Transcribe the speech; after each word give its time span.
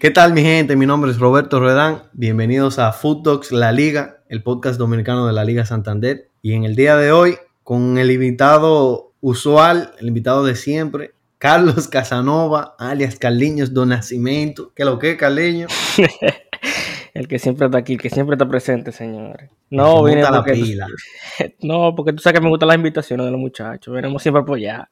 ¿Qué 0.00 0.10
tal 0.10 0.32
mi 0.32 0.40
gente? 0.40 0.76
Mi 0.76 0.86
nombre 0.86 1.10
es 1.10 1.18
Roberto 1.18 1.60
Redán. 1.60 2.04
Bienvenidos 2.14 2.78
a 2.78 2.90
Food 2.90 3.22
Talks 3.22 3.52
La 3.52 3.70
Liga, 3.70 4.22
el 4.30 4.42
podcast 4.42 4.78
dominicano 4.78 5.26
de 5.26 5.34
la 5.34 5.44
Liga 5.44 5.66
Santander. 5.66 6.30
Y 6.40 6.54
en 6.54 6.64
el 6.64 6.74
día 6.74 6.96
de 6.96 7.12
hoy, 7.12 7.36
con 7.64 7.98
el 7.98 8.10
invitado 8.10 9.12
usual, 9.20 9.92
el 10.00 10.08
invitado 10.08 10.42
de 10.42 10.54
siempre, 10.54 11.12
Carlos 11.36 11.86
Casanova, 11.86 12.76
alias 12.78 13.16
Carliños 13.16 13.74
Don 13.74 13.90
Nacimiento. 13.90 14.72
¿Qué 14.74 14.86
lo 14.86 14.98
que, 14.98 15.18
Carliños? 15.18 15.70
el 17.12 17.28
que 17.28 17.38
siempre 17.38 17.66
está 17.66 17.76
aquí, 17.76 17.92
el 17.92 18.00
que 18.00 18.08
siempre 18.08 18.36
está 18.36 18.48
presente, 18.48 18.92
señores. 18.92 19.50
No, 19.68 20.02
viene 20.02 20.22
la 20.22 20.32
porque, 20.36 20.52
pila. 20.54 20.86
no, 21.60 21.94
porque 21.94 22.14
tú 22.14 22.20
sabes 22.20 22.40
que 22.40 22.42
me 22.42 22.48
gustan 22.48 22.68
las 22.68 22.76
invitaciones 22.76 23.26
de 23.26 23.32
los 23.32 23.40
muchachos. 23.40 23.92
Venimos 23.92 24.22
siempre 24.22 24.40
a 24.40 24.44
apoyar. 24.44 24.88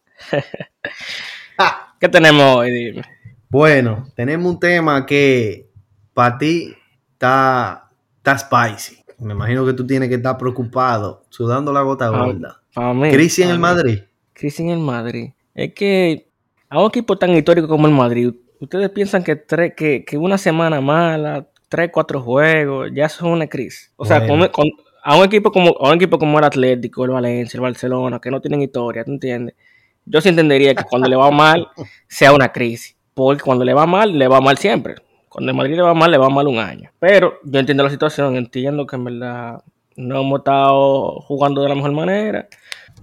Ah, 1.56 1.95
¿Qué 1.98 2.11
tenemos 2.11 2.56
hoy? 2.56 2.70
Dime. 2.70 3.18
Bueno, 3.51 4.07
tenemos 4.15 4.52
un 4.52 4.61
tema 4.61 5.07
que 5.07 5.69
para 6.15 6.39
ti 6.39 6.75
está, 7.12 7.89
está 8.19 8.39
spicy. 8.39 8.98
Me 9.19 9.33
imagino 9.34 9.65
que 9.66 9.73
tú 9.73 9.87
tienes 9.87 10.09
que 10.09 10.16
estar 10.16 10.37
preocupado, 10.39 11.25
sudando 11.29 11.73
la 11.73 11.83
gota 11.83 12.06
Ah, 12.06 12.11
gorda. 12.25 12.62
Mí. 12.95 13.11
Crisis 13.11 13.41
en 13.45 13.48
pa' 13.48 13.55
el. 13.55 13.59
Madrid. 13.61 13.98
Crisis 14.33 14.61
en 14.61 14.69
el 14.70 14.79
Madrid. 14.79 15.30
Es 15.55 15.73
que 15.75 16.29
a 16.69 16.80
un 16.80 16.87
equipo 16.89 17.16
tan 17.19 17.30
histórico 17.30 17.66
como 17.66 17.87
el 17.89 17.95
Madrid, 17.95 18.33
ustedes 18.61 18.91
piensan 18.91 19.25
que, 19.25 19.34
tres, 19.34 19.73
que, 19.77 20.05
que 20.05 20.17
una 20.17 20.39
semana 20.39 20.80
mala, 20.80 21.48
tres, 21.69 21.91
cuatro 21.92 22.20
juegos, 22.23 22.91
ya 22.95 23.08
son 23.08 23.30
una 23.33 23.47
crisis. 23.48 23.91
O 23.97 24.05
sea, 24.05 24.25
con- 24.27 24.47
con- 24.48 24.70
a, 25.03 25.17
un 25.17 25.25
equipo 25.25 25.51
como, 25.51 25.70
a 25.80 25.89
un 25.89 25.97
equipo 25.97 26.19
como 26.19 26.39
el 26.39 26.45
Atlético, 26.45 27.05
el 27.05 27.11
Valencia, 27.11 27.56
el 27.56 27.62
Barcelona, 27.62 28.20
que 28.20 28.30
no 28.30 28.41
tienen 28.41 28.62
historia, 28.62 29.05
¿tú 29.05 29.11
entiendes? 29.12 29.56
Yo 30.05 30.20
sí 30.20 30.28
entendería 30.28 30.75
que 30.75 30.84
cuando 30.84 31.08
le 31.08 31.17
va 31.17 31.30
mal 31.30 31.67
sea 32.06 32.33
una 32.33 32.53
crisis. 32.53 32.97
Porque 33.19 33.42
cuando 33.42 33.64
le 33.64 33.74
va 33.74 33.84
mal, 33.84 34.16
le 34.16 34.28
va 34.28 34.41
mal 34.41 34.58
siempre. 34.58 34.94
Cuando 35.28 35.50
el 35.50 35.56
Madrid 35.56 35.74
le 35.74 35.83
va 35.83 35.92
mal, 35.92 36.08
le 36.08 36.19
va 36.19 36.28
mal 36.28 36.47
un 36.47 36.61
año. 36.61 36.92
Pero 37.00 37.41
yo 37.42 37.58
entiendo 37.58 37.83
la 37.83 37.91
situación, 37.91 38.36
entiendo 38.36 38.86
que 38.86 38.94
en 38.94 39.02
verdad 39.02 39.64
no 39.97 40.20
hemos 40.20 40.38
estado 40.38 41.20
jugando 41.22 41.61
de 41.61 41.69
la 41.69 41.74
mejor 41.74 41.91
manera. 41.91 42.48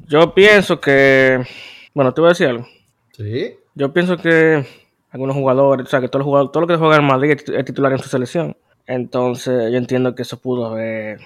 Yo 0.08 0.34
pienso 0.34 0.80
que, 0.80 1.46
bueno, 1.94 2.14
te 2.14 2.22
voy 2.22 2.30
a 2.30 2.32
decir 2.32 2.48
algo. 2.48 2.66
Sí. 3.12 3.58
Yo 3.74 3.92
pienso 3.92 4.16
que 4.16 4.66
algunos 5.10 5.36
jugadores, 5.36 5.86
o 5.86 5.90
sea, 5.90 6.00
que 6.00 6.08
todos 6.08 6.22
los 6.22 6.28
jugadores, 6.28 6.54
todo 6.54 6.62
lo 6.62 6.68
que 6.68 6.78
juega 6.78 6.96
en 6.96 7.04
Madrid 7.04 7.38
es 7.54 7.66
titular 7.66 7.92
en 7.92 8.00
su 8.00 8.08
selección. 8.08 8.56
Entonces, 8.88 9.70
yo 9.70 9.78
entiendo 9.78 10.16
que 10.16 10.22
eso 10.22 10.40
pudo 10.40 10.68
haber, 10.68 11.20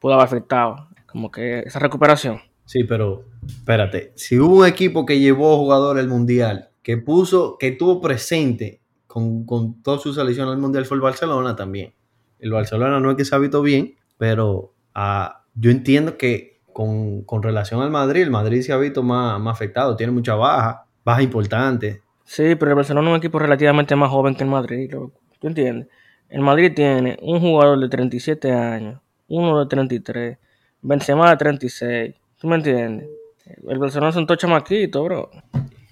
pudo 0.00 0.12
haber 0.12 0.26
afectado, 0.26 0.86
como 1.06 1.30
que 1.30 1.60
esa 1.60 1.78
recuperación. 1.78 2.42
Sí, 2.66 2.84
pero 2.84 3.24
espérate. 3.46 4.12
Si 4.16 4.38
hubo 4.38 4.56
un 4.58 4.66
equipo 4.66 5.06
que 5.06 5.18
llevó 5.18 5.56
jugadores 5.56 6.02
al 6.02 6.10
mundial, 6.10 6.68
que 6.82 6.96
puso, 6.98 7.56
que 7.58 7.68
estuvo 7.68 8.00
presente 8.00 8.80
con, 9.06 9.44
con 9.44 9.82
toda 9.82 9.98
su 9.98 10.12
selección 10.12 10.48
al 10.48 10.58
mundial, 10.58 10.84
fue 10.84 10.96
el 10.96 11.02
Barcelona 11.02 11.56
también. 11.56 11.94
El 12.38 12.52
Barcelona 12.52 12.98
no 12.98 13.10
es 13.10 13.16
que 13.16 13.24
se 13.24 13.34
ha 13.34 13.38
visto 13.38 13.62
bien, 13.62 13.94
pero 14.18 14.74
ah, 14.94 15.44
yo 15.54 15.70
entiendo 15.70 16.16
que 16.16 16.60
con, 16.72 17.22
con 17.22 17.42
relación 17.42 17.82
al 17.82 17.90
Madrid, 17.90 18.22
el 18.22 18.30
Madrid 18.30 18.62
se 18.62 18.72
ha 18.72 18.76
visto 18.78 19.02
más, 19.02 19.40
más 19.40 19.54
afectado. 19.54 19.96
Tiene 19.96 20.12
mucha 20.12 20.34
baja, 20.34 20.86
baja 21.04 21.22
importante. 21.22 22.02
Sí, 22.24 22.54
pero 22.56 22.70
el 22.70 22.76
Barcelona 22.76 23.08
es 23.08 23.12
un 23.12 23.18
equipo 23.18 23.38
relativamente 23.38 23.94
más 23.94 24.10
joven 24.10 24.34
que 24.34 24.44
el 24.44 24.50
Madrid, 24.50 24.90
loco. 24.90 25.20
¿Tú 25.38 25.48
entiendes? 25.48 25.88
El 26.28 26.40
Madrid 26.40 26.72
tiene 26.74 27.18
un 27.20 27.40
jugador 27.40 27.78
de 27.78 27.88
37 27.88 28.50
años, 28.52 29.00
uno 29.28 29.60
de 29.60 29.66
33, 29.66 30.38
Benzema 30.80 31.30
de 31.30 31.36
36. 31.36 32.14
¿Tú 32.40 32.48
me 32.48 32.56
entiendes? 32.56 33.08
El 33.68 33.78
Barcelona 33.78 34.10
es 34.10 34.16
un 34.16 34.26
tocho 34.26 34.46
chamaquito, 34.46 35.04
bro. 35.04 35.30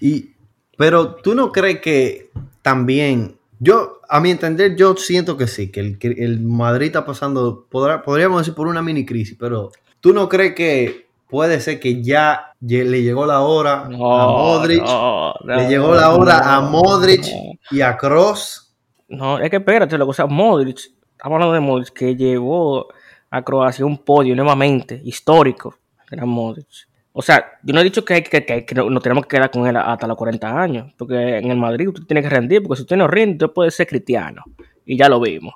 Y, 0.00 0.34
pero 0.80 1.16
tú 1.16 1.34
no 1.34 1.52
crees 1.52 1.80
que 1.82 2.30
también, 2.62 3.36
yo, 3.58 4.00
a 4.08 4.18
mi 4.18 4.30
entender, 4.30 4.76
yo 4.76 4.96
siento 4.96 5.36
que 5.36 5.46
sí, 5.46 5.70
que 5.70 5.80
el, 5.80 5.98
que 5.98 6.08
el 6.08 6.40
Madrid 6.40 6.86
está 6.86 7.04
pasando, 7.04 7.66
podrá- 7.70 8.02
podríamos 8.02 8.40
decir 8.40 8.54
por 8.54 8.66
una 8.66 8.80
mini 8.80 9.04
crisis, 9.04 9.36
pero 9.38 9.72
tú 10.00 10.14
no 10.14 10.26
crees 10.26 10.54
que 10.54 11.06
puede 11.28 11.60
ser 11.60 11.80
que 11.80 12.02
ya 12.02 12.54
le 12.60 13.02
llegó 13.02 13.26
la 13.26 13.42
hora 13.42 13.82
a 13.84 13.88
Modric, 13.90 14.82
no, 14.82 15.34
no, 15.44 15.56
le 15.56 15.68
llegó 15.68 15.94
la 15.94 16.14
hora 16.14 16.56
a 16.56 16.60
Modric 16.62 17.26
y 17.70 17.82
a 17.82 17.98
Cross. 17.98 18.74
No, 19.08 19.38
es 19.38 19.50
que 19.50 19.56
espérate, 19.56 19.98
lo 19.98 20.06
que 20.06 20.14
sea, 20.14 20.24
Modric, 20.26 20.78
estamos 20.78 21.34
hablando 21.34 21.52
de 21.52 21.60
Modric, 21.60 21.90
que 21.92 22.16
llevó 22.16 22.88
a 23.30 23.42
Croacia 23.42 23.84
un 23.84 23.98
podio 23.98 24.34
nuevamente, 24.34 24.98
histórico, 25.04 25.74
era 26.10 26.24
Modric. 26.24 26.88
O 27.12 27.22
sea, 27.22 27.58
yo 27.62 27.74
no 27.74 27.80
he 27.80 27.84
dicho 27.84 28.04
que, 28.04 28.22
que, 28.22 28.44
que- 28.46 28.64
que 28.64 28.74
no- 28.74 28.88
nos 28.88 29.02
tenemos 29.02 29.24
que 29.26 29.36
quedar 29.36 29.50
con 29.50 29.66
él 29.66 29.76
hasta 29.76 30.06
los 30.06 30.16
40 30.16 30.60
años, 30.60 30.92
porque 30.96 31.38
en 31.38 31.50
el 31.50 31.56
Madrid 31.58 31.88
usted 31.88 32.04
tiene 32.04 32.22
que 32.22 32.28
rendir, 32.28 32.62
porque 32.62 32.76
si 32.76 32.82
usted 32.82 32.96
no 32.96 33.08
rinde, 33.08 33.44
usted 33.44 33.54
puede 33.54 33.70
ser 33.72 33.86
cristiano, 33.88 34.44
y 34.86 34.96
ya 34.96 35.08
lo 35.08 35.20
vimos. 35.20 35.54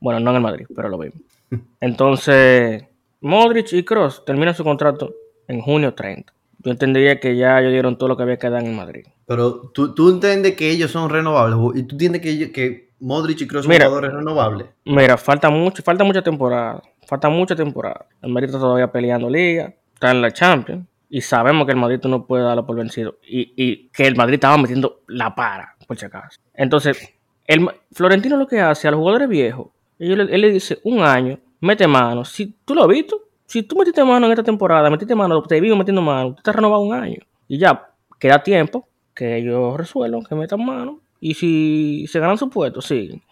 Bueno, 0.00 0.18
no 0.20 0.30
en 0.30 0.36
el 0.36 0.42
Madrid, 0.42 0.66
pero 0.74 0.88
lo 0.88 0.98
vimos. 0.98 1.18
Entonces, 1.80 2.84
Modric 3.20 3.72
y 3.72 3.82
Cross 3.84 4.24
terminan 4.24 4.54
su 4.54 4.64
contrato 4.64 5.14
en 5.48 5.60
junio 5.60 5.94
30. 5.94 6.32
Yo 6.58 6.70
entendería 6.72 7.20
que 7.20 7.36
ya 7.36 7.60
ellos 7.60 7.72
dieron 7.72 7.96
todo 7.96 8.08
lo 8.08 8.16
que 8.16 8.24
había 8.24 8.38
que 8.38 8.50
dar 8.50 8.60
en 8.62 8.68
el 8.70 8.74
Madrid. 8.76 9.06
Pero 9.26 9.70
tú, 9.72 9.94
tú 9.94 10.10
entiendes 10.10 10.56
que 10.56 10.68
ellos 10.70 10.90
son 10.90 11.08
renovables 11.10 11.58
y 11.76 11.82
tú 11.84 11.94
entiendes 11.94 12.20
que, 12.22 12.50
que 12.52 12.90
Modric 13.00 13.40
y 13.42 13.46
Cross 13.46 13.64
son 13.64 13.70
Mira. 13.72 13.86
jugadores 13.86 14.12
renovables. 14.12 14.66
Mira, 14.84 15.16
falta 15.16 15.48
mucho, 15.50 15.82
falta 15.82 16.02
mucha 16.04 16.22
temporada. 16.22 16.82
Falta 17.06 17.28
mucha 17.28 17.54
temporada. 17.54 18.06
El 18.20 18.32
Madrid 18.32 18.48
está 18.48 18.58
todavía 18.58 18.90
peleando 18.90 19.30
liga, 19.30 19.72
está 19.94 20.10
en 20.10 20.20
la 20.22 20.32
Champions. 20.32 20.84
Y 21.08 21.20
sabemos 21.20 21.66
que 21.66 21.72
el 21.72 21.78
Madrid 21.78 22.00
no 22.04 22.26
puede 22.26 22.42
darlo 22.44 22.66
por 22.66 22.76
vencido. 22.76 23.18
Y, 23.26 23.52
y 23.56 23.88
que 23.88 24.06
el 24.06 24.16
Madrid 24.16 24.34
estaba 24.34 24.58
metiendo 24.58 25.02
la 25.06 25.34
para, 25.34 25.76
por 25.86 25.96
si 25.96 26.06
acaso. 26.06 26.40
Entonces, 26.54 27.14
el 27.46 27.68
Florentino 27.92 28.36
lo 28.36 28.46
que 28.46 28.60
hace 28.60 28.88
a 28.88 28.90
los 28.90 28.98
jugadores 28.98 29.28
viejos, 29.28 29.68
le- 29.98 30.14
él 30.34 30.40
le 30.40 30.50
dice 30.50 30.80
un 30.84 31.00
año, 31.02 31.38
mete 31.60 31.86
mano. 31.86 32.24
Si 32.24 32.54
tú 32.64 32.74
lo 32.74 32.82
has 32.82 32.88
visto, 32.88 33.22
si 33.46 33.62
tú 33.62 33.76
metiste 33.76 34.02
mano 34.04 34.26
en 34.26 34.32
esta 34.32 34.42
temporada, 34.42 34.90
metiste 34.90 35.14
mano, 35.14 35.40
te 35.44 35.60
vivo 35.60 35.76
metiendo 35.76 36.02
mano, 36.02 36.34
tú 36.34 36.42
te 36.42 36.50
has 36.50 36.56
renovado 36.56 36.82
un 36.82 36.92
año. 36.94 37.20
Y 37.46 37.58
ya, 37.58 37.88
queda 38.18 38.42
tiempo 38.42 38.88
que 39.14 39.36
ellos 39.36 39.76
resuelvan, 39.76 40.22
que 40.24 40.34
metan 40.34 40.64
mano. 40.64 41.00
Y 41.20 41.34
si 41.34 42.06
se 42.08 42.18
ganan 42.18 42.36
su 42.36 42.50
puesto, 42.50 42.80
siguen. 42.82 43.22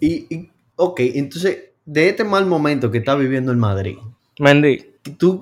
Y, 0.00 0.26
y, 0.34 0.50
ok, 0.76 1.00
entonces, 1.14 1.70
de 1.86 2.08
este 2.08 2.24
mal 2.24 2.44
momento 2.46 2.90
que 2.90 2.98
está 2.98 3.14
viviendo 3.14 3.50
el 3.52 3.56
Madrid, 3.58 3.96
Mendy, 4.40 4.84
tú 5.16 5.40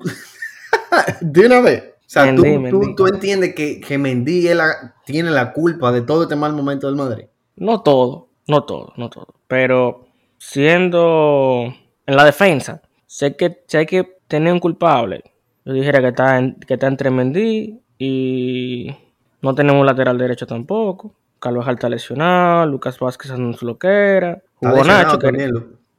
de 1.21 1.45
una 1.45 1.61
vez 1.61 1.83
o 1.99 2.03
sea 2.05 2.35
tú, 2.35 2.41
Mendy, 2.43 2.69
tú- 2.71 2.79
Mendy. 2.79 2.95
tú 2.95 3.07
entiendes 3.07 3.55
que, 3.55 3.79
que 3.79 3.97
Mendy 3.97 4.53
la- 4.53 4.95
tiene 5.05 5.29
la 5.31 5.53
culpa 5.53 5.91
de 5.91 6.01
todo 6.01 6.23
este 6.23 6.35
mal 6.35 6.53
momento 6.53 6.87
del 6.87 6.95
Madrid 6.95 7.25
No 7.55 7.81
todo, 7.81 8.29
no 8.47 8.63
todo, 8.63 8.93
no 8.97 9.09
todo. 9.09 9.27
Pero 9.47 10.07
siendo 10.37 11.73
en 12.05 12.15
la 12.15 12.23
defensa, 12.25 12.81
sé 13.05 13.35
que 13.35 13.63
si 13.67 13.77
hay 13.77 13.85
que 13.85 14.17
tener 14.27 14.53
un 14.53 14.59
culpable. 14.59 15.23
Yo 15.65 15.73
dijera 15.73 15.99
que 16.01 16.07
está, 16.09 16.37
en- 16.37 16.55
que 16.55 16.75
está 16.75 16.87
entre 16.87 17.09
Mendy 17.11 17.79
y 17.97 18.95
no 19.41 19.53
tenemos 19.55 19.79
un 19.81 19.85
lateral 19.85 20.17
derecho 20.17 20.47
tampoco. 20.47 21.13
Carvajal 21.39 21.75
está 21.75 21.89
lesionado, 21.89 22.65
Lucas 22.65 22.99
Vázquez 22.99 23.31
en 23.31 23.53
su 23.53 23.65
loquera. 23.65 24.41
Jugó 24.55 24.83
Nacho, 24.83 25.17
que 25.19 25.49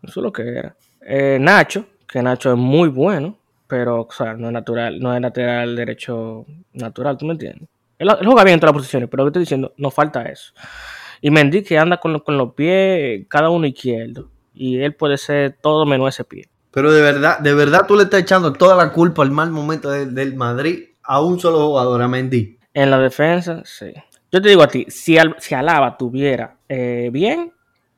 su 0.09 0.21
loquera. 0.23 0.75
Eh, 1.01 1.39
Nacho, 1.41 1.87
que 2.09 2.23
Nacho 2.23 2.51
es 2.53 2.59
muy 2.59 2.89
bueno, 2.89 3.37
pero 3.71 4.03
o 4.03 4.09
sea, 4.13 4.35
no 4.35 4.49
es 4.49 4.53
natural, 4.53 5.01
no 5.01 5.15
es 5.15 5.21
lateral 5.23 5.75
derecho 5.77 6.45
natural, 6.75 7.17
¿tú 7.17 7.25
me 7.27 7.33
entiendes? 7.33 7.69
Él, 7.99 8.09
él 8.21 8.27
juega 8.27 8.45
bien 8.45 8.55
en 8.55 8.61
todas 8.61 8.75
las 8.75 8.81
posiciones, 8.83 9.09
pero 9.09 9.23
lo 9.23 9.27
que 9.27 9.31
estoy 9.31 9.43
diciendo, 9.43 9.73
nos 9.79 9.95
falta 9.95 10.23
eso. 10.25 10.53
Y 11.23 11.31
Mendy 11.31 11.63
que 11.63 11.79
anda 11.79 11.99
con, 11.99 12.19
con 12.21 12.37
los 12.37 12.55
pies, 12.55 13.27
cada 13.29 13.49
uno 13.51 13.67
izquierdo. 13.67 14.31
Y 14.55 14.81
él 14.81 14.95
puede 14.95 15.17
ser 15.17 15.57
todo 15.63 15.87
menos 15.87 16.09
ese 16.09 16.25
pie. 16.25 16.49
pero 16.73 16.93
de 16.93 17.01
verdad 17.03 17.39
de 17.39 17.55
verdad 17.55 17.87
tú 17.87 17.97
le 17.97 18.03
estás 18.05 18.21
echando 18.23 18.53
toda 18.53 18.75
la 18.77 18.93
culpa 18.93 19.23
al 19.23 19.31
mal 19.31 19.51
momento 19.51 19.91
de- 19.91 20.07
del 20.07 20.35
Madrid 20.37 20.85
a 21.03 21.23
un 21.23 21.39
solo 21.41 21.67
jugador 21.67 22.03
a 22.03 22.09
Mendy 22.09 22.59
En 22.75 22.91
la 22.91 22.99
defensa, 22.99 23.63
sí. 23.65 23.93
Yo 24.33 24.41
te 24.41 24.49
digo 24.49 24.63
a 24.63 24.69
ti, 24.69 24.87
si, 24.89 25.19
Al- 25.19 25.37
si 25.39 25.55
Alaba 25.55 25.97
tuviera 25.97 26.57
eh, 26.69 27.11
bien, 27.13 27.53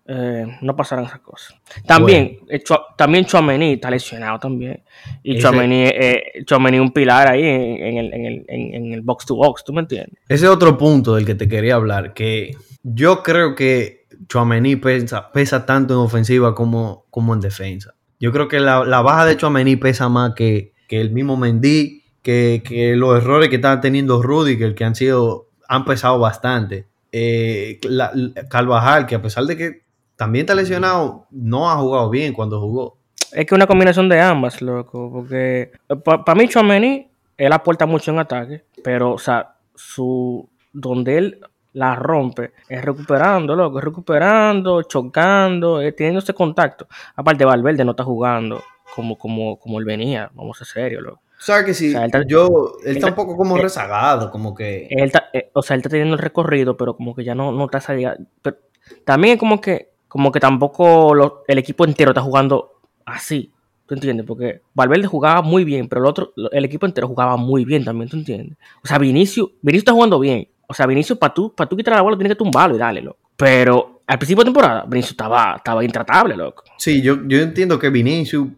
eh, 0.07 0.47
no 0.63 0.75
pasaran 0.75 1.05
esas 1.05 1.21
cosas. 1.21 1.55
También, 1.87 2.39
eh, 2.49 2.61
Chua- 2.63 2.87
también 2.97 3.25
Chouameni 3.25 3.75
está 3.75 3.91
lesionado 3.91 4.39
también. 4.39 4.83
Y 5.23 5.39
Chouameni 5.39 5.85
eh, 5.87 6.81
un 6.81 6.93
pilar 6.93 7.29
ahí 7.29 7.43
en, 7.45 7.63
en 7.87 7.97
el, 7.99 8.13
en, 8.15 8.27
el, 8.27 8.45
en- 8.49 8.93
el 8.93 9.01
box 9.03 9.27
to 9.27 9.37
box, 9.37 9.63
¿tú 9.65 9.73
me 9.73 9.81
entiendes? 9.83 10.15
ese 10.29 10.47
es 10.47 10.51
otro 10.51 10.77
punto 10.77 11.15
del 11.15 11.25
que 11.25 11.35
te 11.37 11.49
quería 11.49 11.77
hablar 11.77 12.15
que 12.15 12.53
yo 12.83 13.23
creo 13.23 13.55
que 13.55 14.07
Chouameni 14.29 14.77
pesa, 14.77 15.31
pesa 15.33 15.65
tanto 15.67 15.95
en 15.95 16.01
ofensiva 16.01 16.55
como, 16.55 17.07
como 17.11 17.33
en 17.35 17.41
defensa 17.41 17.95
yo 18.19 18.31
creo 18.33 18.49
que 18.49 18.61
la, 18.61 18.85
la 18.85 19.03
baja 19.03 19.25
de 19.27 19.37
Chouameni 19.37 19.77
pesa 19.77 20.09
más 20.09 20.35
que, 20.35 20.73
que 20.89 21.01
el 21.01 21.11
mismo 21.13 21.37
Mendy 21.37 22.03
que, 22.23 22.63
que 22.65 22.95
los 22.97 23.17
errores 23.17 23.49
que 23.49 23.57
está 23.57 23.81
teniendo 23.81 24.23
Rudiger 24.23 24.75
que 24.75 24.85
han 24.85 24.95
sido 24.95 25.49
han 25.69 25.85
pesado 25.85 26.19
bastante 26.19 26.87
Eh, 27.15 27.79
la- 27.85 28.11
Carvajal 28.49 29.07
que 29.07 29.15
a 29.17 29.21
pesar 29.23 29.45
de 29.45 29.57
que 29.57 29.82
también 30.23 30.45
está 30.45 30.55
lesionado 30.55 31.27
no 31.31 31.71
ha 31.71 31.77
jugado 31.77 32.11
bien 32.11 32.33
cuando 32.33 32.61
jugó 32.61 32.97
Es 33.33 33.47
que 33.47 33.55
una 33.55 33.67
combinación 33.67 34.09
de 34.09 34.21
ambas, 34.21 34.61
loco. 34.63 35.11
Porque 35.13 35.73
para 36.05 36.35
mí, 36.35 36.49
Chouameni, 36.49 37.09
él 37.37 37.53
aporta 37.53 37.87
mucho 37.87 38.11
en 38.13 38.19
ataque. 38.19 38.65
Pero, 38.85 39.13
o 39.13 39.19
sea, 39.19 39.55
su, 39.75 40.49
donde 40.73 41.19
él 41.19 41.41
la 41.73 41.95
rompe, 41.97 42.53
es 42.69 42.85
recuperando, 42.85 43.57
loco, 43.57 43.79
es 43.79 43.85
recuperando, 43.85 44.83
chocando, 44.83 45.81
es 45.81 45.97
teniendo 45.97 46.19
ese 46.19 46.35
contacto. 46.35 46.87
Aparte, 47.17 47.45
Valverde 47.47 47.85
no 47.85 47.93
está 47.93 48.05
jugando 48.05 48.63
como, 48.95 49.17
como, 49.17 49.59
como 49.59 49.79
él 49.79 49.87
venía, 49.87 50.31
vamos 50.35 50.61
a 50.61 50.65
ser 50.67 50.83
serios, 50.83 51.03
loco. 51.03 51.23
O 51.39 51.45
sea 51.45 51.65
que 51.65 51.73
sí, 51.75 51.89
O 51.89 51.93
sea, 51.93 52.01
él 52.03 52.07
está- 52.07 52.25
yo, 52.27 52.75
él 52.85 52.91
él 52.91 52.97
está 52.99 53.09
un 53.09 53.15
poco 53.15 53.37
como 53.37 53.57
eh, 53.57 53.63
rezagado, 53.63 54.31
como 54.31 54.55
que... 54.55 54.87
Él 54.91 55.05
está- 55.05 55.31
eh, 55.33 55.51
o 55.55 55.63
sea, 55.63 55.75
él 55.75 55.79
está 55.81 55.89
teniendo 55.89 56.15
el 56.15 56.21
recorrido, 56.21 56.77
pero 56.77 56.95
como 56.95 57.15
que 57.15 57.25
ya 57.25 57.35
no, 57.35 57.51
no 57.51 57.65
está 57.65 57.81
saliendo. 57.81 58.19
Pero 58.43 58.59
también 59.05 59.35
es 59.35 59.41
como 59.41 59.61
que, 59.61 59.92
como 60.13 60.31
que 60.31 60.41
tampoco 60.41 61.43
el 61.49 61.57
equipo 61.57 61.87
entero 61.87 62.11
está 62.11 62.21
jugando 62.21 62.83
así. 63.07 63.51
¿Tú 63.87 63.95
entiendes? 63.95 64.27
Porque 64.27 64.61
Valverde 64.75 65.07
jugaba 65.07 65.41
muy 65.41 65.65
bien, 65.65 65.89
pero 65.89 66.03
el 66.03 66.07
otro, 66.07 66.35
el 66.53 66.67
equipo 66.67 66.85
entero 66.85 67.09
jugaba 67.09 67.39
muy 67.39 67.65
bien 67.65 67.83
también, 67.83 68.11
¿tú 68.11 68.19
entiendes? 68.19 68.59
O 68.85 68.87
sea, 68.87 68.99
Vinicius, 68.99 69.49
Vinicius 69.63 69.85
está 69.85 69.93
jugando 69.93 70.21
bien. 70.21 70.47
O 70.69 70.75
sea, 70.75 70.85
Vinicius, 70.85 71.19
para 71.19 71.33
tú, 71.33 71.55
para 71.55 71.67
tú 71.67 71.79
quitar 71.79 71.95
la 71.95 72.03
bola, 72.03 72.19
tienes 72.19 72.33
que 72.33 72.37
tumbarlo 72.37 72.77
y 72.77 72.79
darle, 72.79 73.01
loco. 73.01 73.21
Pero 73.39 74.03
al 74.07 74.19
principio 74.19 74.45
de 74.45 74.49
temporada, 74.49 74.85
Vinicius 74.87 75.13
estaba, 75.13 75.55
estaba 75.57 75.83
intratable, 75.83 76.37
loco. 76.37 76.63
Sí, 76.77 77.01
yo, 77.01 77.27
yo 77.27 77.39
entiendo 77.39 77.79
que 77.79 77.89
Vinicius, 77.89 78.49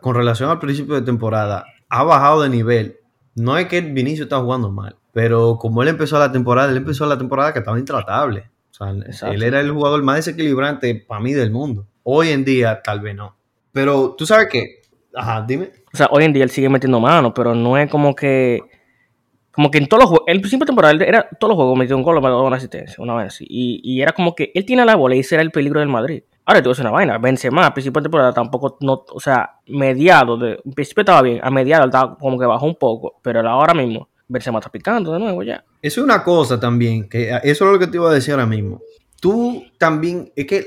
con 0.00 0.16
relación 0.16 0.50
al 0.50 0.58
principio 0.58 0.96
de 0.96 1.02
temporada, 1.02 1.64
ha 1.90 2.02
bajado 2.02 2.42
de 2.42 2.48
nivel. 2.48 2.96
No 3.36 3.56
es 3.56 3.68
que 3.68 3.80
Vinicius 3.82 4.24
está 4.24 4.40
jugando 4.40 4.72
mal, 4.72 4.96
pero 5.12 5.58
como 5.60 5.80
él 5.80 5.90
empezó 5.90 6.18
la 6.18 6.32
temporada, 6.32 6.72
él 6.72 6.78
empezó 6.78 7.06
la 7.06 7.16
temporada 7.16 7.52
que 7.52 7.60
estaba 7.60 7.78
intratable. 7.78 8.50
O 8.80 9.12
sea, 9.12 9.30
él 9.30 9.42
era 9.42 9.60
el 9.60 9.70
jugador 9.70 10.02
más 10.02 10.16
desequilibrante 10.16 10.94
para 10.94 11.20
mí 11.20 11.32
del 11.32 11.50
mundo. 11.50 11.86
Hoy 12.02 12.30
en 12.30 12.44
día, 12.44 12.82
tal 12.82 13.00
vez 13.00 13.14
no. 13.14 13.36
Pero 13.72 14.14
tú 14.16 14.26
sabes 14.26 14.48
que, 14.50 14.82
ajá, 15.14 15.44
dime. 15.46 15.70
O 15.92 15.96
sea, 15.96 16.08
hoy 16.10 16.24
en 16.24 16.32
día 16.32 16.44
él 16.44 16.50
sigue 16.50 16.68
metiendo 16.68 16.98
mano, 17.00 17.32
pero 17.32 17.54
no 17.54 17.78
es 17.78 17.90
como 17.90 18.14
que. 18.14 18.60
Como 19.52 19.70
que 19.70 19.78
en 19.78 19.86
todos 19.86 20.02
los 20.02 20.10
juegos. 20.10 20.24
El 20.26 20.40
principio 20.40 20.66
él 20.90 21.02
era 21.02 21.28
todos 21.38 21.50
los 21.50 21.56
juegos 21.56 21.78
metió 21.78 21.96
un 21.96 22.02
gol 22.02 22.18
una 22.18 22.56
asistencia, 22.56 22.96
una 22.98 23.14
vez 23.14 23.28
así. 23.28 23.46
Y, 23.48 23.80
y 23.84 24.02
era 24.02 24.12
como 24.12 24.34
que 24.34 24.50
él 24.52 24.64
tiene 24.64 24.84
la 24.84 24.96
bola 24.96 25.14
y 25.14 25.20
ese 25.20 25.36
era 25.36 25.42
el 25.42 25.52
peligro 25.52 25.78
del 25.78 25.88
Madrid. 25.88 26.24
Ahora 26.44 26.60
te 26.60 26.68
voy 26.68 26.72
a 26.72 26.74
decir 26.74 26.84
una 26.84 26.90
vaina. 26.90 27.18
Benzema, 27.18 27.66
al 27.66 27.72
principio 27.72 28.00
de 28.00 28.04
temporada 28.04 28.32
tampoco. 28.32 28.76
No, 28.80 29.04
o 29.08 29.20
sea, 29.20 29.60
mediado. 29.68 30.36
De, 30.36 30.52
al 30.64 30.72
principio 30.74 31.02
estaba 31.02 31.22
bien. 31.22 31.38
A 31.42 31.50
mediado 31.50 31.84
estaba 31.84 32.18
como 32.18 32.38
que 32.38 32.46
bajó 32.46 32.66
un 32.66 32.74
poco. 32.74 33.20
Pero 33.22 33.48
ahora 33.48 33.72
mismo, 33.72 34.08
Benzema 34.28 34.58
está 34.58 34.70
picando 34.70 35.12
de 35.12 35.18
nuevo 35.18 35.42
ya. 35.42 35.64
Eso 35.82 36.00
es 36.00 36.04
una 36.04 36.22
cosa 36.22 36.58
también, 36.58 37.08
que 37.08 37.30
eso 37.42 37.66
es 37.66 37.72
lo 37.72 37.78
que 37.78 37.86
te 37.86 37.96
iba 37.96 38.10
a 38.10 38.14
decir 38.14 38.32
ahora 38.32 38.46
mismo. 38.46 38.80
Tú 39.20 39.64
también, 39.78 40.32
es 40.36 40.46
que 40.46 40.66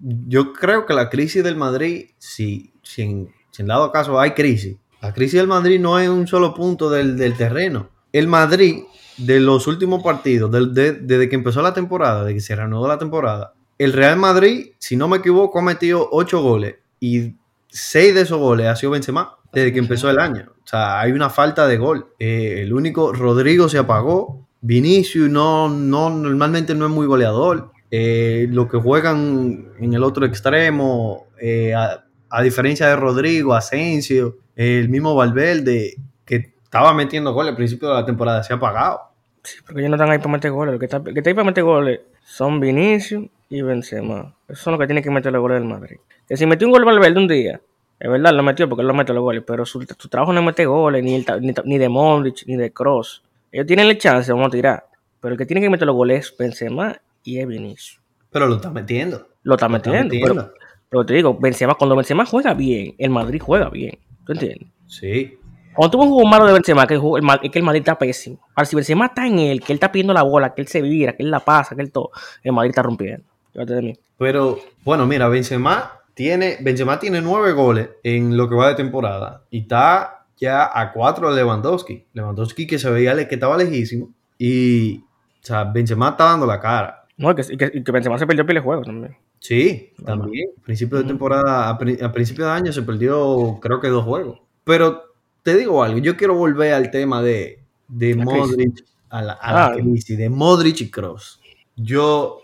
yo 0.00 0.52
creo 0.52 0.86
que 0.86 0.94
la 0.94 1.08
crisis 1.08 1.44
del 1.44 1.56
Madrid, 1.56 2.06
si, 2.18 2.72
si, 2.82 3.02
en, 3.02 3.28
dado 3.66 3.92
caso 3.92 4.18
hay 4.18 4.32
crisis, 4.32 4.76
la 5.00 5.12
crisis 5.12 5.38
del 5.38 5.48
Madrid 5.48 5.80
no 5.80 5.98
es 5.98 6.08
un 6.08 6.26
solo 6.26 6.54
punto 6.54 6.90
del, 6.90 7.16
del 7.16 7.36
terreno. 7.36 7.90
El 8.12 8.28
Madrid, 8.28 8.84
de 9.16 9.40
los 9.40 9.66
últimos 9.66 10.02
partidos, 10.02 10.50
desde 10.50 11.28
que 11.28 11.34
empezó 11.34 11.62
la 11.62 11.74
temporada, 11.74 12.24
de 12.24 12.34
que 12.34 12.40
se 12.40 12.54
reanudó 12.54 12.88
la 12.88 12.98
temporada, 12.98 13.54
el 13.78 13.92
Real 13.92 14.16
Madrid, 14.16 14.72
si 14.78 14.96
no 14.96 15.08
me 15.08 15.18
equivoco, 15.18 15.58
ha 15.58 15.62
metido 15.62 16.08
8 16.12 16.40
goles 16.40 16.76
y 17.00 17.34
6 17.72 18.14
de 18.14 18.20
esos 18.20 18.38
goles 18.38 18.66
ha 18.66 18.76
sido 18.76 18.92
Benzema 18.92 19.36
desde 19.52 19.72
que 19.72 19.78
empezó 19.78 20.10
el 20.10 20.18
año. 20.18 20.52
O 20.62 20.66
sea, 20.66 21.00
hay 21.00 21.12
una 21.12 21.30
falta 21.30 21.66
de 21.66 21.78
gol. 21.78 22.08
Eh, 22.18 22.60
el 22.62 22.72
único, 22.72 23.12
Rodrigo 23.12 23.68
se 23.68 23.78
apagó. 23.78 24.46
Vinicius 24.60 25.28
no, 25.28 25.68
no, 25.68 26.10
normalmente 26.10 26.74
no 26.74 26.86
es 26.86 26.92
muy 26.92 27.06
goleador. 27.06 27.72
Eh, 27.90 28.46
lo 28.50 28.68
que 28.68 28.78
juegan 28.78 29.72
en 29.78 29.92
el 29.92 30.02
otro 30.02 30.24
extremo, 30.24 31.26
eh, 31.40 31.74
a, 31.74 32.04
a 32.30 32.42
diferencia 32.42 32.86
de 32.88 32.96
Rodrigo, 32.96 33.54
Asensio, 33.54 34.38
el 34.54 34.88
mismo 34.88 35.14
Valverde, 35.14 35.96
que 36.24 36.54
estaba 36.62 36.94
metiendo 36.94 37.32
goles 37.32 37.50
al 37.50 37.56
principio 37.56 37.88
de 37.88 37.94
la 37.94 38.06
temporada, 38.06 38.42
se 38.42 38.52
ha 38.52 38.56
apagado. 38.56 39.00
Sí, 39.42 39.58
porque 39.66 39.80
ellos 39.80 39.90
no 39.90 39.96
están 39.96 40.10
ahí 40.10 40.18
para 40.18 40.30
meter 40.30 40.50
goles. 40.52 40.72
Los 40.72 40.78
que 40.78 40.86
están, 40.86 41.04
que 41.04 41.10
están 41.10 41.30
ahí 41.30 41.34
para 41.34 41.46
meter 41.46 41.64
goles 41.64 42.00
son 42.24 42.60
Vinicius 42.60 43.26
y 43.52 43.62
Benzema. 43.62 44.34
Esos 44.48 44.62
son 44.64 44.72
los 44.72 44.80
que 44.80 44.86
tienen 44.86 45.04
que 45.04 45.10
meter 45.10 45.32
los 45.32 45.40
goles 45.42 45.58
del 45.60 45.68
Madrid. 45.68 45.96
Que 46.28 46.36
si 46.36 46.46
metió 46.46 46.66
un 46.66 46.72
gol 46.72 46.84
Valverde 46.84 47.18
un 47.18 47.28
día, 47.28 47.60
es 48.00 48.10
verdad, 48.10 48.32
lo 48.32 48.42
metió 48.42 48.68
porque 48.68 48.80
él 48.82 48.88
lo 48.88 48.94
mete 48.94 49.12
los 49.12 49.22
goles, 49.22 49.44
pero 49.46 49.64
su, 49.66 49.80
su 49.98 50.08
trabajo 50.08 50.32
no 50.32 50.40
es 50.40 50.46
meter 50.46 50.66
goles, 50.66 51.02
ni, 51.04 51.14
el 51.14 51.24
ni, 51.40 51.52
ni 51.64 51.78
de 51.78 51.88
Modric, 51.88 52.44
ni 52.46 52.56
de 52.56 52.72
Cross. 52.72 53.22
Ellos 53.52 53.66
tienen 53.66 53.86
la 53.88 53.96
chance, 53.98 54.32
vamos 54.32 54.48
a 54.48 54.50
tirar. 54.50 54.86
Pero 55.20 55.32
el 55.32 55.38
que 55.38 55.46
tiene 55.46 55.60
que 55.60 55.70
meter 55.70 55.86
los 55.86 55.94
goles 55.94 56.26
es 56.26 56.36
Benzema 56.36 56.96
y 57.22 57.38
es 57.38 57.46
Vinicius. 57.46 58.00
Pero 58.30 58.46
lo 58.48 58.56
está 58.56 58.70
metiendo. 58.70 59.28
Lo 59.42 59.54
está 59.54 59.68
Lo 59.68 59.76
está 59.76 59.90
metiendo. 59.90 60.14
metiendo. 60.14 60.34
Pero, 60.52 60.54
pero 60.88 61.06
te 61.06 61.14
digo, 61.14 61.38
Benzema, 61.38 61.74
cuando 61.74 61.94
Benzema 61.94 62.24
juega 62.26 62.54
bien, 62.54 62.94
el 62.98 63.10
Madrid 63.10 63.40
juega 63.44 63.68
bien. 63.68 63.98
¿Tú 64.26 64.32
entiendes? 64.32 64.68
Sí. 64.86 65.38
Cuando 65.74 65.90
tuvo 65.92 66.02
un 66.04 66.10
juego 66.10 66.28
malo 66.28 66.46
de 66.46 66.52
Benzema, 66.52 66.86
que 66.86 66.94
el, 66.94 67.00
juego- 67.00 67.16
el 67.18 67.22
Ma- 67.22 67.40
es 67.42 67.50
que 67.50 67.58
el 67.58 67.64
Madrid 67.64 67.80
está 67.80 67.96
pésimo. 67.98 68.38
Ahora, 68.54 68.66
si 68.66 68.76
Benzema 68.76 69.06
está 69.06 69.26
en 69.26 69.38
él, 69.38 69.60
que 69.60 69.72
él 69.72 69.76
está 69.76 69.90
pidiendo 69.92 70.12
la 70.12 70.22
bola, 70.22 70.52
que 70.54 70.60
él 70.60 70.68
se 70.68 70.82
vira, 70.82 71.12
que 71.14 71.22
él 71.22 71.30
la 71.30 71.40
pasa, 71.40 71.74
que 71.76 71.82
él 71.82 71.90
todo, 71.92 72.10
el 72.42 72.52
Madrid 72.52 72.70
está 72.70 72.82
rompiendo. 72.82 73.24
Fíjate 73.52 73.74
de 73.74 73.82
mí. 73.82 73.94
Pero, 74.18 74.58
bueno, 74.84 75.06
mira, 75.06 75.28
Benzema 75.28 76.00
tiene, 76.14 76.58
Benzema 76.60 76.98
tiene 76.98 77.20
nueve 77.20 77.52
goles 77.52 77.88
en 78.02 78.36
lo 78.36 78.48
que 78.48 78.54
va 78.54 78.68
de 78.68 78.74
temporada 78.74 79.42
y 79.50 79.60
está 79.60 80.26
ya 80.38 80.70
a 80.78 80.92
cuatro 80.92 81.30
de 81.30 81.36
Lewandowski. 81.36 82.06
Lewandowski 82.14 82.66
que 82.66 82.78
se 82.78 82.90
veía 82.90 83.28
que 83.28 83.34
estaba 83.34 83.56
lejísimo 83.56 84.10
y, 84.38 84.98
o 84.98 85.04
sea, 85.42 85.64
Benzema 85.64 86.10
está 86.10 86.24
dando 86.24 86.46
la 86.46 86.60
cara. 86.60 87.04
No, 87.16 87.30
y 87.30 87.34
que, 87.56 87.82
que, 87.82 87.92
Benzema 87.92 88.18
se 88.18 88.26
perdió 88.26 88.44
pile 88.46 88.60
de 88.60 88.64
juego 88.64 88.82
también. 88.82 89.16
Sí, 89.38 89.92
también. 90.04 90.50
Principio 90.64 90.98
de 90.98 91.02
Ujú. 91.04 91.08
temporada, 91.10 91.68
a, 91.68 91.76
pri- 91.78 91.98
a 92.02 92.10
principio 92.12 92.44
de 92.46 92.52
año 92.52 92.72
se 92.72 92.82
perdió 92.82 93.58
creo 93.60 93.80
que 93.80 93.88
dos 93.88 94.04
juegos. 94.04 94.40
Pero 94.64 95.02
te 95.42 95.56
digo 95.56 95.82
algo, 95.82 95.98
yo 95.98 96.16
quiero 96.16 96.34
volver 96.36 96.72
al 96.72 96.90
tema 96.90 97.20
de, 97.22 97.58
de 97.88 98.14
Modric, 98.14 98.84
a 99.10 99.20
la, 99.22 99.32
a 99.34 99.52
la 99.52 99.66
Ah. 99.66 99.72
crisis, 99.74 100.16
de 100.16 100.28
Modric 100.30 100.80
y 100.82 100.90
Cross. 100.90 101.40
Yo 101.76 102.41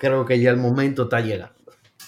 creo 0.00 0.24
que 0.24 0.40
ya 0.40 0.50
el 0.50 0.56
momento 0.56 1.04
está 1.04 1.20
llegando. 1.20 1.54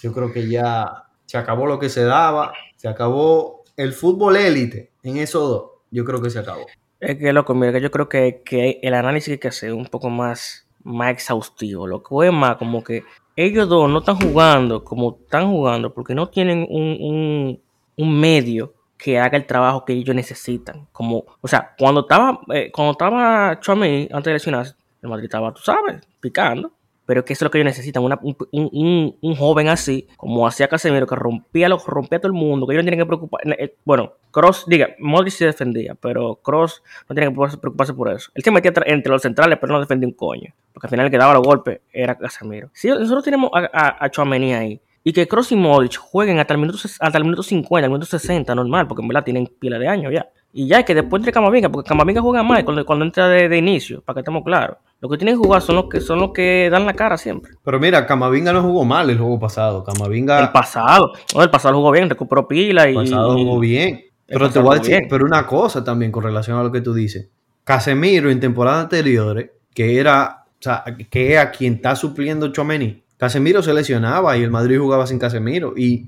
Yo 0.01 0.11
creo 0.11 0.33
que 0.33 0.49
ya 0.49 1.05
se 1.25 1.37
acabó 1.37 1.65
lo 1.65 1.79
que 1.79 1.87
se 1.87 2.03
daba, 2.03 2.53
se 2.75 2.89
acabó 2.89 3.63
el 3.77 3.93
fútbol 3.93 4.35
élite 4.35 4.91
en 5.03 5.17
esos 5.17 5.47
dos. 5.47 5.71
Yo 5.91 6.03
creo 6.03 6.21
que 6.21 6.29
se 6.29 6.39
acabó. 6.39 6.65
Es 6.99 7.17
que, 7.17 7.31
loco, 7.31 7.53
mira, 7.53 7.79
yo 7.79 7.91
creo 7.91 8.09
que, 8.09 8.41
que 8.43 8.79
el 8.81 8.93
análisis 8.93 9.33
hay 9.33 9.37
que 9.37 9.47
hacer 9.47 9.73
un 9.73 9.85
poco 9.85 10.09
más, 10.09 10.67
más 10.83 11.11
exhaustivo. 11.11 11.87
Lo 11.87 12.03
que 12.03 12.27
es 12.27 12.33
más 12.33 12.57
como 12.57 12.83
que 12.83 13.03
ellos 13.35 13.69
dos 13.69 13.89
no 13.89 13.99
están 13.99 14.15
jugando 14.15 14.83
como 14.83 15.17
están 15.23 15.49
jugando 15.49 15.93
porque 15.93 16.13
no 16.13 16.29
tienen 16.29 16.67
un, 16.69 17.59
un, 17.95 18.19
medio 18.19 18.73
que 18.97 19.19
haga 19.19 19.37
el 19.37 19.45
trabajo 19.45 19.85
que 19.85 19.93
ellos 19.93 20.15
necesitan. 20.15 20.87
Como, 20.91 21.25
o 21.41 21.47
sea, 21.47 21.73
cuando 21.77 22.01
estaba, 22.01 22.39
eh, 22.53 22.71
cuando 22.71 22.91
estaba 22.91 23.49
antes 23.49 24.23
de 24.23 24.33
lesionarse, 24.33 24.75
el 25.01 25.09
Madrid 25.09 25.25
estaba, 25.25 25.53
tú 25.53 25.61
sabes, 25.61 26.01
picando. 26.19 26.71
Pero 27.13 27.19
es 27.19 27.25
que 27.27 27.33
eso 27.33 27.45
es 27.45 27.45
lo 27.45 27.51
que 27.51 27.59
ellos 27.59 27.65
necesitan, 27.67 28.01
una- 28.03 28.17
un, 28.23 28.35
un- 28.51 29.15
un- 29.21 29.35
joven 29.35 29.69
así, 29.69 30.07
como 30.17 30.47
hacía 30.47 30.67
Casemiro, 30.67 31.05
que 31.05 31.13
rompía, 31.15 31.69
lo, 31.69 31.77
rompía 31.77 32.17
a 32.17 32.21
todo 32.21 32.31
el 32.31 32.33
mundo, 32.33 32.65
que 32.65 32.73
ellos 32.73 32.83
no 32.83 32.89
tienen 32.89 33.05
que 33.05 33.05
preocupar. 33.05 33.41
eh, 33.59 33.75
Bueno, 33.85 34.13
Cross, 34.31 34.65
diga, 34.67 34.95
Modric 34.97 35.31
se 35.33 35.45
defendía, 35.45 35.93
pero 35.93 36.37
Cross 36.41 36.81
no 37.07 37.13
tiene 37.15 37.29
que 37.31 37.57
preocuparse, 37.59 37.93
por 37.93 38.09
eso. 38.11 38.31
Él 38.33 38.43
se 38.43 38.49
metía 38.49 38.73
entre 38.87 39.11
los 39.11 39.21
centrales, 39.21 39.59
pero 39.61 39.73
no 39.73 39.79
defendía 39.79 40.07
un 40.07 40.15
coño. 40.15 40.55
Porque 40.73 40.87
al 40.87 40.89
final 40.89 41.05
el 41.05 41.11
que 41.11 41.19
daba 41.19 41.35
los 41.35 41.43
golpes 41.43 41.81
era 41.91 42.17
Casemiro. 42.17 42.71
Si 42.73 42.87
nosotros 42.87 43.23
tenemos 43.23 43.51
a, 43.53 43.99
a, 43.99 44.57
ahí, 44.57 44.81
y 45.03 45.13
que 45.13 45.27
Cross 45.27 45.51
y 45.51 45.55
Modric 45.55 45.97
jueguen 45.97 46.39
hasta 46.39 46.55
el, 46.55 46.59
minuto, 46.61 46.79
hasta 46.99 47.15
el 47.19 47.23
minuto 47.25 47.43
50, 47.43 47.85
el 47.85 47.91
minuto 47.91 48.07
60, 48.07 48.55
normal, 48.55 48.87
porque 48.87 49.03
en 49.03 49.07
verdad 49.07 49.23
tienen 49.23 49.45
pila 49.59 49.77
de 49.77 49.87
años 49.87 50.11
ya. 50.11 50.27
Y 50.55 50.67
ya, 50.67 50.83
que 50.83 50.95
después 50.95 51.19
entre 51.21 51.31
Camavinga, 51.31 51.69
porque 51.69 51.87
Camavinga 51.89 52.21
juega 52.21 52.41
más 52.43 52.63
cuando, 52.63 52.85
cuando 52.85 53.05
entra 53.05 53.27
de, 53.27 53.49
de 53.49 53.57
inicio, 53.57 54.01
para 54.01 54.15
que 54.15 54.19
estemos 54.21 54.43
claros. 54.43 54.77
Los 55.03 55.11
que 55.11 55.17
tienen 55.17 55.35
que 55.35 55.45
jugar 55.45 55.61
son 55.61 55.75
los 55.75 55.89
que, 55.89 55.99
son 55.99 56.17
los 56.19 56.31
que 56.31 56.69
dan 56.71 56.85
la 56.85 56.93
cara 56.93 57.17
siempre. 57.17 57.51
Pero 57.61 57.77
mira, 57.77 58.05
Camavinga 58.05 58.53
no 58.53 58.61
jugó 58.61 58.85
mal 58.85 59.09
el 59.09 59.17
juego 59.17 59.37
pasado. 59.37 59.83
Camavinga 59.83 60.39
El 60.39 60.51
pasado, 60.51 61.11
no, 61.35 61.43
el 61.43 61.49
pasado 61.49 61.75
jugó 61.75 61.91
bien, 61.91 62.09
recuperó 62.09 62.47
pila 62.47 62.89
y. 62.89 62.95
el 62.95 63.03
pasado 63.03 63.33
jugó 63.33 63.59
bien. 63.59 64.05
Pero 64.25 64.49
te 64.49 64.59
voy 64.59 64.77
a 64.77 64.79
decir, 64.79 64.95
bien. 64.99 65.07
pero 65.09 65.25
una 65.25 65.45
cosa 65.45 65.83
también 65.83 66.09
con 66.09 66.23
relación 66.23 66.57
a 66.57 66.63
lo 66.63 66.71
que 66.71 66.79
tú 66.79 66.93
dices. 66.93 67.27
Casemiro 67.65 68.29
en 68.31 68.39
temporadas 68.39 68.83
anteriores, 68.83 69.49
que 69.75 69.99
era, 69.99 70.45
o 70.47 70.61
sea, 70.61 70.85
que 71.09 71.37
a 71.37 71.51
quien 71.51 71.73
está 71.73 71.97
supliendo 71.97 72.53
Chomeni, 72.53 73.03
Casemiro 73.17 73.61
se 73.61 73.73
lesionaba 73.73 74.37
y 74.37 74.43
el 74.43 74.51
Madrid 74.51 74.79
jugaba 74.79 75.05
sin 75.05 75.19
Casemiro 75.19 75.73
y 75.75 76.07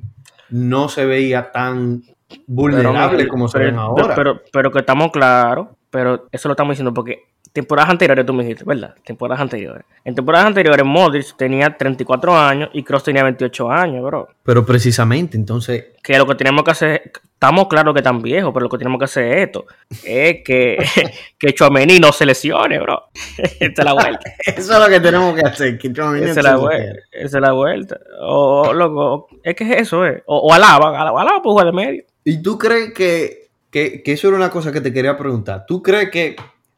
no 0.51 0.87
se 0.87 1.05
veía 1.05 1.51
tan 1.51 2.01
vulnerable 2.47 3.17
Pero, 3.17 3.29
como 3.29 3.49
se 3.49 3.57
pero- 3.57 3.71
ven 3.71 3.77
ahora. 3.77 4.15
Pero, 4.15 4.39
pero 4.53 4.71
que 4.71 4.79
estamos 4.79 5.11
claros, 5.11 5.67
pero 5.89 6.27
eso 6.31 6.47
lo 6.47 6.53
estamos 6.53 6.71
diciendo 6.71 6.93
porque 6.93 7.34
temporadas 7.55 7.89
anteriores 7.89 8.25
tú 8.25 8.33
me 8.33 8.43
dijiste, 8.43 8.65
¿verdad? 8.65 8.95
Temporadas 9.05 9.41
anteriores. 9.41 9.85
En 10.03 10.13
temporadas 10.13 10.47
anteriores 10.47 10.85
Modric 10.85 11.37
tenía 11.37 11.75
34 11.77 12.37
años 12.37 12.69
y 12.73 12.83
Kroos 12.83 13.01
tenía 13.01 13.23
28 13.23 13.71
años, 13.71 14.03
bro. 14.03 14.27
Pero 14.43 14.65
precisamente, 14.65 15.37
entonces, 15.37 15.85
Que 16.03 16.17
lo 16.17 16.27
que 16.27 16.35
tenemos 16.35 16.65
que 16.65 16.71
hacer, 16.71 17.13
estamos 17.33 17.69
claros 17.69 17.93
que 17.93 18.01
están 18.01 18.21
viejos, 18.21 18.53
pero 18.53 18.65
lo 18.65 18.69
que 18.69 18.77
tenemos 18.77 18.99
que 18.99 19.05
hacer 19.05 19.31
es 19.31 19.43
esto, 19.45 19.65
es 20.03 20.43
que, 20.43 20.85
que 21.39 21.53
Chouameni 21.53 21.97
no 21.97 22.11
se 22.11 22.25
lesione, 22.25 22.77
bro. 22.77 23.05
Esta 23.37 23.81
es 23.81 23.85
la 23.85 23.93
vuelta. 23.93 24.33
eso 24.45 24.73
es 24.73 24.79
lo 24.79 24.89
que 24.89 24.99
tenemos 24.99 25.33
que 25.33 25.47
hacer. 25.47 25.77
Que 25.77 25.93
Tchouaméni 25.93 26.25
Esa 26.25 26.31
es 26.31 26.35
se 26.35 26.43
la 26.43 26.57
vuelta. 26.57 26.99
Esa 27.13 27.37
es 27.37 27.41
la 27.41 27.51
vuelta. 27.53 27.99
O, 28.19 28.73
loco, 28.73 29.29
es 29.41 29.55
que 29.55 29.63
es 29.63 29.81
eso, 29.83 30.05
eh. 30.05 30.21
O, 30.25 30.39
o 30.39 30.53
Alaba, 30.53 30.89
Alaba, 30.89 31.21
Alaba 31.21 31.41
puede 31.41 31.53
jugar 31.53 31.67
de 31.67 31.71
medio. 31.71 32.03
¿Y 32.25 32.41
tú 32.41 32.57
crees 32.57 32.93
que, 32.93 33.47
que, 33.71 34.03
que 34.03 34.11
eso 34.11 34.27
era 34.27 34.35
una 34.35 34.49
cosa 34.49 34.73
que 34.73 34.81
te 34.81 34.91
quería 34.91 35.17
preguntar? 35.17 35.63
¿Tú 35.65 35.81
crees 35.81 36.09
que 36.09 36.35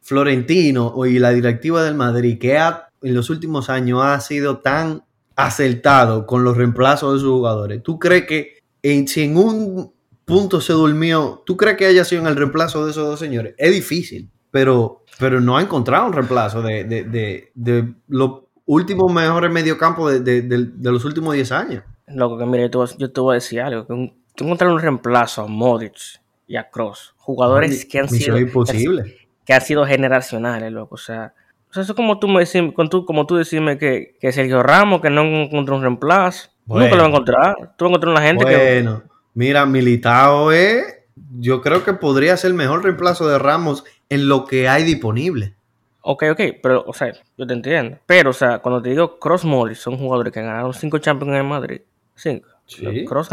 Florentino 0.08 0.94
y 1.06 1.20
la 1.20 1.32
directiva 1.32 1.84
del 1.84 1.94
Madrid, 1.94 2.40
que 2.40 2.58
ha 2.58 2.88
en 3.02 3.14
los 3.14 3.30
últimos 3.30 3.70
años 3.70 4.02
ha 4.02 4.18
sido 4.22 4.60
tan 4.60 5.04
acertado 5.36 6.26
con 6.26 6.46
los 6.46 6.56
reemplazos 6.56 7.16
de 7.16 7.20
sus 7.20 7.30
jugadores. 7.30 7.84
¿Tú 7.84 8.00
crees 8.00 8.26
que 8.26 8.54
en, 8.82 9.06
si 9.06 9.24
en 9.24 9.36
un 9.36 9.92
punto 10.24 10.62
se 10.62 10.72
durmió, 10.72 11.44
¿tú 11.46 11.58
crees 11.58 11.76
que 11.76 11.88
haya 11.88 12.06
sido 12.06 12.22
en 12.22 12.30
el 12.30 12.38
reemplazo 12.38 12.86
de 12.86 12.92
esos 12.92 13.06
dos 13.06 13.20
señores? 13.20 13.54
Es 13.58 13.74
difícil, 13.74 14.30
pero, 14.50 15.04
pero 15.20 15.42
no 15.42 15.58
ha 15.58 15.62
encontrado 15.62 16.08
un 16.08 16.14
reemplazo 16.14 16.62
de, 16.62 16.86
de, 16.86 17.04
de, 17.04 17.52
de 17.54 17.94
los 18.08 18.44
últimos 18.66 19.12
mejores 19.12 19.52
mediocampos 19.52 20.24
de, 20.24 20.42
de, 20.42 20.42
de 20.42 20.92
los 20.92 21.04
últimos 21.04 21.34
10 21.34 21.52
años. 21.52 21.84
Loco, 22.08 22.38
que 22.38 22.70
te, 22.70 22.78
voy, 22.78 22.88
yo 22.98 23.12
te 23.12 23.20
voy 23.20 23.34
a 23.34 23.36
decir 23.36 23.60
algo. 23.60 23.86
Que 23.86 23.92
un, 23.92 24.14
tú 24.36 24.46
encontrar 24.46 24.72
un 24.72 24.80
reemplazo 24.80 25.42
a 25.42 25.48
Modric 25.48 26.22
y 26.48 26.56
a 26.56 26.70
Cross, 26.70 27.14
jugadores 27.18 27.84
que 27.84 28.00
han 28.00 28.08
sido 28.08 28.38
imposible. 28.40 29.26
Que, 29.48 29.54
han 29.54 29.62
sido 29.62 29.86
generacionales, 29.88 30.72
loco. 30.72 30.96
O 30.96 31.00
sea, 31.00 31.34
o 31.72 31.74
sea 31.74 31.82
eso 31.82 31.96
como 31.96 32.20
tú 32.20 32.27
me 32.27 32.42
decís, 32.46 32.62
como 32.75 32.89
tú, 32.89 33.06
como 33.06 33.25
tú 33.25 33.38
decime 33.38 33.80
que, 33.80 34.18
que 34.22 34.32
Sergio 34.32 34.62
Ramos, 34.62 35.01
que 35.01 35.10
no 35.10 35.24
encontró 35.24 35.77
un 35.77 35.82
reemplazo. 35.82 36.50
Bueno, 36.66 36.86
Nunca 36.86 36.96
lo 36.98 37.01
va 37.01 37.08
a 37.08 37.12
encontrar. 37.12 37.56
Tú 37.77 37.86
vas 37.86 37.88
a 37.88 37.88
encontrar 37.88 38.12
una 38.12 38.22
gente 38.22 38.44
bueno, 38.44 38.60
que. 38.60 38.74
Bueno, 38.74 39.04
mira, 39.34 39.66
Militao 39.66 40.51
es. 40.51 40.96
Yo 41.39 41.62
creo 41.62 41.84
que 41.84 41.94
podría 41.94 42.38
ser 42.38 42.51
el 42.51 42.58
mejor 42.58 42.84
reemplazo 42.84 43.27
de 43.27 43.39
Ramos 43.39 43.84
en 44.10 44.27
lo 44.27 44.46
que 44.46 44.70
hay 44.70 44.84
disponible. 44.84 45.56
Ok, 46.10 46.24
ok, 46.32 46.42
pero, 46.63 46.86
o 46.88 46.94
sea, 46.94 47.12
yo 47.38 47.46
te 47.46 47.54
entiendo. 47.54 47.98
Pero, 48.06 48.30
o 48.30 48.34
sea, 48.34 48.60
cuando 48.60 48.82
te 48.82 48.89
digo 48.89 49.20
Cross 49.20 49.44
Modric, 49.44 49.75
son 49.75 49.98
jugadores 49.98 50.32
que 50.32 50.42
ganaron 50.42 50.74
cinco 50.74 51.00
Champions 51.00 51.36
en 51.36 51.46
Madrid. 51.46 51.82
Cinco. 52.16 52.48
Sí. 52.66 53.04
Cross, 53.04 53.30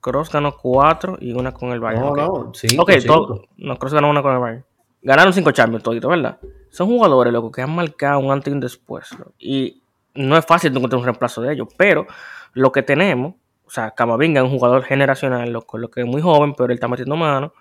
Cross 0.00 0.30
ganó 0.30 0.54
cuatro 0.56 1.16
y 1.20 1.32
una 1.32 1.52
con 1.52 1.70
el 1.70 1.80
Bayern. 1.80 2.02
No, 2.02 2.10
okay. 2.10 2.24
no, 2.24 2.52
cinco, 2.54 2.82
Ok, 2.82 2.90
cinco. 2.98 3.14
todo, 3.14 3.44
no, 3.56 3.78
Cross 3.78 3.94
ganó 3.94 4.10
una 4.10 4.20
con 4.20 4.34
el 4.34 4.40
Bayern. 4.40 4.64
Ganaron 5.02 5.32
cinco 5.32 5.52
Champions 5.52 5.82
todito, 5.82 6.08
¿verdad? 6.08 6.38
Son 6.70 6.88
jugadores, 6.88 7.32
loco, 7.32 7.50
que 7.50 7.62
han 7.62 7.74
marcado 7.74 8.18
un 8.18 8.30
antes 8.30 8.50
y 8.50 8.54
un 8.54 8.60
después. 8.60 9.08
Y 9.38 9.82
no 10.14 10.36
es 10.36 10.44
fácil 10.44 10.76
encontrar 10.76 10.98
un 10.98 11.04
reemplazo 11.04 11.42
de 11.42 11.54
ellos, 11.54 11.68
pero 11.76 12.06
lo 12.52 12.72
que 12.72 12.82
tenemos, 12.82 13.34
o 13.64 13.70
sea, 13.70 13.92
Camavinga 13.92 14.40
es 14.40 14.44
un 14.44 14.50
jugador 14.50 14.82
generacional, 14.82 15.50
loco, 15.52 15.78
lo 15.78 15.90
que 15.90 16.00
es 16.00 16.06
muy 16.06 16.20
joven, 16.20 16.54
pero 16.54 16.66
él 16.66 16.74
está 16.74 16.88
metiendo 16.88 17.16
mano. 17.16 17.52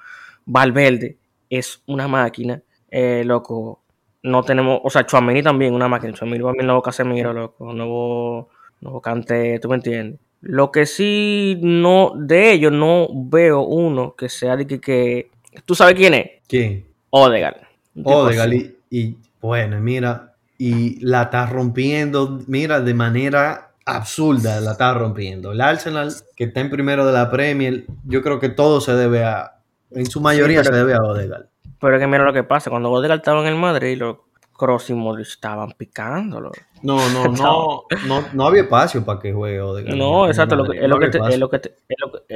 Valverde 0.46 1.18
es 1.50 1.84
una 1.86 2.08
máquina, 2.08 2.62
eh, 2.90 3.24
loco. 3.26 3.82
No 4.24 4.44
tenemos, 4.44 4.80
o 4.84 4.90
sea, 4.90 5.06
Chuamini 5.06 5.44
también, 5.44 5.74
una 5.74 5.88
máquina. 5.88 6.14
Chuamini 6.14 6.44
el 6.60 6.66
nuevo 6.66 6.82
Casemiro, 6.82 7.34
loco, 7.34 7.72
nuevo, 7.74 8.50
nuevo 8.82 9.02
Cante, 9.02 9.60
¿tú 9.60 9.70
me 9.70 9.76
entiendes? 9.76 10.20
Lo 10.42 10.72
que 10.72 10.86
sí, 10.86 11.60
no, 11.62 12.14
de 12.16 12.52
ellos 12.52 12.72
no 12.72 13.08
veo 13.14 13.62
uno 13.62 14.16
que 14.16 14.30
sea 14.30 14.56
de 14.56 14.80
que 14.80 15.32
¿tú 15.66 15.76
sabes 15.76 15.96
quién 15.96 16.14
es? 16.14 16.30
¿Quién? 16.48 16.86
Odegaard. 17.24 17.58
así. 18.06 18.76
Y, 18.90 19.00
y, 19.00 19.18
bueno, 19.42 19.80
mira, 19.80 20.34
y 20.58 21.00
la 21.06 21.24
está 21.24 21.46
rompiendo, 21.46 22.40
mira, 22.48 22.82
de 22.82 22.94
manera 22.94 23.72
absurda 23.86 24.60
la 24.60 24.72
está 24.74 24.94
rompiendo. 24.94 25.52
El 25.52 25.62
Arsenal, 25.62 26.14
que 26.36 26.46
está 26.46 26.60
en 26.62 26.70
primero 26.70 27.06
de 27.06 27.14
la 27.14 27.30
Premier, 27.32 27.86
yo 28.06 28.22
creo 28.22 28.40
que 28.40 28.50
todo 28.50 28.82
se 28.82 28.94
debe 28.94 29.24
a, 29.24 29.60
en 29.92 30.06
su 30.06 30.20
mayoría 30.20 30.64
Sí, 30.64 30.70
pero- 30.70 30.76
se 30.76 30.86
debe 30.86 30.94
a 30.94 31.02
Odegaard. 31.02 31.46
Pero 31.80 31.96
es 31.96 32.02
que 32.02 32.08
mira 32.08 32.24
lo 32.24 32.34
que 32.34 32.44
pasa, 32.44 32.70
cuando 32.72 32.92
Odegaard 32.92 33.20
estaba 33.20 33.42
en 33.42 33.48
el 33.48 33.56
Madrid, 33.56 33.98
los 34.00 34.18
Kroos 34.58 34.90
y 34.90 34.94
Modric 34.96 35.28
estaban 35.28 35.72
picándolo. 35.78 36.52
No, 36.82 36.98
no, 37.12 37.26
no, 37.28 37.84
no, 38.08 38.26
no 38.34 38.48
había 38.48 38.64
espacio 38.64 39.06
para 39.06 39.20
que 39.20 39.32
juegue 39.32 39.62
Odegaard. 39.62 39.96
No, 39.96 40.28
exacto, 40.28 40.56
es 40.74 40.90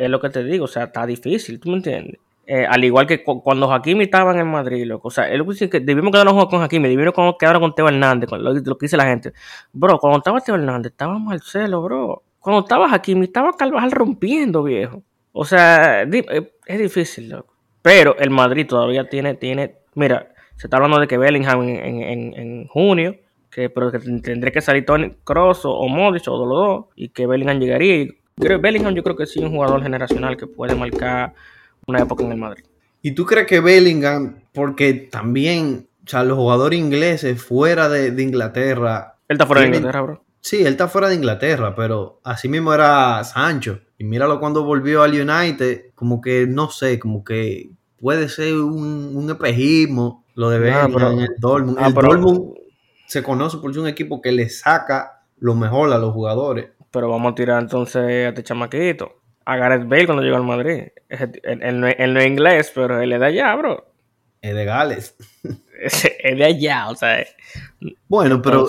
lo 0.09 0.21
que 0.21 0.29
te 0.29 0.43
digo, 0.43 0.65
o 0.65 0.67
sea, 0.67 0.83
está 0.85 1.05
difícil, 1.05 1.59
¿tú 1.59 1.69
me 1.69 1.77
entiendes? 1.77 2.19
Eh, 2.53 2.65
al 2.69 2.83
igual 2.83 3.07
que 3.07 3.23
cu- 3.23 3.41
cuando 3.41 3.71
Hakimi 3.71 4.03
estaba 4.03 4.37
en 4.37 4.45
Madrid, 4.45 4.83
loco, 4.85 5.07
o 5.07 5.11
sea, 5.11 5.29
él 5.29 5.45
dice 5.47 5.69
que 5.69 5.79
debimos 5.79 6.11
quedarnos 6.11 6.47
con 6.47 6.61
Hakimi, 6.61 6.89
debimos 6.89 7.13
quedarnos 7.39 7.61
con 7.61 7.73
Teo 7.73 7.87
Hernández, 7.87 8.29
lo, 8.29 8.53
que 8.77 8.85
dice 8.85 8.97
la 8.97 9.05
gente. 9.05 9.31
Bro, 9.71 9.99
cuando 9.99 10.17
estaba 10.17 10.41
Teo 10.41 10.55
Hernández, 10.55 10.91
estaba 10.91 11.17
Marcelo, 11.17 11.81
bro. 11.81 12.23
Cuando 12.39 12.63
estaba 12.63 12.93
Hakimi, 12.93 13.23
estaba 13.27 13.53
Carvajal 13.53 13.91
rompiendo, 13.91 14.63
viejo. 14.63 15.01
O 15.31 15.45
sea, 15.45 16.01
eh, 16.01 16.51
es 16.65 16.77
difícil, 16.79 17.29
loco. 17.29 17.53
Pero 17.81 18.17
el 18.19 18.31
Madrid 18.31 18.67
todavía 18.67 19.07
tiene, 19.07 19.35
tiene, 19.35 19.75
mira, 19.95 20.33
se 20.57 20.67
está 20.67 20.75
hablando 20.75 20.99
de 20.99 21.07
que 21.07 21.17
Bellingham 21.17 21.61
en, 21.63 22.01
en- 22.03 22.33
en- 22.33 22.67
junio, 22.67 23.15
que, 23.49 23.69
pero 23.69 23.93
que 23.93 23.99
tendría 23.99 24.51
que 24.51 24.59
salir 24.59 24.83
Tony 24.85 25.11
Cross 25.23 25.63
o, 25.63 25.71
o 25.71 25.87
Modric 25.87 26.27
o 26.27 26.37
los 26.45 26.49
dos, 26.49 26.85
y 26.97 27.07
que 27.09 27.27
Bellingham 27.27 27.59
llegaría. 27.59 28.07
Creo, 28.35 28.59
Bellingham 28.59 28.93
yo 28.93 29.03
creo 29.03 29.15
que 29.15 29.25
sí 29.25 29.39
es 29.39 29.45
un 29.45 29.51
jugador 29.55 29.81
generacional 29.83 30.35
que 30.35 30.47
puede 30.47 30.75
marcar 30.75 31.33
una 31.87 31.99
época 32.01 32.23
en 32.23 32.31
el 32.31 32.37
Madrid. 32.37 32.63
¿Y 33.01 33.11
tú 33.11 33.25
crees 33.25 33.47
que 33.47 33.59
Bellingham, 33.59 34.41
porque 34.53 34.93
también, 34.93 35.87
o 36.05 36.09
sea, 36.09 36.23
los 36.23 36.37
jugadores 36.37 36.79
ingleses 36.79 37.41
fuera 37.41 37.89
de, 37.89 38.11
de 38.11 38.23
Inglaterra, 38.23 39.15
Él 39.27 39.35
está 39.35 39.45
fuera 39.47 39.61
de 39.61 39.67
Inglaterra, 39.67 40.01
bro. 40.01 40.23
sí, 40.39 40.61
él 40.61 40.67
está 40.73 40.87
fuera 40.87 41.09
de 41.09 41.15
Inglaterra, 41.15 41.73
pero 41.75 42.19
así 42.23 42.47
mismo 42.47 42.73
era 42.73 43.23
Sancho. 43.23 43.79
Y 43.97 44.03
míralo 44.03 44.39
cuando 44.39 44.63
volvió 44.63 45.01
al 45.03 45.11
United, 45.19 45.91
como 45.95 46.21
que, 46.21 46.45
no 46.47 46.69
sé, 46.69 46.99
como 46.99 47.23
que 47.23 47.71
puede 47.99 48.29
ser 48.29 48.55
un, 48.55 49.15
un 49.15 49.29
espejismo 49.29 50.25
lo 50.35 50.49
de 50.49 50.57
Ah, 50.57 50.59
Bellingham 50.59 50.93
pero- 50.93 51.11
en 51.11 51.19
el 51.19 51.29
Dortmund. 51.39 51.77
ah, 51.79 51.87
el 51.87 51.93
pero- 51.93 52.07
Dortmund 52.07 52.53
se 53.07 53.21
conoce 53.23 53.57
por 53.57 53.73
ser 53.73 53.81
un 53.81 53.87
equipo 53.89 54.21
que 54.21 54.31
le 54.31 54.49
saca 54.49 55.23
lo 55.39 55.55
mejor 55.55 55.91
a 55.91 55.97
los 55.97 56.13
jugadores. 56.13 56.69
Pero 56.91 57.09
vamos 57.09 57.31
a 57.31 57.35
tirar 57.35 57.61
entonces 57.61 57.95
a 57.95 58.29
este 58.29 58.43
chamaquito. 58.43 59.20
A 59.45 59.57
Gareth 59.57 59.87
Bale 59.87 60.05
cuando 60.05 60.23
llegó 60.23 60.37
al 60.37 60.43
Madrid. 60.43 60.83
Él, 61.09 61.79
no, 61.79 61.87
es- 61.87 61.95
él 61.99 62.13
no 62.13 62.19
es 62.19 62.27
inglés, 62.27 62.71
pero 62.73 63.01
él 63.01 63.11
es 63.13 63.19
de 63.19 63.25
allá, 63.25 63.55
bro. 63.55 63.85
Es 64.41 64.53
de 64.55 64.65
Gales. 64.65 65.15
Es, 65.83 66.05
es 66.05 66.37
de 66.37 66.45
allá, 66.45 66.89
o 66.89 66.95
sea. 66.95 67.25
Bueno, 68.07 68.39
pero 68.39 68.67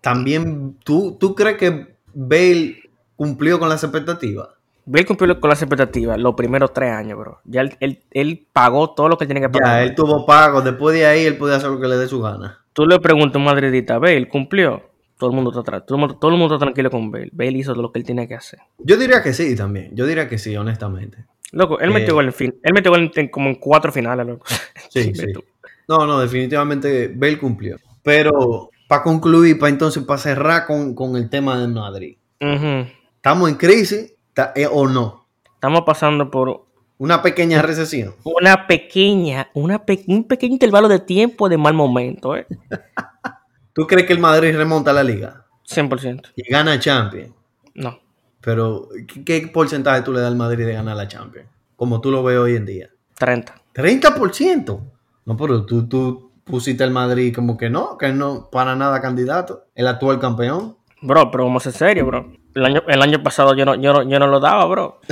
también, 0.00 0.76
¿tú, 0.84 1.16
¿tú 1.18 1.34
crees 1.34 1.56
que 1.56 1.96
Bale 2.14 2.76
cumplió 3.16 3.58
con 3.58 3.68
las 3.68 3.82
expectativas? 3.82 4.48
Bale 4.84 5.04
cumplió 5.04 5.40
con 5.40 5.50
las 5.50 5.60
expectativas 5.60 6.18
los 6.20 6.34
primeros 6.36 6.72
tres 6.72 6.92
años, 6.92 7.18
bro. 7.18 7.40
Ya 7.44 7.62
él, 7.62 7.76
él- 7.80 8.02
él 8.12 8.46
pagó 8.52 8.94
todo 8.94 9.08
lo 9.08 9.18
que 9.18 9.26
tenía 9.26 9.42
que 9.42 9.48
pagar. 9.48 9.78
Ya, 9.78 9.82
él 9.82 9.94
tuvo 9.96 10.24
pago. 10.24 10.62
Después 10.62 10.94
de 10.94 11.04
ahí, 11.06 11.24
él 11.26 11.36
podía 11.36 11.56
hacer 11.56 11.70
lo 11.70 11.80
que 11.80 11.88
le 11.88 11.96
dé 11.96 12.06
su 12.06 12.20
gana. 12.22 12.60
Tú 12.72 12.86
le 12.86 13.00
preguntas 13.00 13.34
a 13.34 13.38
un 13.38 13.44
madridita, 13.44 13.98
Bale 13.98 14.28
cumplió. 14.28 14.88
Todo 15.22 15.30
el 15.30 15.36
mundo 15.36 15.56
está. 15.56 15.80
Todo 15.80 15.96
el 15.96 16.00
mundo, 16.00 16.16
todo 16.16 16.30
el 16.32 16.36
mundo 16.36 16.56
está 16.56 16.64
tranquilo 16.66 16.90
con 16.90 17.12
Bale. 17.12 17.30
Bale 17.32 17.52
hizo 17.58 17.74
lo 17.76 17.92
que 17.92 18.00
él 18.00 18.04
tenía 18.04 18.26
que 18.26 18.34
hacer. 18.34 18.58
Yo 18.78 18.96
diría 18.96 19.22
que 19.22 19.32
sí 19.32 19.54
también. 19.54 19.94
Yo 19.94 20.04
diría 20.04 20.28
que 20.28 20.36
sí, 20.36 20.56
honestamente. 20.56 21.26
Loco, 21.52 21.78
él 21.78 21.90
Eh. 21.90 21.94
metió 21.94 22.14
gol 22.14 22.24
en 22.26 22.32
fin. 22.32 22.54
Él 22.60 22.72
metió 22.74 22.90
gol 22.90 23.12
en- 23.14 23.28
como 23.28 23.48
en 23.48 23.54
cuatro 23.54 23.92
finales, 23.92 24.26
loco. 24.26 24.44
Sí, 24.90 25.14
sí. 25.14 25.26
No, 25.86 26.06
no, 26.06 26.18
definitivamente 26.18 27.06
Bale 27.14 27.38
cumplió. 27.38 27.76
Pero 28.02 28.70
para 28.88 29.02
concluir, 29.04 29.58
para 29.60 29.70
entonces, 29.70 30.02
para 30.02 30.18
cerrar 30.18 30.66
con, 30.66 30.94
con 30.96 31.14
el 31.16 31.30
tema 31.30 31.56
del 31.60 31.70
Madrid. 31.72 32.16
Ujú. 32.40 32.88
¿Estamos 33.14 33.48
en 33.48 33.54
crisis 33.54 34.14
eh, 34.56 34.66
o 34.68 34.88
no? 34.88 35.26
Estamos 35.54 35.82
pasando 35.86 36.28
por 36.32 36.64
Una 36.98 37.22
pequeña 37.22 37.62
recesión. 37.62 38.14
una 38.24 38.66
pequeña, 38.66 39.48
una 39.54 39.84
pe- 39.84 40.02
un 40.08 40.24
pequeño 40.24 40.54
intervalo 40.54 40.88
de 40.88 40.98
tiempo 40.98 41.48
de 41.48 41.58
mal 41.58 41.74
momento, 41.74 42.34
¿eh? 42.36 42.46
¿Tú 43.72 43.86
crees 43.86 44.06
que 44.06 44.12
el 44.12 44.18
Madrid 44.18 44.54
remonta 44.56 44.92
la 44.92 45.02
liga 45.02 45.46
100%. 45.68 46.32
y 46.36 46.50
gana 46.50 46.78
Champions? 46.78 47.32
No. 47.74 47.98
Pero, 48.40 48.88
¿qué, 49.06 49.24
qué 49.24 49.48
porcentaje 49.48 50.02
tú 50.02 50.12
le 50.12 50.20
das 50.20 50.28
al 50.28 50.36
Madrid 50.36 50.66
de 50.66 50.74
ganar 50.74 50.96
la 50.96 51.08
Champions? 51.08 51.48
Como 51.76 52.00
tú 52.00 52.10
lo 52.10 52.22
ves 52.22 52.38
hoy 52.38 52.56
en 52.56 52.66
día. 52.66 52.90
30. 53.18 53.54
30%. 53.74 54.80
No, 55.24 55.36
pero 55.36 55.64
tú, 55.64 55.88
tú 55.88 56.32
pusiste 56.44 56.84
al 56.84 56.90
Madrid 56.90 57.34
como 57.34 57.56
que 57.56 57.70
no, 57.70 57.96
que 57.96 58.12
no 58.12 58.50
para 58.50 58.76
nada 58.76 59.00
candidato. 59.00 59.66
El 59.74 59.86
actual 59.86 60.18
campeón. 60.18 60.76
Bro, 61.00 61.30
pero 61.30 61.44
vamos 61.44 61.66
a 61.66 61.70
ser 61.70 61.78
serios, 61.88 62.06
bro. 62.06 62.32
El 62.54 62.64
año, 62.66 62.82
el 62.86 63.00
año 63.00 63.22
pasado 63.22 63.54
yo 63.54 63.64
no, 63.64 63.74
yo, 63.76 63.92
no, 63.92 64.02
yo 64.02 64.18
no 64.18 64.26
lo 64.26 64.40
daba, 64.40 64.66
bro. 64.66 65.00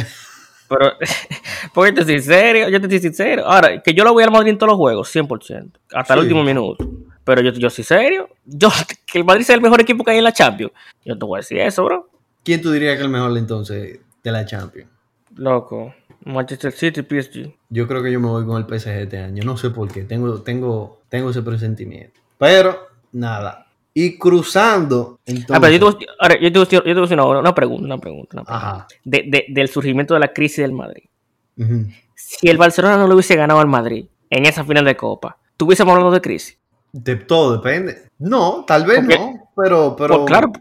Pero, 0.68 0.92
porque 1.74 1.90
te 1.90 2.04
soy 2.04 2.20
serio, 2.20 2.68
yo 2.68 2.78
te 2.78 2.86
estoy 2.86 3.00
sincero. 3.00 3.44
Ahora, 3.44 3.82
que 3.82 3.92
yo 3.92 4.04
lo 4.04 4.12
voy 4.12 4.22
al 4.22 4.30
Madrid 4.30 4.50
en 4.50 4.58
todos 4.58 4.70
los 4.70 4.76
juegos, 4.78 5.12
100%. 5.12 5.72
Hasta 5.92 6.14
el 6.14 6.20
último 6.20 6.44
minuto. 6.44 6.88
Pero 7.30 7.42
yo, 7.42 7.52
yo 7.52 7.70
soy 7.70 7.84
serio. 7.84 8.28
Yo, 8.44 8.70
que 9.06 9.18
el 9.18 9.24
Madrid 9.24 9.44
sea 9.44 9.54
el 9.54 9.60
mejor 9.62 9.80
equipo 9.80 10.02
que 10.02 10.10
hay 10.10 10.18
en 10.18 10.24
la 10.24 10.32
Champions. 10.32 10.72
Yo 11.04 11.16
te 11.16 11.24
voy 11.24 11.36
a 11.38 11.42
decir 11.42 11.58
eso, 11.60 11.84
bro. 11.84 12.08
¿Quién 12.42 12.60
tú 12.60 12.72
dirías 12.72 12.94
que 12.94 12.98
es 13.02 13.04
el 13.04 13.10
mejor 13.12 13.36
entonces 13.38 14.00
de 14.24 14.32
la 14.32 14.44
Champions? 14.44 14.90
Loco. 15.36 15.94
Manchester 16.24 16.72
City, 16.72 17.02
PSG. 17.02 17.54
Yo 17.68 17.86
creo 17.86 18.02
que 18.02 18.10
yo 18.10 18.18
me 18.18 18.26
voy 18.26 18.44
con 18.44 18.56
el 18.60 18.66
PSG 18.66 18.88
este 19.02 19.18
año. 19.18 19.44
No 19.44 19.56
sé 19.56 19.70
por 19.70 19.86
qué. 19.92 20.02
Tengo, 20.02 20.42
tengo, 20.42 21.02
tengo 21.08 21.30
ese 21.30 21.42
presentimiento. 21.42 22.20
Pero, 22.36 22.78
nada. 23.12 23.66
Y 23.94 24.18
cruzando. 24.18 25.20
Entonces, 25.24 25.56
Ah, 25.56 25.60
pero 25.60 25.72
yo 25.72 25.78
te, 25.78 25.84
voy- 25.84 26.06
ahora, 26.18 26.34
yo 26.40 26.52
te 26.52 26.58
yo 26.76 26.82
te 26.82 26.90
una, 26.90 27.06
pregunta, 27.06 27.38
una 27.38 27.54
pregunta. 27.54 27.84
Una 27.86 27.98
pregunta. 28.00 28.42
Ajá. 28.46 28.86
De- 29.04 29.24
de- 29.28 29.46
del 29.50 29.68
surgimiento 29.68 30.14
de 30.14 30.20
la 30.20 30.32
crisis 30.32 30.58
del 30.58 30.72
Madrid. 30.72 31.04
Si 32.16 32.48
el 32.48 32.56
Barcelona 32.58 32.96
no 32.96 33.06
le 33.06 33.14
hubiese 33.14 33.36
ganado 33.36 33.60
al 33.60 33.66
Madrid 33.68 34.06
en 34.30 34.46
esa 34.46 34.64
final 34.64 34.84
de 34.84 34.96
Copa, 34.96 35.38
¿tuviésemos 35.56 35.92
hablando 35.92 36.12
de 36.12 36.20
crisis? 36.20 36.58
De 36.92 37.16
todo 37.16 37.56
depende. 37.56 38.10
No, 38.18 38.64
tal 38.66 38.84
vez 38.84 39.00
Porque- 39.00 39.18
no. 39.18 39.40
Pero, 39.56 39.94
pero. 39.96 40.24
Pues 40.24 40.26
claro, 40.26 40.52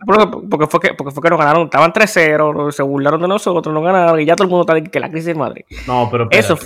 porque, 0.50 0.68
fue 0.68 0.80
que, 0.80 0.94
porque 0.94 1.14
fue 1.14 1.24
que 1.24 1.30
nos 1.30 1.40
ganaron, 1.40 1.66
estaban 1.66 1.94
3-0, 1.94 2.72
se 2.72 2.84
burlaron 2.84 3.22
de 3.22 3.28
nosotros, 3.30 3.74
nos 3.74 3.84
ganaron 3.84 4.20
y 4.20 4.26
ya 4.26 4.36
todo 4.36 4.46
el 4.46 4.50
mundo 4.50 4.64
está 4.64 4.74
de 4.74 4.84
que 4.84 5.00
la 5.00 5.10
crisis 5.10 5.28
del 5.28 5.38
Madrid. 5.38 5.64
No, 5.88 6.10
pero. 6.12 6.28
Eso. 6.32 6.58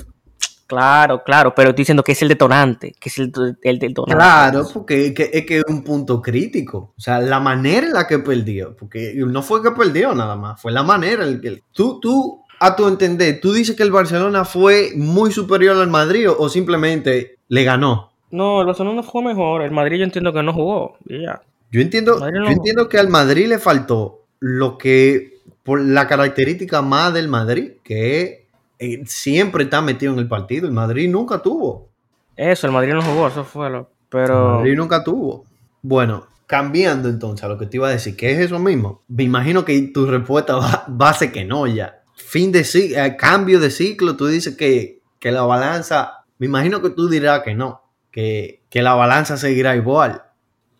Claro, 0.65 1.21
claro, 1.23 1.53
pero 1.53 1.69
estoy 1.69 1.81
diciendo 1.81 2.03
que 2.03 2.13
es 2.13 2.21
el 2.23 2.29
detonante, 2.29 2.95
que 2.99 3.09
es 3.09 3.19
el, 3.19 3.31
el 3.61 3.77
detonante. 3.77 4.15
Claro, 4.15 4.65
porque 4.73 5.07
es 5.07 5.13
que, 5.13 5.29
es 5.31 5.45
que 5.45 5.57
es 5.57 5.63
un 5.67 5.83
punto 5.83 6.21
crítico. 6.21 6.93
O 6.97 7.01
sea, 7.01 7.19
la 7.19 7.39
manera 7.39 7.85
en 7.85 7.93
la 7.93 8.07
que 8.07 8.17
perdió, 8.19 8.75
porque 8.75 9.13
no 9.15 9.43
fue 9.43 9.61
que 9.61 9.71
perdió 9.71 10.15
nada 10.15 10.35
más, 10.35 10.59
fue 10.59 10.71
la 10.71 10.81
manera 10.81 11.27
en 11.27 11.41
que... 11.41 11.61
Tú, 11.73 11.99
tú, 11.99 12.41
a 12.59 12.75
tu 12.75 12.87
entender, 12.87 13.39
¿tú 13.41 13.53
dices 13.53 13.75
que 13.75 13.83
el 13.83 13.91
Barcelona 13.91 14.45
fue 14.45 14.91
muy 14.95 15.31
superior 15.31 15.77
al 15.77 15.89
Madrid 15.89 16.27
o 16.29 16.49
simplemente 16.49 17.37
le 17.49 17.63
ganó? 17.65 18.12
No, 18.33 18.61
el 18.61 18.65
Barcelona 18.65 19.03
fue 19.03 19.23
mejor, 19.23 19.61
el 19.61 19.69
Madrid 19.71 19.99
yo 19.99 20.05
entiendo 20.05 20.33
que 20.33 20.41
no 20.41 20.53
jugó, 20.53 20.97
y 21.05 21.21
ya. 21.21 21.41
Yo 21.71 21.81
entiendo, 21.81 22.19
no- 22.19 22.29
yo 22.31 22.51
entiendo 22.51 22.89
que 22.89 22.97
al 22.97 23.07
Madrid 23.09 23.47
le 23.47 23.59
faltó 23.59 24.25
lo 24.39 24.77
que, 24.79 25.37
por 25.61 25.79
la 25.79 26.07
característica 26.07 26.81
más 26.81 27.13
del 27.13 27.27
Madrid, 27.27 27.73
que 27.83 28.47
eh, 28.79 29.03
siempre 29.05 29.65
está 29.65 29.81
metido 29.81 30.13
en 30.13 30.19
el 30.19 30.27
partido. 30.27 30.67
El 30.67 30.73
Madrid 30.73 31.09
nunca 31.09 31.43
tuvo. 31.43 31.89
Eso, 32.35 32.65
el 32.67 32.73
Madrid 32.73 32.93
no 32.93 33.03
jugó, 33.03 33.27
eso 33.27 33.43
fue 33.43 33.69
lo... 33.69 33.77
El 33.79 33.85
Pero... 34.09 34.57
Madrid 34.57 34.75
nunca 34.75 35.03
tuvo. 35.03 35.45
Bueno, 35.83 36.25
cambiando 36.47 37.09
entonces 37.09 37.43
a 37.43 37.47
lo 37.47 37.57
que 37.59 37.67
te 37.67 37.77
iba 37.77 37.87
a 37.87 37.91
decir, 37.91 38.15
que 38.17 38.31
es 38.31 38.39
eso 38.39 38.57
mismo. 38.57 39.03
Me 39.07 39.23
imagino 39.23 39.63
que 39.63 39.79
tu 39.93 40.07
respuesta 40.07 40.55
va, 40.55 40.85
va 40.89 41.09
a 41.09 41.13
ser 41.13 41.31
que 41.31 41.45
no 41.45 41.67
ya. 41.67 42.01
Fin 42.15 42.51
de 42.51 42.63
ciclo, 42.63 42.97
cambio 43.17 43.59
de 43.59 43.69
ciclo, 43.69 44.17
tú 44.17 44.25
dices 44.25 44.57
que, 44.57 45.01
que 45.19 45.31
la 45.31 45.43
balanza, 45.43 46.25
me 46.39 46.47
imagino 46.47 46.81
que 46.81 46.89
tú 46.89 47.07
dirás 47.07 47.41
que 47.43 47.53
no, 47.53 47.82
que, 48.13 48.61
que 48.69 48.81
la 48.81 48.93
balanza 48.93 49.35
seguirá 49.35 49.75
igual. 49.75 50.21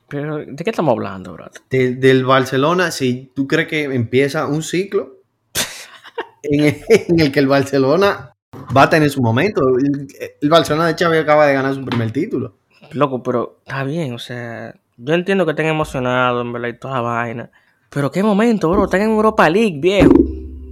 Pero, 0.07 0.37
¿de 0.37 0.63
qué 0.63 0.69
estamos 0.69 0.93
hablando, 0.93 1.33
bro? 1.33 1.49
de- 1.69 1.95
del 1.95 2.23
Barcelona, 2.23 2.91
si 2.91 3.31
tú 3.35 3.47
crees 3.47 3.67
que 3.67 3.83
empieza 3.85 4.45
un 4.45 4.61
ciclo 4.63 5.17
en 6.43 6.63
el, 6.65 6.81
en 6.87 7.19
el 7.19 7.31
que 7.31 7.39
el 7.39 7.47
Barcelona 7.47 8.33
va 8.75 8.83
a 8.83 8.89
tener 8.89 9.09
su 9.09 9.21
momento. 9.21 9.61
El, 9.77 10.07
el 10.41 10.49
Barcelona 10.49 10.87
de 10.87 10.95
Xavi 10.95 11.17
acaba 11.17 11.47
de 11.47 11.53
ganar 11.53 11.73
su 11.73 11.83
primer 11.83 12.11
título. 12.11 12.57
Loco, 12.91 13.23
pero 13.23 13.59
está 13.65 13.83
bien, 13.83 14.13
o 14.13 14.19
sea, 14.19 14.75
yo 14.97 15.13
entiendo 15.15 15.45
que 15.45 15.51
estén 15.51 15.65
emocionados, 15.67 16.45
en 16.45 16.53
verdad, 16.53 16.67
y 16.69 16.77
toda 16.77 16.95
la 16.95 17.01
vaina. 17.01 17.51
Pero 17.89 18.11
qué 18.11 18.21
momento, 18.23 18.69
bro, 18.69 18.85
están 18.85 19.01
en 19.01 19.09
Europa 19.11 19.49
League, 19.49 19.79
viejo. 19.79 20.11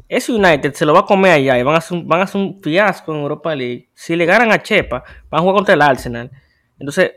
Ese 0.08 0.34
United 0.34 0.74
se 0.74 0.86
lo 0.86 0.94
va 0.94 1.00
a 1.02 1.06
comer 1.06 1.32
allá 1.32 1.58
y 1.58 1.64
van 1.64 1.76
a 1.76 1.78
hacer 1.78 1.98
un, 1.98 2.08
van 2.08 2.20
a 2.20 2.24
hacer 2.24 2.42
un 2.42 2.60
fiasco 2.62 3.14
en 3.16 3.22
Europa 3.22 3.56
League. 3.56 3.90
Si 3.94 4.16
le 4.16 4.26
ganan 4.26 4.52
a 4.52 4.62
Chepa, 4.62 5.04
van 5.30 5.40
a 5.40 5.42
jugar 5.42 5.56
contra 5.56 5.74
el 5.74 5.82
Arsenal. 5.82 6.30
Entonces, 6.82 7.12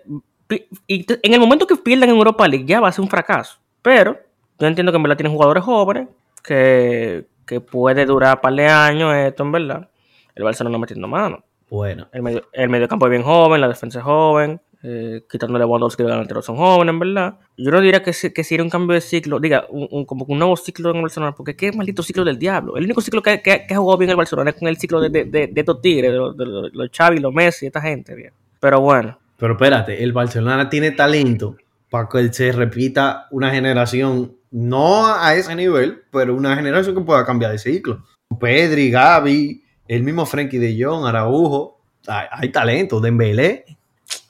en 0.89 1.33
el 1.35 1.41
momento 1.41 1.67
que 1.67 1.77
pierdan 1.77 2.11
en 2.11 2.17
Europa 2.17 2.47
League 2.47 2.65
ya 2.67 2.81
va 2.81 2.89
a 2.89 2.93
ser 2.93 3.03
un 3.03 3.09
fracaso. 3.11 3.59
Pero 3.83 4.19
yo 4.59 4.67
entiendo 4.67 4.93
que 4.93 4.97
en 4.97 5.03
verdad 5.03 5.17
tienen 5.17 5.33
jugadores 5.33 5.65
jóvenes 5.65 6.09
que, 6.43 7.27
que 7.47 7.61
puede 7.61 8.07
durar 8.07 8.37
un 8.37 8.41
par 8.43 8.55
de 8.55 8.67
años 8.69 9.15
esto, 9.15 9.43
en 9.43 9.53
verdad. 9.53 9.89
El 10.35 10.45
Barcelona 10.45 10.79
metiendo 10.79 11.09
mano. 11.09 11.43
Bueno, 11.71 12.09
El 12.13 12.23
medio, 12.23 12.43
el 12.53 12.69
mediocampo 12.69 13.07
es 13.07 13.11
bien 13.11 13.23
joven, 13.23 13.61
la 13.61 13.69
defensa 13.69 13.99
es 13.99 14.05
joven, 14.05 14.61
eh, 14.83 15.23
quitándole 15.31 15.65
a 15.65 15.67
Lewandowski 15.67 16.03
y 16.03 16.07
delantero 16.07 16.43
son 16.43 16.57
jóvenes, 16.57 16.93
en 16.93 16.99
verdad. 16.99 17.39
Yo 17.57 17.71
no 17.71 17.81
diría 17.81 18.03
que, 18.03 18.13
que 18.33 18.45
si 18.45 18.55
era 18.55 18.63
un 18.63 18.71
cambio 18.71 18.95
de 18.95 19.01
ciclo, 19.01 19.41
diga, 19.41 19.67
un, 19.71 19.89
un- 19.91 20.05
como 20.05 20.25
un 20.29 20.39
nuevo 20.39 20.57
ciclo 20.57 20.91
en 20.91 20.97
el 20.97 21.03
Barcelona, 21.03 21.33
porque 21.35 21.57
qué 21.57 21.73
maldito 21.73 22.03
ciclo 22.03 22.23
del 22.25 22.39
diablo. 22.39 22.77
El 22.77 22.85
único 22.85 23.01
ciclo 23.01 23.23
que, 23.23 23.41
que, 23.41 23.65
que 23.67 23.75
ha 23.75 23.79
jugado 23.79 23.97
bien 23.99 24.11
el 24.11 24.17
Barcelona 24.17 24.51
es 24.51 24.57
con 24.57 24.69
el 24.69 24.77
ciclo 24.77 25.01
de, 25.01 25.09
de, 25.09 25.25
de, 25.25 25.47
de 25.49 25.61
estos 25.61 25.81
tigres, 25.81 26.13
de 26.13 26.19
los, 26.19 26.37
de 26.37 26.47
los, 26.47 26.73
los 26.75 26.91
Xavi, 26.97 27.19
los 27.19 27.33
Messi, 27.33 27.67
esta 27.67 27.81
gente, 27.81 28.15
bien. 28.15 28.33
Pero 28.61 28.81
bueno, 28.81 29.19
pero 29.37 29.55
espérate, 29.55 30.03
el 30.03 30.13
Barcelona 30.13 30.69
tiene 30.69 30.93
talento 30.93 31.57
para 31.91 32.09
que 32.09 32.33
se 32.33 32.53
repita 32.53 33.27
una 33.31 33.51
generación, 33.51 34.37
no 34.51 35.07
a 35.07 35.35
ese 35.35 35.55
nivel, 35.55 36.03
pero 36.11 36.35
una 36.35 36.57
generación 36.57 36.95
que 36.95 37.03
pueda 37.03 37.25
cambiar 37.25 37.53
de 37.53 37.59
ciclo. 37.59 38.05
Pedri, 38.41 38.91
Gavi, 38.91 39.63
el 39.87 40.03
mismo 40.03 40.27
Frenkie 40.27 40.59
de 40.59 40.83
Jong, 40.83 41.07
Araujo, 41.07 41.81
hay, 42.07 42.27
hay 42.31 42.49
talento, 42.51 43.01
Dembélé. 43.01 43.65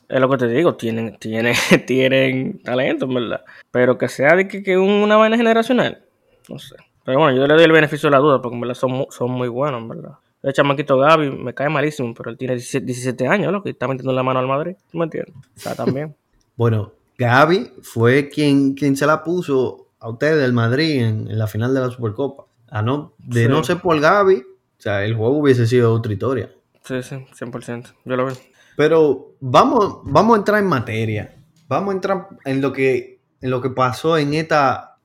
es 0.08 0.20
lo 0.20 0.28
que 0.28 0.36
te 0.36 0.48
digo, 0.48 0.74
tienen, 0.74 1.16
tienen, 1.18 1.54
tienen 1.86 2.58
talento, 2.58 3.06
en 3.06 3.14
verdad. 3.14 3.44
Pero 3.70 3.96
que 3.96 4.08
sea 4.08 4.36
de 4.36 4.48
que, 4.48 4.76
una 4.76 5.16
vaina 5.16 5.36
generacional, 5.36 6.02
no 6.48 6.58
sé. 6.58 6.76
Pero 7.04 7.18
bueno, 7.18 7.36
yo 7.36 7.46
le 7.46 7.54
doy 7.54 7.64
el 7.64 7.72
beneficio 7.72 8.08
de 8.08 8.12
la 8.12 8.18
duda, 8.18 8.40
porque 8.40 8.54
en 8.54 8.60
verdad 8.60 8.74
son, 8.74 9.06
son 9.10 9.30
muy 9.30 9.48
buenos, 9.48 9.82
en 9.82 9.88
verdad. 9.88 10.12
El 10.44 10.52
chamaquito 10.52 10.98
Gaby 10.98 11.30
me 11.30 11.54
cae 11.54 11.68
malísimo, 11.70 12.12
pero 12.14 12.30
él 12.30 12.36
tiene 12.36 12.54
17, 12.54 12.84
17 12.86 13.26
años, 13.26 13.50
lo 13.52 13.62
que 13.62 13.70
está 13.70 13.88
metiendo 13.88 14.12
la 14.12 14.22
mano 14.22 14.40
al 14.40 14.46
Madrid, 14.46 14.76
¿tú 14.92 14.98
me 14.98 15.04
entiendes? 15.04 15.34
O 15.56 15.60
sea, 15.60 15.74
también. 15.74 16.14
Bueno, 16.56 16.92
Gaby 17.18 17.72
fue 17.82 18.28
quien, 18.28 18.74
quien 18.74 18.96
se 18.96 19.06
la 19.06 19.24
puso 19.24 19.88
a 19.98 20.08
ustedes 20.08 20.40
del 20.40 20.52
Madrid 20.52 21.02
en, 21.02 21.28
en 21.28 21.36
la 21.36 21.48
final 21.48 21.74
de 21.74 21.80
la 21.80 21.90
Supercopa. 21.90 22.44
A 22.68 22.80
no, 22.80 23.14
de 23.18 23.44
Sí. 23.44 23.48
no 23.48 23.64
ser 23.64 23.78
por 23.80 23.98
Gaby, 23.98 24.36
o 24.36 24.80
sea, 24.80 25.04
el 25.04 25.16
juego 25.16 25.38
hubiese 25.38 25.66
sido 25.66 25.92
otra 25.92 26.12
historia. 26.12 26.52
Sí, 26.84 27.02
sí, 27.02 27.16
100%. 27.36 27.92
Yo 28.04 28.14
lo 28.16 28.26
veo. 28.26 28.36
Pero 28.76 29.34
vamos, 29.40 30.00
vamos 30.04 30.34
a 30.34 30.38
entrar 30.38 30.58
en 30.62 30.68
materia. 30.68 31.34
Vamos 31.66 31.90
a 31.90 31.96
entrar 31.96 32.28
en 32.44 32.60
lo 32.60 32.72
que, 32.72 33.18
en 33.40 33.50
lo 33.50 33.60
que 33.60 33.70
pasó 33.70 34.16
en 34.18 34.34
esta, 34.34 34.98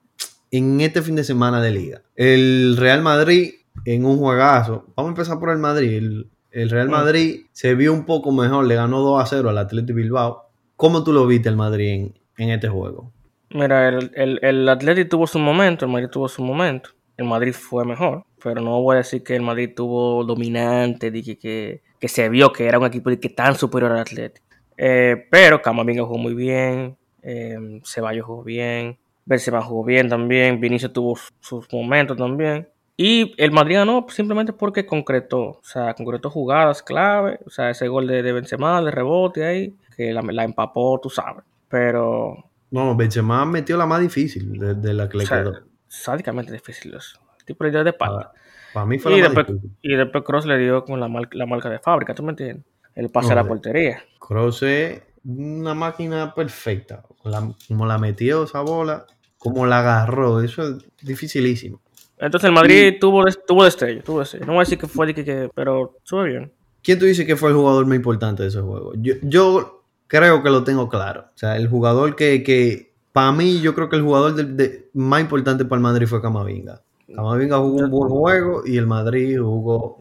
en 0.52 0.82
este 0.82 1.02
fin 1.02 1.16
de 1.16 1.24
semana 1.24 1.62
de 1.62 1.72
liga. 1.72 2.02
El 2.16 2.76
Real 2.78 3.02
Madrid 3.02 3.54
en 3.96 4.06
un 4.06 4.18
juegazo. 4.18 4.86
Vamos 4.96 5.10
a 5.10 5.14
empezar 5.14 5.40
por 5.40 5.50
el 5.50 5.58
Madrid. 5.58 5.98
El, 5.98 6.28
el 6.52 6.70
Real 6.70 6.88
Mm. 6.88 6.92
Madrid 6.92 7.42
se 7.52 7.76
vio 7.76 7.94
un 7.94 8.06
poco 8.06 8.32
mejor, 8.32 8.66
le 8.66 8.76
ganó 8.76 9.00
2 9.02 9.22
a 9.22 9.26
0 9.26 9.50
al 9.50 9.58
Atlético 9.58 9.96
Bilbao. 9.98 10.46
¿Cómo 10.76 11.04
tú 11.04 11.12
lo 11.14 11.26
viste 11.28 11.50
el 11.50 11.56
Madrid 11.58 11.90
en, 11.90 12.14
en 12.38 12.50
este 12.52 12.68
juego? 12.70 13.12
Mira, 13.52 13.90
el, 13.90 14.12
el, 14.16 14.40
el 14.44 14.70
Atleti 14.70 15.06
tuvo 15.06 15.26
su 15.28 15.40
momento, 15.40 15.86
el 15.86 15.92
Madrid 15.92 16.08
tuvo 16.10 16.28
su 16.28 16.44
momento. 16.44 16.92
El 17.18 17.26
Madrid 17.26 17.54
fue 17.54 17.84
mejor, 17.84 18.24
pero 18.42 18.62
no 18.62 18.82
voy 18.82 18.94
a 18.96 18.98
decir 19.00 19.24
que 19.24 19.36
el 19.36 19.42
Madrid 19.42 19.72
tuvo 19.76 20.24
dominante, 20.24 21.12
de 21.12 21.22
que, 21.24 21.38
que, 21.38 21.82
que 22.00 22.08
se 22.08 22.30
vio 22.30 22.54
que 22.54 22.66
era 22.66 22.80
un 22.80 22.86
equipo 22.86 23.10
de 23.10 23.20
que 23.20 23.30
tan 23.30 23.56
superior 23.56 23.92
al 23.92 24.00
Atleti. 24.00 24.40
Eh, 24.78 25.28
pero 25.30 25.62
Camavinga 25.62 26.04
jugó 26.04 26.18
muy 26.18 26.34
bien, 26.34 26.96
eh, 27.22 27.58
Ceballos 27.84 28.26
jugó 28.26 28.44
bien, 28.44 28.98
Benzema 29.26 29.62
jugó 29.62 29.84
bien 29.84 30.08
también, 30.08 30.62
Vinicius 30.62 30.94
tuvo 30.94 31.18
su- 31.18 31.34
sus 31.42 31.74
momentos 31.74 32.16
también. 32.16 32.70
Y 33.02 33.34
el 33.42 33.52
Madrid 33.54 33.76
ganó 33.78 34.06
simplemente 34.10 34.52
porque 34.52 34.86
concretó, 34.86 35.42
o 35.42 35.62
sea, 35.64 35.94
concretó 35.94 36.30
jugadas 36.30 36.84
clave, 36.84 37.40
o 37.46 37.50
sea, 37.50 37.70
ese 37.70 37.88
gol 37.88 38.08
de, 38.08 38.22
de 38.22 38.34
Benzema, 38.34 38.82
de 38.82 38.92
rebote 38.92 39.46
ahí, 39.46 39.74
que 39.96 40.12
la, 40.12 40.22
la 40.22 40.44
empapó, 40.44 41.00
tú 41.02 41.10
sabes. 41.10 41.46
Pero 41.70 42.44
No, 42.72 42.98
Benzema 42.98 43.46
metió 43.46 43.78
la 43.78 43.86
más 43.86 44.02
difícil 44.02 44.52
de, 44.60 44.74
de 44.76 44.94
la 44.94 45.08
que 45.08 45.18
le 45.18 45.24
o 45.24 45.28
sea, 45.28 45.44
quedó. 45.44 45.54
sádicamente 45.88 46.52
difícil 46.52 46.94
eso. 46.94 47.20
El 47.40 47.46
tipo 47.46 47.64
le 47.64 47.72
dio 47.72 47.86
de 47.86 47.92
espalda. 47.92 48.34
Para 48.74 48.86
mí 48.86 49.00
fue 49.00 49.14
y, 49.14 49.22
la 49.22 49.30
más 49.30 49.36
después, 49.36 49.48
difícil. 49.62 49.78
y 49.82 49.96
después 49.96 50.24
Cross 50.26 50.46
le 50.46 50.58
dio 50.58 50.84
con 50.84 51.00
la, 51.00 51.08
mar- 51.08 51.30
la 51.32 51.46
marca 51.46 51.70
de 51.70 51.80
fábrica, 51.80 52.14
¿tú 52.14 52.24
me 52.24 52.32
entiendes? 52.32 52.66
El 52.96 53.10
pase 53.12 53.28
No, 53.28 53.32
a 53.32 53.36
la 53.44 53.48
portería. 53.48 54.04
Kroos 54.20 54.62
es 54.64 55.02
una 55.24 55.74
máquina 55.74 56.36
perfecta. 56.36 57.04
La- 57.24 57.50
como 57.66 57.86
la 57.86 57.98
metió 57.98 58.44
esa 58.44 58.60
bola, 58.60 59.06
como 59.38 59.66
la 59.66 59.80
agarró, 59.80 60.42
eso 60.42 60.64
es 60.68 60.86
dificilísimo. 61.02 61.80
Entonces 62.20 62.48
el 62.50 62.54
Madrid 62.54 62.96
tuvo, 63.00 63.24
des- 63.24 63.40
tuvo 63.48 63.64
destello, 63.64 64.02
tuvo 64.04 64.20
destello. 64.20 64.46
No 64.46 64.54
voy 64.54 64.58
a 64.58 64.64
decir 64.64 64.78
que 64.78 64.88
fue 64.88 65.08
de 65.08 65.14
que, 65.16 65.24
que- 65.26 65.50
pero 65.56 65.96
estuvo 66.04 66.24
bien. 66.24 66.52
¿Quién 66.84 67.00
tú 67.00 67.06
dices 67.06 67.26
que 67.26 67.36
fue 67.36 67.50
el 67.50 67.56
jugador 67.56 67.86
más 67.86 67.96
importante 67.96 68.44
de 68.44 68.50
ese 68.50 68.62
juego? 68.62 68.94
Yo, 68.98 69.16
yo 69.22 69.84
creo 70.08 70.44
que 70.44 70.50
lo 70.50 70.64
tengo 70.64 70.90
claro. 70.90 71.22
O 71.34 71.38
sea, 71.38 71.56
el 71.58 71.68
jugador 71.68 72.16
que, 72.16 72.44
que 72.44 72.94
para 73.14 73.32
mí, 73.32 73.62
yo 73.62 73.74
creo 73.76 73.90
que 73.90 73.96
el 73.96 74.02
jugador 74.04 74.36
de- 74.36 74.44
de- 74.44 74.90
más 74.94 75.22
importante 75.22 75.66
para 75.66 75.78
el 75.78 75.84
Madrid 75.84 76.08
fue 76.08 76.22
Camavinga. 76.22 76.82
Camavinga 77.14 77.58
jugó 77.58 77.78
un 77.84 77.90
buen 77.90 78.10
juego 78.10 78.62
y 78.66 78.78
el 78.78 78.86
Madrid 78.88 79.40
jugó. 79.40 79.98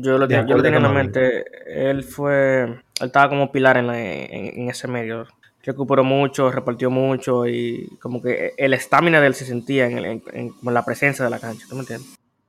Yo 0.00 0.18
lo, 0.18 0.28
tenía- 0.28 0.46
yo 0.46 0.56
lo 0.56 0.62
tenía 0.62 0.76
en 0.78 0.82
la 0.82 0.88
mente. 0.90 1.44
Él 1.66 2.04
fue. 2.04 2.64
Él 2.64 3.06
estaba 3.06 3.28
como 3.28 3.50
pilar 3.50 3.76
en, 3.78 3.86
la- 3.86 3.98
en, 4.00 4.60
en 4.60 4.68
ese 4.70 4.86
medio. 4.88 5.26
Recuperó 5.66 6.04
mucho, 6.04 6.50
repartió 6.50 6.90
mucho 6.90 7.46
y 7.46 7.88
como 8.00 8.22
que 8.22 8.52
el 8.56 8.72
estamina 8.72 9.20
de 9.20 9.26
él 9.26 9.34
se 9.34 9.44
sentía 9.44 9.86
en, 9.86 9.98
el- 9.98 10.04
en- 10.06 10.22
en- 10.32 10.48
como 10.50 10.70
en 10.70 10.74
la 10.74 10.84
presencia 10.84 11.24
de 11.24 11.30
la 11.30 11.38
cancha, 11.40 11.66
¿tú 11.68 11.74
me 11.74 11.80
entiendes? 11.80 12.08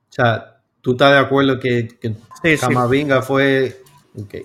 O 0.09 0.13
sea, 0.13 0.57
tú 0.81 0.91
estás 0.91 1.11
de 1.13 1.17
acuerdo 1.19 1.59
que, 1.59 1.87
que 1.99 2.09
Sí, 2.09 2.55
sí. 2.55 2.57
Camavinga 2.57 3.21
fue. 3.23 3.77
ok. 4.19 4.35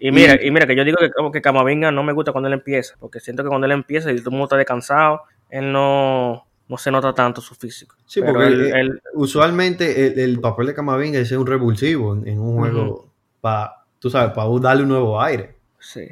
Y 0.00 0.12
mira, 0.12 0.38
y 0.40 0.50
mira 0.52 0.66
que 0.66 0.76
yo 0.76 0.84
digo 0.84 0.98
que 1.00 1.10
como 1.10 1.32
que 1.32 1.40
Camavinga 1.42 1.90
no 1.90 2.04
me 2.04 2.12
gusta 2.12 2.30
cuando 2.30 2.46
él 2.48 2.54
empieza, 2.54 2.94
porque 3.00 3.18
siento 3.18 3.42
que 3.42 3.48
cuando 3.48 3.64
él 3.66 3.72
empieza 3.72 4.12
y 4.12 4.16
todo 4.18 4.26
el 4.28 4.32
mundo 4.32 4.44
está 4.44 4.56
descansado, 4.56 5.22
él 5.50 5.72
no, 5.72 6.46
no 6.68 6.76
se 6.78 6.90
nota 6.92 7.12
tanto 7.14 7.40
su 7.40 7.54
físico. 7.56 7.96
Sí, 8.06 8.20
Pero 8.20 8.34
porque 8.34 8.46
él- 8.46 8.72
él- 8.76 9.00
usualmente 9.14 10.06
el, 10.06 10.18
el 10.20 10.38
papel 10.40 10.66
de 10.66 10.74
Camavinga 10.74 11.18
es 11.18 11.32
un 11.32 11.46
revulsivo 11.46 12.14
en, 12.24 12.38
un 12.38 12.58
juego 12.58 13.08
para, 13.40 13.72
tú 13.98 14.08
sabes, 14.10 14.32
para 14.34 14.48
darle 14.60 14.82
un 14.84 14.90
nuevo 14.90 15.20
aire. 15.20 15.54
sí. 15.80 16.06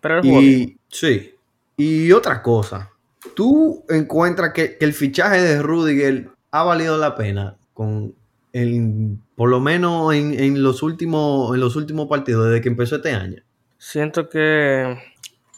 Pero 0.00 0.18
él. 0.20 0.24
Y 0.26 0.78
sí. 0.88 1.34
Y 1.78 2.12
otra 2.12 2.42
cosa, 2.42 2.90
¿tú 3.34 3.84
encuentras 3.88 4.52
que, 4.52 4.76
el 4.80 4.92
fichaje 4.92 5.40
de 5.40 5.62
Rudiger 5.62 6.28
ha 6.50 6.64
valido 6.64 6.98
la 6.98 7.14
pena 7.14 7.56
con 7.72 8.14
el, 8.52 9.16
por 9.36 9.48
lo 9.48 9.60
menos 9.60 10.12
en, 10.12 10.62
los 10.62 10.82
últimos 10.82 11.54
en 11.54 11.60
los 11.60 11.76
últimos 11.76 12.08
partidos 12.08 12.48
desde 12.48 12.60
que 12.60 12.68
empezó 12.68 12.96
este 12.96 13.12
año? 13.12 13.42
Siento 13.78 14.28
que, 14.28 14.98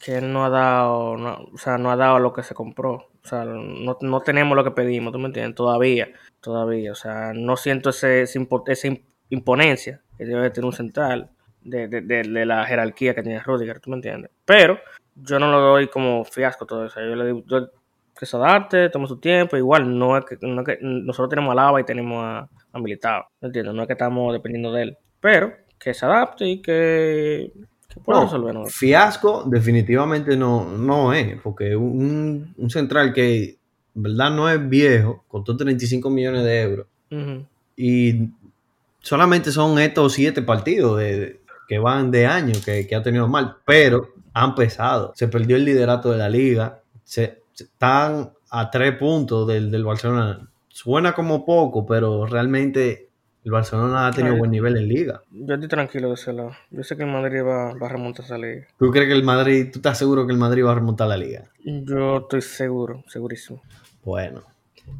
que 0.04 0.20
no 0.20 0.44
ha 0.44 0.50
dado, 0.50 1.12
o 1.52 1.56
sea, 1.58 1.78
no 1.78 1.90
ha 1.90 1.96
dado 1.96 2.18
lo 2.18 2.32
que 2.34 2.42
se 2.42 2.54
compró. 2.54 3.06
O 3.22 3.28
sea, 3.28 3.44
no, 3.44 3.96
no 4.00 4.20
tenemos 4.20 4.56
lo 4.56 4.64
que 4.64 4.70
pedimos, 4.72 5.12
¿tú 5.12 5.18
me 5.18 5.26
entiendes? 5.26 5.54
Todavía, 5.54 6.08
todavía. 6.40 6.92
O 6.92 6.94
sea, 6.94 7.32
no 7.34 7.56
siento 7.56 7.90
ese, 7.90 8.22
esa 8.22 8.38
im- 8.38 9.02
imponencia 9.30 10.00
que 10.18 10.24
debe 10.26 10.50
tener 10.50 10.66
un 10.66 10.72
central. 10.72 11.30
de, 11.62 11.88
de, 11.88 12.00
de, 12.02 12.22
de 12.22 12.46
la 12.46 12.64
jerarquía 12.66 13.14
que 13.14 13.22
tiene 13.22 13.40
Rudiger, 13.40 13.80
¿tú 13.80 13.90
me 13.90 13.96
entiendes? 13.96 14.30
Pero 14.44 14.78
yo 15.26 15.38
no 15.38 15.50
lo 15.50 15.60
doy 15.60 15.88
como 15.88 16.24
fiasco 16.24 16.66
todo 16.66 16.86
eso. 16.86 17.00
Yo 17.00 17.14
le 17.16 17.26
digo 17.26 17.42
yo- 17.46 17.68
que 18.18 18.26
se 18.26 18.36
adapte, 18.36 18.90
tome 18.90 19.06
su 19.06 19.16
tiempo. 19.18 19.56
Igual, 19.56 19.98
no 19.98 20.16
es 20.18 20.24
que, 20.26 20.36
no 20.42 20.60
es 20.60 20.66
que 20.66 20.78
nosotros 20.82 21.30
tenemos 21.30 21.52
a 21.52 21.54
Lava 21.54 21.80
y 21.80 21.84
tenemos 21.84 22.22
a, 22.22 22.48
a 22.72 22.78
Militao, 22.78 23.24
¿me 23.40 23.46
entiendes? 23.46 23.74
No 23.74 23.80
es 23.82 23.86
que 23.86 23.94
estamos 23.94 24.32
dependiendo 24.34 24.72
de 24.72 24.82
él. 24.82 24.98
Pero 25.20 25.52
que 25.78 25.94
se 25.94 26.04
adapte 26.04 26.46
y 26.46 26.60
que, 26.60 27.50
que 27.88 28.00
pueda 28.00 28.18
No, 28.20 28.24
resolver. 28.26 28.54
¿no? 28.54 28.66
fiasco 28.66 29.44
definitivamente 29.46 30.36
no, 30.36 30.64
no 30.76 31.14
es, 31.14 31.40
porque 31.40 31.74
un, 31.74 32.52
un 32.58 32.70
central 32.70 33.14
que, 33.14 33.56
en 33.96 34.02
verdad, 34.02 34.30
no 34.30 34.50
es 34.50 34.68
viejo, 34.68 35.24
costó 35.26 35.56
35 35.56 36.10
millones 36.10 36.44
de 36.44 36.60
euros, 36.60 36.86
y 37.76 38.28
solamente 39.00 39.50
son 39.50 39.78
estos 39.78 40.12
siete 40.12 40.42
partidos 40.42 40.98
de, 40.98 41.40
que 41.68 41.78
van 41.78 42.10
de 42.10 42.26
año 42.26 42.52
que, 42.64 42.86
que 42.86 42.94
ha 42.94 43.02
tenido 43.02 43.26
mal, 43.28 43.56
pero 43.64 44.08
han 44.34 44.54
pesado. 44.54 45.12
Se 45.14 45.28
perdió 45.28 45.56
el 45.56 45.64
liderato 45.64 46.10
de 46.12 46.18
la 46.18 46.28
liga, 46.28 46.80
se, 47.04 47.42
se- 47.52 47.64
están 47.64 48.32
a 48.50 48.70
tres 48.70 48.96
puntos 48.96 49.46
del, 49.46 49.70
del 49.70 49.84
Barcelona. 49.84 50.48
Suena 50.68 51.12
como 51.12 51.44
poco, 51.44 51.84
pero 51.86 52.26
realmente 52.26 53.08
el 53.44 53.50
Barcelona 53.52 54.06
ha 54.06 54.10
tenido 54.12 54.34
Ay. 54.34 54.38
buen 54.38 54.50
nivel 54.50 54.76
en 54.76 54.88
liga. 54.88 55.22
Yo 55.30 55.54
estoy 55.54 55.68
tranquilo 55.68 56.08
de 56.08 56.14
ese 56.14 56.32
lado. 56.32 56.52
Yo 56.70 56.82
sé 56.84 56.96
que 56.96 57.02
el 57.04 57.10
Madrid 57.10 57.42
va, 57.42 57.74
va 57.74 57.86
a 57.86 57.90
remontar 57.90 58.24
esa 58.24 58.36
liga. 58.38 58.66
¿Tú 58.78 58.90
crees 58.90 59.08
que 59.08 59.14
el 59.14 59.22
Madrid, 59.24 59.68
tú 59.72 59.78
estás 59.78 59.98
seguro 59.98 60.26
que 60.26 60.32
el 60.32 60.38
Madrid 60.38 60.64
va 60.64 60.72
a 60.72 60.74
remontar 60.74 61.08
la 61.08 61.16
liga? 61.16 61.44
Yo 61.64 62.18
estoy 62.18 62.42
seguro, 62.42 63.02
segurísimo. 63.08 63.62
Bueno, 64.04 64.42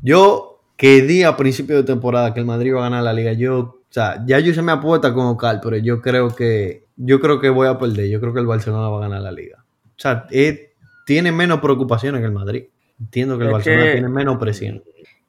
yo 0.03 0.61
que 0.77 1.03
di 1.03 1.23
a 1.23 1.37
principio 1.37 1.77
de 1.77 1.83
temporada 1.85 2.33
que 2.33 2.40
el 2.40 2.47
Madrid 2.47 2.75
va 2.75 2.81
a 2.81 2.83
ganar 2.85 3.03
la 3.03 3.12
liga, 3.12 3.33
yo, 3.33 3.59
o 3.59 3.79
sea, 3.90 4.23
ya 4.27 4.38
yo 4.40 4.55
se 4.55 4.62
me 4.62 4.73
apuesta 4.73 5.12
con 5.12 5.27
Ocal, 5.27 5.61
pero 5.62 5.77
yo 5.77 6.01
creo 6.01 6.35
que, 6.35 6.87
yo 7.03 7.21
creo 7.21 7.41
que 7.41 7.49
voy 7.49 7.67
a 7.69 7.79
perder, 7.79 8.09
yo 8.09 8.21
creo 8.21 8.33
que 8.35 8.41
el 8.41 8.47
Barcelona 8.47 8.89
va 8.89 8.99
a 8.99 9.01
ganar 9.01 9.23
la 9.23 9.33
liga. 9.33 9.65
O 9.87 9.93
sea, 9.97 10.27
eh, 10.31 10.75
tiene 11.07 11.33
menos 11.33 11.61
preocupaciones 11.61 12.21
que 12.21 12.27
el 12.27 12.33
Madrid. 12.33 12.65
Entiendo 12.99 13.37
que 13.39 13.45
el 13.45 13.49
Es 13.51 13.53
Barcelona 13.55 13.85
que- 13.87 13.93
tiene 13.93 14.09
menos 14.09 14.37
presión. 14.39 14.83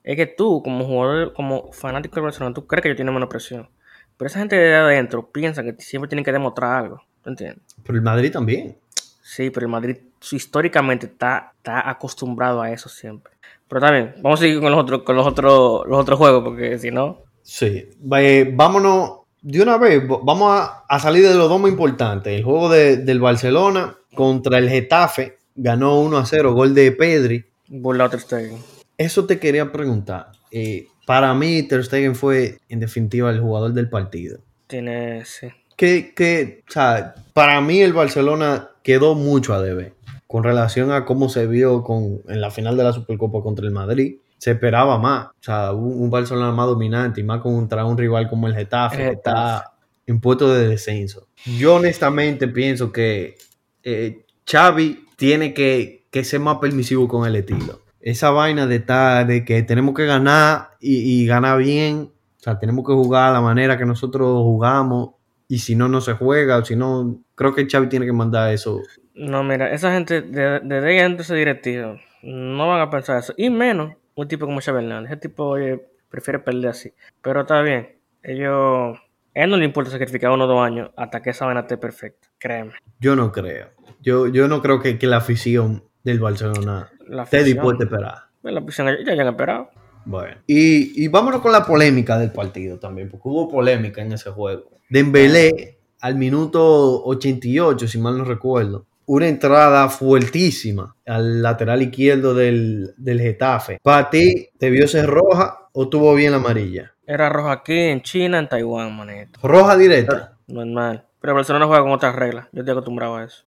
Es 0.04 0.16
que 0.16 0.26
tú, 0.26 0.62
como 0.64 0.84
jugador, 0.86 1.34
como 1.34 1.72
fanático 1.72 2.16
del 2.16 2.24
Barcelona, 2.26 2.54
tú 2.54 2.66
crees 2.68 2.82
que 2.82 2.90
ellos 2.90 2.98
tienen 2.98 3.14
menos 3.14 3.30
presión. 3.30 3.70
Pero 4.18 4.28
esa 4.28 4.40
gente 4.40 4.56
de 4.56 4.76
adentro 4.76 5.30
piensa 5.32 5.64
que 5.64 5.76
siempre 5.80 6.10
tienen 6.10 6.26
que 6.26 6.32
demostrar 6.32 6.84
algo. 6.84 7.02
¿Tú 7.24 7.30
entiendes? 7.30 7.64
Pero 7.84 7.98
el 7.98 8.04
Madrid 8.04 8.32
también. 8.32 8.78
Sí, 9.22 9.50
pero 9.52 9.66
el 9.68 9.72
Madrid 9.72 9.98
históricamente 10.32 11.06
está, 11.06 11.54
está 11.58 11.90
acostumbrado 11.90 12.62
a 12.62 12.72
eso 12.72 12.90
siempre. 12.90 13.32
Pero 13.68 13.90
bien, 13.92 14.16
vamos 14.22 14.40
a 14.40 14.44
seguir 14.44 14.60
con 14.60 14.72
los 14.72 14.80
otros, 14.82 15.04
con 15.04 15.16
los 15.16 15.26
otros, 15.26 15.88
los 15.88 16.00
otros 16.00 16.18
juegos, 16.18 16.44
porque 16.44 16.78
si 16.80 16.92
no. 16.92 17.20
Sí, 17.44 17.88
eh, 18.18 18.52
vámonos 18.54 19.21
de 19.42 19.62
una 19.62 19.78
vez, 19.78 20.04
vamos 20.08 20.52
a, 20.52 20.84
a 20.88 21.00
salir 21.00 21.28
de 21.28 21.34
los 21.36 21.50
dos 21.50 21.60
más 21.60 21.72
importantes. 21.72 22.34
El 22.34 22.44
juego 22.44 22.70
de- 22.70 22.98
del 22.98 23.20
Barcelona 23.20 23.96
contra 24.16 24.58
el 24.58 24.70
Getafe 24.70 25.38
ganó 25.56 26.00
1 26.00 26.18
a 26.18 26.26
0, 26.26 26.54
gol 26.54 26.74
de 26.76 26.92
Pedri. 26.92 27.46
Eso 28.98 29.26
te 29.26 29.40
quería 29.40 29.72
preguntar. 29.72 30.32
Eh, 30.52 30.88
para 31.08 31.34
mí, 31.34 31.64
Ter 31.64 31.84
Stegen 31.84 32.16
fue, 32.16 32.60
en 32.70 32.80
definitiva, 32.80 33.32
el 33.32 33.40
jugador 33.40 33.74
del 33.74 33.90
partido. 33.90 34.40
Tiene, 34.68 35.26
sí. 35.26 35.48
Que, 35.76 36.14
que, 36.14 36.64
o 36.70 36.72
sea, 36.72 37.16
para 37.34 37.60
mí 37.62 37.82
el 37.82 37.94
Barcelona 37.94 38.70
quedó 38.84 39.16
mucho 39.16 39.54
a 39.54 39.62
deber 39.62 39.94
con 40.28 40.44
relación 40.44 40.92
a 40.92 41.04
cómo 41.04 41.28
se 41.28 41.46
vio 41.48 41.84
con, 41.84 42.22
en 42.30 42.40
la 42.40 42.52
final 42.52 42.78
de 42.78 42.84
la 42.84 42.94
Supercopa 42.94 43.42
contra 43.42 43.66
el 43.66 43.72
Madrid. 43.74 44.18
Se 44.42 44.50
esperaba 44.50 44.98
más. 44.98 45.28
O 45.28 45.34
sea, 45.44 45.72
un, 45.72 46.02
un 46.02 46.10
Barcelona 46.10 46.52
más 46.52 46.66
dominante 46.66 47.22
y 47.22 47.24
más 47.24 47.42
contra 47.42 47.86
un 47.86 47.96
rival 47.96 48.28
como 48.28 48.48
el 48.48 48.56
Getafe, 48.56 49.04
El 49.04 49.10
que 49.10 49.16
está 49.18 49.74
en 50.08 50.20
puesto 50.20 50.52
de 50.52 50.68
descenso. 50.68 51.28
Yo 51.46 51.76
honestamente 51.76 52.48
pienso 52.48 52.92
que 52.92 53.36
eh, 53.84 54.26
Xavi 54.52 55.06
tiene 55.16 55.54
que, 55.54 56.08
que 56.10 56.24
ser 56.24 56.40
más 56.40 56.58
permisivo 56.58 57.08
con 57.08 57.28
el 57.28 57.36
estilo. 57.36 57.82
Esa 58.00 58.32
vaina 58.32 58.66
de, 58.66 58.78
estar, 58.78 59.28
de 59.28 59.46
que 59.46 59.62
tenemos 59.62 59.94
que 59.94 60.08
ganar 60.08 60.72
y, 60.80 61.22
y 61.22 61.28
ganar 61.28 61.60
bien. 61.60 62.10
O 62.40 62.44
sea, 62.44 62.58
tenemos 62.58 62.84
que 62.84 62.94
jugar 62.94 63.30
a 63.30 63.34
la 63.34 63.42
manera 63.42 63.78
que 63.78 63.86
nosotros 63.86 64.28
jugamos. 64.42 65.12
Y 65.48 65.60
si 65.60 65.76
no, 65.76 65.88
no 65.88 66.02
se 66.02 66.14
juega. 66.14 66.58
O 66.58 66.66
si 66.66 66.76
no, 66.76 67.20
creo 67.36 67.54
que 67.54 67.68
Xavi 67.70 67.90
tiene 67.90 68.08
que 68.08 68.14
mandar 68.14 68.52
eso. 68.52 68.82
No, 69.14 69.44
mira, 69.44 69.72
esa 69.72 69.94
gente 69.94 70.24
de, 70.24 70.62
de, 70.62 70.82
de 70.82 72.00
no 72.24 72.68
van 72.68 72.82
a 72.82 72.90
pensar 72.90 73.20
eso. 73.20 73.36
Y 73.38 73.52
menos 73.52 74.01
un 74.22 74.28
tipo 74.28 74.46
como 74.46 74.62
Xavi 74.62 74.80
Hernández. 74.80 75.12
Ese 75.12 75.22
tipo 75.22 75.46
oye, 75.46 75.86
prefiere 76.10 76.40
perder 76.40 76.70
así. 76.70 76.94
Pero 77.22 77.42
está 77.42 77.62
bien. 77.62 77.98
Ellos. 78.24 78.98
A 79.34 79.44
él 79.44 79.50
no 79.50 79.58
le 79.58 79.66
importa 79.66 79.90
sacrificar 79.90 80.32
uno 80.32 80.44
o 80.44 80.48
dos 80.48 80.62
años 80.62 80.92
hasta 80.98 81.22
que 81.22 81.30
esa 81.30 81.46
vaina 81.46 81.62
esté 81.62 81.78
perfecta. 81.78 82.28
Créeme. 82.38 82.74
Yo 83.00 83.16
no 83.16 83.32
creo. 83.32 83.70
Yo, 84.02 84.28
yo 84.28 84.48
no 84.48 84.62
creo 84.62 84.82
que, 84.82 85.00
que 85.00 85.08
la 85.08 85.18
afición 85.18 85.84
del 86.04 86.20
Barcelona 86.20 86.92
esté 87.24 87.44
dispuesta 87.44 87.84
a 87.84 87.86
esperar. 87.86 88.16
La 88.44 88.60
afición 88.60 88.88
ya, 89.06 89.16
ya 89.16 89.22
han 89.22 89.30
esperado. 89.30 89.70
Bueno. 90.04 90.36
Y, 90.48 91.04
y 91.04 91.08
vámonos 91.08 91.42
con 91.42 91.52
la 91.52 91.66
polémica 91.66 92.18
del 92.18 92.32
partido 92.32 92.80
también, 92.80 93.10
porque 93.10 93.30
hubo 93.30 93.48
polémica 93.48 94.02
en 94.02 94.12
ese 94.14 94.32
juego. 94.32 94.72
Dembélé 94.90 95.80
al 96.02 96.16
minuto 96.16 97.04
88, 97.06 97.88
si 97.88 97.98
mal 98.00 98.18
no 98.18 98.26
recuerdo, 98.26 98.88
una 99.14 99.28
entrada 99.28 99.90
fuertísima 99.90 100.96
al 101.06 101.42
lateral 101.42 101.82
izquierdo 101.82 102.34
del, 102.34 102.94
del 102.98 103.20
Getafe. 103.20 103.78
¿Para 103.84 104.10
ti 104.10 104.48
debió 104.58 104.88
ser 104.88 105.06
roja 105.08 105.68
o 105.74 105.90
tuvo 105.90 106.16
bien 106.16 106.32
la 106.32 106.38
amarilla? 106.38 106.94
Era 107.06 107.28
rojo 107.30 107.50
aquí, 107.50 107.78
en 107.78 108.02
China, 108.02 108.40
en 108.40 108.48
Taiwán, 108.48 108.96
manito. 108.96 109.38
Roja 109.44 109.76
directa. 109.76 110.38
Normal. 110.48 111.06
Pero 111.20 111.36
Barcelona 111.36 111.66
juega 111.66 111.82
con 111.84 111.92
otras 111.92 112.16
reglas. 112.16 112.48
Yo 112.54 112.62
estoy 112.62 112.72
acostumbrado 112.72 113.18
a 113.18 113.26
eso. 113.26 113.44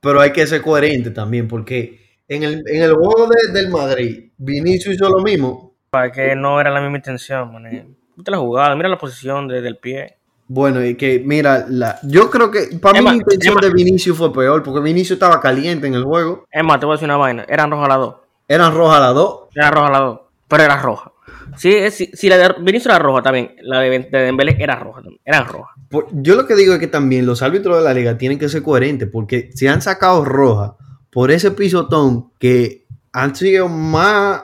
Pero 0.00 0.20
hay 0.20 0.30
que 0.30 0.46
ser 0.46 0.62
coherente 0.62 1.10
también, 1.10 1.48
porque 1.48 2.00
en 2.28 2.44
el, 2.44 2.62
en 2.68 2.82
el 2.84 2.92
juego 2.94 3.26
de- 3.28 3.52
del 3.60 3.70
Madrid, 3.70 4.30
Vinicius 4.36 4.94
hizo 4.94 5.08
lo 5.08 5.18
mismo. 5.22 5.74
Para 5.90 6.12
que 6.12 6.36
no 6.36 6.60
era 6.60 6.70
la 6.70 6.80
misma 6.80 6.98
intención, 6.98 7.52
manito. 7.52 7.86
Mira 8.16 8.30
la 8.30 8.38
jugada, 8.38 8.76
mira 8.76 8.88
la 8.88 8.98
posición 8.98 9.48
de- 9.48 9.62
del 9.62 9.78
pie. 9.78 10.17
Bueno, 10.48 10.84
y 10.84 10.94
que 10.94 11.22
mira, 11.24 11.66
la, 11.68 11.98
yo 12.02 12.30
creo 12.30 12.50
que 12.50 12.78
para 12.80 13.00
mí 13.00 13.06
la 13.06 13.14
intención 13.14 13.52
Emma. 13.58 13.66
de 13.66 13.72
Vinicius 13.72 14.16
fue 14.16 14.32
peor, 14.32 14.62
porque 14.62 14.80
Vinicius 14.80 15.16
estaba 15.16 15.40
caliente 15.40 15.86
en 15.86 15.94
el 15.94 16.04
juego. 16.04 16.46
Es 16.50 16.64
más, 16.64 16.80
te 16.80 16.86
voy 16.86 16.94
a 16.94 16.96
decir 16.96 17.06
una 17.06 17.18
vaina. 17.18 17.44
Eran 17.48 17.70
rojas 17.70 17.88
las 17.88 17.98
dos. 17.98 18.14
Eran 18.48 18.74
rojas 18.74 19.00
las 19.00 19.14
dos. 19.14 19.40
Era 19.54 19.70
roja 19.70 19.90
las 19.90 20.00
dos. 20.00 20.20
Pero 20.48 20.62
era 20.62 20.80
roja. 20.80 21.12
Sí, 21.56 21.90
si, 21.90 22.06
si 22.14 22.28
la 22.28 22.38
de 22.38 22.54
Vinicius 22.60 22.86
era 22.86 22.98
roja 22.98 23.22
también, 23.22 23.56
la 23.60 23.80
de, 23.80 23.90
de 23.90 24.18
Dembélé 24.18 24.56
era 24.58 24.76
roja 24.76 25.02
también. 25.02 25.20
Eran 25.24 25.46
rojas. 25.46 25.74
Yo 26.12 26.34
lo 26.34 26.46
que 26.46 26.54
digo 26.54 26.72
es 26.72 26.78
que 26.78 26.86
también 26.86 27.26
los 27.26 27.42
árbitros 27.42 27.76
de 27.76 27.84
la 27.84 27.92
liga 27.92 28.16
tienen 28.16 28.38
que 28.38 28.48
ser 28.48 28.62
coherentes, 28.62 29.08
porque 29.12 29.50
si 29.54 29.66
han 29.66 29.82
sacado 29.82 30.24
roja 30.24 30.76
por 31.10 31.30
ese 31.30 31.50
pisotón 31.50 32.30
que 32.38 32.86
han 33.12 33.34
sido 33.34 33.68
más, 33.68 34.42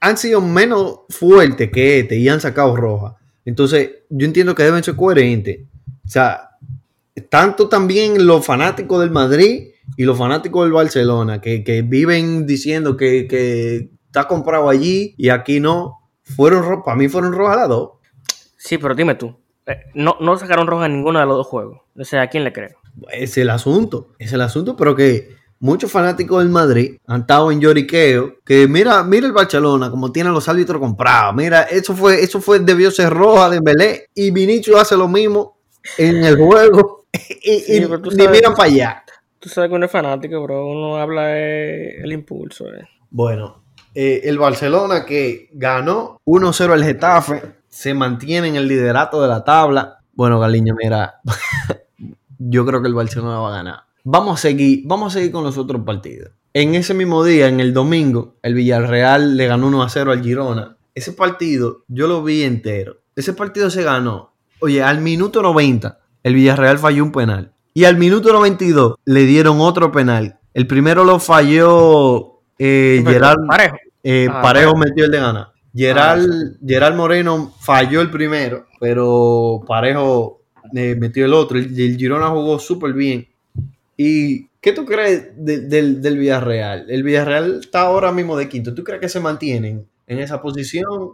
han 0.00 0.16
sido 0.16 0.40
menos 0.40 1.00
fuertes 1.10 1.70
que 1.70 2.00
este 2.00 2.16
y 2.16 2.28
han 2.28 2.40
sacado 2.40 2.74
roja. 2.76 3.16
Entonces, 3.44 3.90
yo 4.08 4.26
entiendo 4.26 4.54
que 4.54 4.62
deben 4.62 4.82
ser 4.84 4.96
coherentes. 4.96 5.60
O 6.04 6.08
sea, 6.08 6.50
tanto 7.28 7.68
también 7.68 8.26
los 8.26 8.44
fanáticos 8.44 9.00
del 9.00 9.10
Madrid 9.10 9.68
y 9.96 10.04
los 10.04 10.16
fanáticos 10.18 10.64
del 10.64 10.72
Barcelona, 10.72 11.40
que, 11.40 11.62
que 11.62 11.82
viven 11.82 12.46
diciendo 12.46 12.96
que, 12.96 13.26
que 13.28 13.90
está 14.06 14.26
comprado 14.26 14.68
allí 14.68 15.14
y 15.18 15.28
aquí 15.28 15.60
no, 15.60 15.98
fueron 16.22 16.62
ro- 16.64 16.82
para 16.84 16.96
mí 16.96 17.08
fueron 17.08 17.32
rojas 17.32 17.56
las 17.58 17.68
dos. 17.68 17.90
Sí, 18.56 18.78
pero 18.78 18.94
dime 18.94 19.14
tú. 19.14 19.36
eh, 19.66 19.76
No, 19.94 20.16
no 20.20 20.36
sacaron 20.38 20.66
roja 20.66 20.86
en 20.86 20.94
ninguno 20.94 21.20
de 21.20 21.26
los 21.26 21.36
dos 21.36 21.46
juegos. 21.46 21.80
O 21.96 22.04
sea, 22.04 22.22
¿a 22.22 22.28
quién 22.28 22.44
le 22.44 22.52
creo? 22.52 22.70
Es 23.12 23.36
el 23.38 23.50
asunto, 23.50 24.12
es 24.18 24.32
el 24.32 24.40
asunto, 24.40 24.76
pero 24.76 24.94
que 24.96 25.28
muchos 25.60 25.90
fanáticos 25.90 26.42
del 26.42 26.50
Madrid 26.50 26.96
han 27.06 27.22
estado 27.22 27.50
en 27.50 27.60
lloriqueo, 27.60 28.34
que 28.44 28.68
mira, 28.68 29.02
mira 29.02 29.26
el 29.26 29.32
Barcelona, 29.32 29.90
como 29.90 30.12
tiene 30.12 30.30
a 30.30 30.32
los 30.32 30.48
árbitros 30.48 30.80
comprados, 30.80 31.34
mira, 31.34 31.62
eso 31.62 31.94
fue, 31.94 32.22
eso 32.22 32.40
fue, 32.40 32.58
debió 32.58 32.90
ser 32.90 33.12
roja 33.12 33.50
de 33.50 33.60
Belé, 33.60 34.08
y 34.14 34.30
Vinicius 34.30 34.80
hace 34.80 34.96
lo 34.96 35.08
mismo 35.08 35.58
en 35.98 36.24
el 36.24 36.36
juego, 36.36 37.06
y, 37.42 37.60
Sí, 37.60 38.28
miran 38.30 38.54
para 38.54 38.64
allá. 38.64 39.04
Tú 39.38 39.48
sabes 39.50 39.68
que 39.68 39.76
uno 39.76 39.84
es 39.84 39.92
fanático, 39.92 40.42
bro. 40.42 40.66
Uno 40.66 40.96
habla 40.96 41.38
el 41.38 42.10
impulso. 42.12 42.64
eh. 42.72 42.88
Bueno, 43.10 43.62
eh, 43.94 44.22
el 44.24 44.38
Barcelona 44.38 45.04
que 45.04 45.50
ganó 45.52 46.20
1-0 46.24 46.72
al 46.72 46.82
Getafe, 46.82 47.42
se 47.68 47.92
mantiene 47.92 48.48
en 48.48 48.56
el 48.56 48.66
liderato 48.66 49.20
de 49.20 49.28
la 49.28 49.44
tabla. 49.44 49.98
Bueno, 50.14 50.40
Galiño, 50.40 50.74
mira, 50.82 51.20
yo 52.38 52.64
creo 52.64 52.80
que 52.80 52.88
el 52.88 52.94
Barcelona 52.94 53.38
va 53.38 53.48
a 53.52 53.56
ganar. 53.58 53.80
Vamos 54.04 54.38
a 54.38 54.42
seguir, 54.42 54.82
vamos 54.84 55.12
a 55.14 55.18
seguir 55.18 55.32
con 55.32 55.44
los 55.44 55.56
otros 55.58 55.82
partidos. 55.84 56.30
En 56.52 56.74
ese 56.74 56.94
mismo 56.94 57.24
día, 57.24 57.48
en 57.48 57.58
el 57.60 57.72
domingo, 57.72 58.36
el 58.42 58.54
Villarreal 58.54 59.36
le 59.36 59.46
ganó 59.46 59.70
1-0 59.70 60.12
al 60.12 60.22
Girona. 60.22 60.76
Ese 60.94 61.12
partido 61.12 61.84
yo 61.88 62.06
lo 62.06 62.22
vi 62.22 62.42
entero. 62.42 62.98
Ese 63.16 63.32
partido 63.32 63.70
se 63.70 63.82
ganó. 63.82 64.32
Oye, 64.60 64.82
al 64.82 65.00
minuto 65.00 65.42
90, 65.42 65.98
el 66.22 66.34
Villarreal 66.34 66.78
falló 66.78 67.02
un 67.02 67.12
penal. 67.12 67.52
Y 67.72 67.84
al 67.84 67.96
minuto 67.96 68.32
92 68.32 68.96
le 69.04 69.24
dieron 69.26 69.60
otro 69.60 69.90
penal. 69.90 70.38
El 70.52 70.66
primero 70.68 71.02
lo 71.04 71.18
falló 71.18 72.40
eh, 72.58 73.02
Gerard, 73.04 73.38
Parejo. 73.48 73.76
eh, 74.04 74.28
Ah, 74.30 74.40
Parejo 74.42 74.72
bueno. 74.72 74.86
metió 74.86 75.04
el 75.06 75.10
de 75.10 75.18
ganar. 75.18 75.48
Gerard, 75.74 76.22
Gerard 76.64 76.94
Moreno 76.94 77.52
falló 77.60 78.00
el 78.00 78.10
primero, 78.10 78.66
pero 78.78 79.60
Parejo 79.66 80.42
eh, 80.76 80.94
metió 80.96 81.24
el 81.24 81.34
otro. 81.34 81.58
El, 81.58 81.76
el 81.78 81.96
Girona 81.96 82.28
jugó 82.28 82.60
súper 82.60 82.92
bien. 82.92 83.26
¿Y 83.96 84.48
qué 84.60 84.72
tú 84.72 84.84
crees 84.84 85.30
de- 85.36 85.60
del, 85.62 86.00
del 86.02 86.18
Villarreal? 86.18 86.86
El 86.90 87.02
Villarreal 87.02 87.60
está 87.60 87.82
ahora 87.82 88.12
mismo 88.12 88.36
de 88.36 88.48
quinto. 88.48 88.74
¿Tú 88.74 88.82
crees 88.84 89.00
que 89.00 89.08
se 89.08 89.20
mantienen 89.20 89.86
en 90.06 90.18
esa 90.18 90.40
posición? 90.42 91.12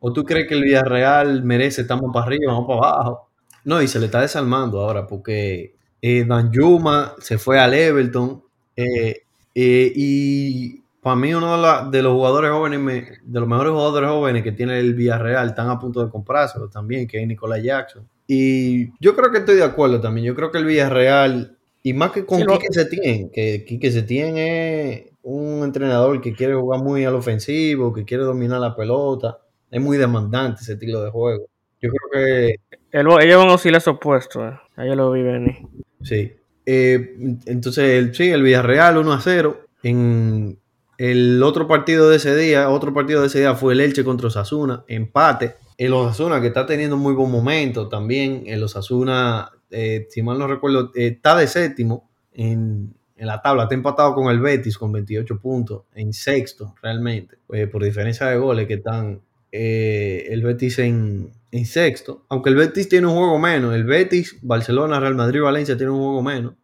¿O 0.00 0.12
tú 0.12 0.24
crees 0.24 0.46
que 0.48 0.54
el 0.54 0.62
Villarreal 0.62 1.42
merece 1.44 1.82
estar 1.82 2.00
más 2.00 2.12
para 2.12 2.26
arriba, 2.26 2.52
más 2.52 2.66
para 2.66 2.78
abajo? 2.90 3.28
No, 3.64 3.82
y 3.82 3.88
se 3.88 3.98
le 3.98 4.06
está 4.06 4.20
desarmando 4.20 4.80
ahora 4.80 5.06
porque 5.06 5.74
eh, 6.00 6.24
Danjuma 6.26 7.14
se 7.20 7.38
fue 7.38 7.58
al 7.58 7.74
Everton. 7.74 8.42
eh, 8.76 9.22
eh, 9.54 9.92
y 9.94 10.80
para 11.02 11.16
mí 11.16 11.34
uno 11.34 11.60
de, 11.90 11.90
de 11.96 12.02
los 12.02 12.12
jugadores 12.12 12.50
jóvenes, 12.52 13.18
de 13.24 13.40
los 13.40 13.48
mejores 13.48 13.72
jugadores 13.72 14.10
jóvenes 14.10 14.42
que 14.44 14.52
tiene 14.52 14.78
el 14.78 14.94
Villarreal, 14.94 15.48
están 15.48 15.68
a 15.70 15.78
punto 15.78 16.04
de 16.04 16.10
comprárselo 16.10 16.68
también, 16.68 17.06
que 17.08 17.20
es 17.20 17.26
Nicolás 17.26 17.62
Jackson. 17.62 18.06
Y 18.26 18.90
yo 19.02 19.16
creo 19.16 19.32
que 19.32 19.38
estoy 19.38 19.56
de 19.56 19.64
acuerdo 19.64 20.00
también. 20.00 20.26
Yo 20.26 20.34
creo 20.34 20.50
que 20.52 20.58
el 20.58 20.64
Villarreal, 20.66 21.57
y 21.82 21.92
más 21.92 22.10
que 22.12 22.24
con 22.26 22.38
Sí, 22.38 22.44
lo- 22.44 22.58
Quique 22.58 22.72
Setién, 22.72 23.30
que 23.30 23.64
Quique 23.64 23.90
Setién 23.90 24.36
es 24.38 25.02
un 25.22 25.62
entrenador 25.64 26.20
que 26.20 26.32
quiere 26.34 26.54
jugar 26.54 26.82
muy 26.82 27.04
al 27.04 27.14
ofensivo, 27.14 27.92
que 27.92 28.04
quiere 28.04 28.24
dominar 28.24 28.60
la 28.60 28.74
pelota. 28.74 29.38
Es 29.70 29.80
muy 29.80 29.96
demandante 29.98 30.62
ese 30.62 30.72
estilo 30.74 31.02
de 31.02 31.10
juego. 31.10 31.44
Yo 31.80 31.90
creo 31.90 32.10
que 32.12 32.46
El- 32.90 33.06
ellos 33.20 33.38
van 33.38 33.48
a 33.50 33.54
oscilar 33.54 33.80
su 33.80 33.98
puesto. 33.98 34.46
Eh. 34.48 34.58
Ellos 34.78 34.96
lo 34.96 35.12
viven 35.12 35.44
venir. 35.44 35.56
Sí. 36.02 36.32
Eh, 36.66 37.14
entonces, 37.46 37.84
el, 37.98 38.14
sí, 38.14 38.28
el 38.30 38.42
Villarreal 38.42 38.96
1 38.98 39.12
a 39.12 39.20
0. 39.20 39.60
En 39.82 40.58
el 40.98 41.42
otro 41.42 41.68
partido 41.68 42.10
de 42.10 42.16
ese 42.16 42.34
día, 42.34 42.68
otro 42.70 42.92
partido 42.92 43.20
de 43.20 43.28
ese 43.28 43.38
día 43.40 43.54
fue 43.54 43.72
el 43.74 43.80
Elche 43.80 44.02
contra 44.04 44.26
Osasuna, 44.28 44.84
empate. 44.88 45.54
El 45.76 45.92
Osasuna, 45.92 46.40
que 46.40 46.48
está 46.48 46.66
teniendo 46.66 46.96
muy 46.96 47.14
buen 47.14 47.30
momento 47.30 47.88
también. 47.88 48.42
El 48.46 48.62
Osasuna, 48.64 49.50
eh, 49.70 50.06
si 50.10 50.22
mal 50.22 50.38
no 50.38 50.46
recuerdo, 50.46 50.90
eh, 50.94 51.08
está 51.16 51.36
de 51.36 51.46
séptimo 51.46 52.08
en, 52.34 52.94
en 53.16 53.26
la 53.26 53.40
tabla. 53.42 53.64
Está 53.64 53.74
empatado 53.74 54.14
con 54.14 54.30
el 54.30 54.40
Betis 54.40 54.78
con 54.78 54.92
28 54.92 55.38
puntos. 55.38 55.82
En 55.94 56.12
sexto, 56.12 56.74
realmente. 56.82 57.36
eh, 57.52 57.66
por 57.66 57.82
diferencia 57.84 58.26
de 58.26 58.36
goles 58.38 58.66
que 58.66 58.74
están 58.74 59.20
eh, 59.52 60.26
el 60.30 60.42
Betis 60.42 60.78
en, 60.78 61.30
en 61.50 61.66
sexto. 61.66 62.22
Aunque 62.28 62.50
el 62.50 62.56
Betis 62.56 62.88
tiene 62.88 63.06
un 63.06 63.14
juego 63.16 63.38
menos. 63.38 63.74
El 63.74 63.84
Betis, 63.84 64.36
Barcelona, 64.42 65.00
Real 65.00 65.14
Madrid, 65.14 65.40
Valencia 65.42 65.76
tiene 65.76 65.92
un 65.92 65.98
juego 65.98 66.22
menos. 66.22 66.54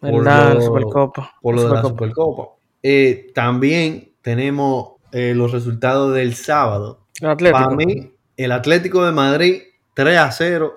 Por 0.00 0.24
¿Verdad? 0.24 0.54
lo- 0.54 0.60
Supercopa. 0.62 1.34
Por 1.40 1.54
lo 1.54 1.62
de 1.62 1.68
la 1.74 1.82
Supercopa. 1.82 2.04
Supercopa. 2.42 2.56
Eh, 2.82 3.30
también 3.34 4.10
tenemos 4.22 4.94
eh, 5.12 5.34
los 5.34 5.52
resultados 5.52 6.14
del 6.14 6.34
sábado. 6.34 7.06
El 7.20 7.28
Atlético. 7.28 7.62
Para 7.62 7.76
mí, 7.76 8.12
el 8.36 8.50
Atlético 8.52 9.04
de 9.06 9.12
Madrid 9.12 9.62
3 9.94 10.18
a 10.18 10.32
0 10.32 10.72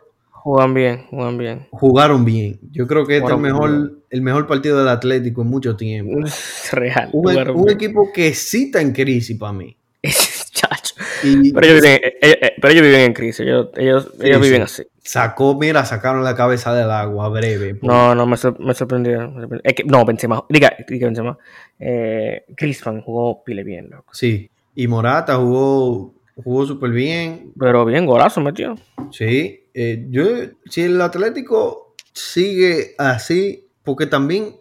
Juegan 0.46 0.76
bien, 0.76 1.08
juegan 1.10 1.38
bien. 1.40 1.68
jugaron 1.72 2.24
bien. 2.24 2.60
Yo 2.70 2.86
creo 2.86 3.04
que 3.08 3.18
este 3.18 3.32
es 3.34 3.40
mejor, 3.40 3.94
el 4.12 4.22
mejor 4.22 4.46
partido 4.46 4.78
del 4.78 4.90
Atlético 4.90 5.42
en 5.42 5.48
mucho 5.48 5.76
tiempo. 5.76 6.20
Real. 6.72 7.10
Un, 7.14 7.34
bien. 7.34 7.70
equipo 7.72 8.12
que 8.14 8.32
sí 8.36 8.66
está 8.66 8.80
en 8.80 8.94
crisis 8.94 9.40
para 9.40 9.54
mí. 9.54 9.76
Chacho. 10.04 10.94
Y 11.24 11.52
Pero 11.52 11.66
ellos 11.66 11.82
viven, 11.82 12.00
eh, 12.04 12.18
eh, 12.22 12.52
pero 12.62 12.74
ellos 12.74 12.86
viven 12.86 13.02
en 13.02 13.14
crisis. 13.14 13.40
Ellos, 13.40 13.70
ellos, 13.76 14.12
viven 14.20 14.62
así. 14.62 14.84
sacó, 15.04 15.58
mira, 15.58 15.84
sacaron 15.84 16.24
la 16.24 16.36
cabeza 16.36 16.76
del 16.76 16.92
agua 16.92 17.28
breve. 17.30 17.80
No, 17.82 18.14
no, 18.14 18.28
me, 18.28 18.38
sor- 18.38 18.60
me 18.60 18.76
sorprendió. 18.76 19.34
Es 19.64 19.74
que, 19.74 19.84
no, 19.84 20.06
Benzema. 20.06 20.46
Diga, 20.48 20.76
diga 20.88 21.08
Benzema. 21.08 21.40
Eh, 21.80 22.46
Griezmann 22.50 23.02
jugó 23.02 23.44
pile 23.44 23.64
bien, 23.64 23.90
loco. 23.90 24.14
Sí. 24.14 24.48
Y 24.76 24.88
Morata 24.88 25.38
jugó, 25.38 26.14
jugó 26.36 26.66
súper 26.66 26.92
bien. 26.92 27.52
Pero 27.60 27.86
bien, 27.86 28.06
golazo 28.06 28.42
metió. 28.42 28.76
Sí, 29.12 29.66
eh, 29.74 30.06
yo, 30.10 30.26
si 30.70 30.82
el 30.82 31.00
Atlético 31.02 31.96
sigue 32.14 32.96
así, 32.98 33.68
porque 33.84 34.06
también 34.08 34.56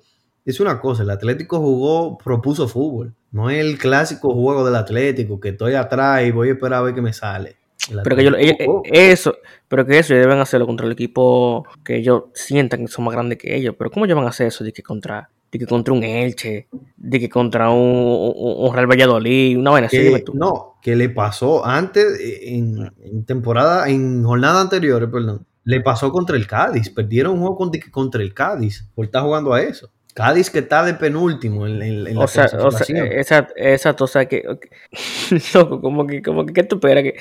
es 0.45 0.61
una 0.61 0.81
cosa, 0.81 1.03
el 1.03 1.11
Atlético 1.11 1.59
jugó, 1.59 2.19
propuso 2.19 2.69
fútbol, 2.69 3.15
no 3.33 3.51
es 3.51 3.61
el 3.65 3.79
clásico 3.79 4.33
juego 4.35 4.65
del 4.65 4.77
Atlético, 4.77 5.41
que 5.41 5.51
estoy 5.51 5.75
atrás 5.75 6.25
y 6.27 6.31
voy 6.31 6.49
a 6.51 6.53
esperar 6.53 6.81
a 6.81 6.83
ver 6.83 6.95
qué 6.95 7.01
me 7.03 7.13
sale. 7.13 7.57
Pero 8.03 8.17
que 8.17 8.23
ellos- 8.23 8.37
jugó. 8.65 8.83
eh, 8.87 9.11
eso, 9.13 9.37
pero 9.69 9.85
que 9.85 9.99
eso 9.99 10.15
ellos 10.15 10.27
deben 10.27 10.41
hacerlo 10.41 10.67
contra 10.67 10.87
el 10.87 10.93
equipo 10.93 11.67
que 11.85 11.97
ellos 11.97 12.25
sientan 12.33 12.81
que 12.87 12.89
son 12.89 13.05
más 13.05 13.13
grandes 13.15 13.37
que 13.39 13.55
ellos. 13.55 13.75
Pero 13.79 13.91
¿cómo 13.91 14.07
ellos 14.07 14.17
van 14.17 14.25
a 14.27 14.31
hacer 14.31 14.47
eso? 14.47 14.65
De 14.65 14.73
que 14.73 14.83
contra, 14.83 15.29
de 15.55 15.59
que 15.61 15.67
contra 15.67 15.95
un 15.95 16.03
Elche, 16.03 16.67
de 16.97 17.21
que 17.21 17.29
contra 17.29 17.71
un, 17.71 18.73
Real 18.75 18.91
Valladolid, 18.91 19.57
una 19.57 19.71
vaina 19.71 19.87
así, 19.87 19.97
no, 20.35 20.75
que 20.83 20.97
le 20.97 21.09
pasó 21.11 21.65
antes, 21.65 22.19
eh, 22.21 22.57
en, 22.57 22.93
en 23.03 23.25
temporada, 23.25 23.89
en 23.89 24.25
jornada 24.25 24.61
anteriores, 24.61 25.09
perdón, 25.13 25.47
le 25.63 25.81
pasó 25.81 26.11
contra 26.11 26.37
el 26.37 26.47
Cádiz, 26.49 26.91
perdieron 26.91 27.35
un 27.35 27.39
juego 27.41 27.57
contra, 27.57 27.81
contra 27.93 28.21
el 28.21 28.35
Cádiz, 28.35 28.85
por 28.97 29.05
estar 29.05 29.23
jugando 29.23 29.55
a 29.55 29.63
eso. 29.63 29.91
Cádiz 30.13 30.51
que 30.51 30.59
está 30.61 30.85
de 30.85 30.95
penúltimo 30.95 31.67
en, 31.69 31.83
en- 31.83 32.07
en 32.09 32.15
la 32.19 32.25
O 32.25 32.29
sea, 32.29 32.47
o 32.47 32.71
sea, 32.73 33.05
esa, 33.05 33.49
esa 33.57 33.95
cosa 33.95 34.27
que, 34.27 34.45
loco, 35.55 35.81
como 35.81 36.05
que, 36.07 36.21
como 36.21 36.45
que, 36.47 36.53
¿qué 36.53 36.65
tú 36.65 36.77
esperas? 36.77 37.05
Que, 37.05 37.17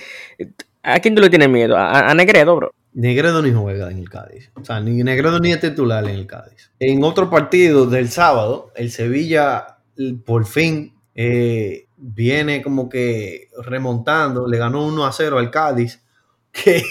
¿A 0.81 0.99
quién 0.99 1.13
tú 1.15 1.21
le 1.21 1.29
tienes 1.29 1.49
miedo? 1.49 1.77
¿A, 1.77 2.09
a 2.09 2.13
Negredo, 2.15 2.55
bro? 2.55 2.71
Negredo 2.93 3.41
ni 3.41 3.51
juega 3.51 3.89
en 3.89 3.97
el 3.97 4.09
Cádiz. 4.09 4.51
O 4.55 4.63
sea, 4.63 4.79
ni 4.79 5.03
Negredo 5.03 5.39
ni 5.39 5.51
es 5.51 5.59
titular 5.59 6.03
en 6.03 6.11
el 6.11 6.27
Cádiz. 6.27 6.71
En 6.79 7.03
otro 7.03 7.29
partido 7.29 7.87
del 7.87 8.09
sábado, 8.09 8.71
el 8.75 8.91
Sevilla 8.91 9.79
por 10.25 10.45
fin 10.45 10.93
eh, 11.15 11.87
viene 11.97 12.61
como 12.61 12.89
que 12.89 13.49
remontando. 13.63 14.47
Le 14.47 14.57
ganó 14.57 14.85
1 14.85 15.05
a 15.05 15.11
0 15.11 15.39
al 15.39 15.51
Cádiz. 15.51 16.01
Que 16.63 16.83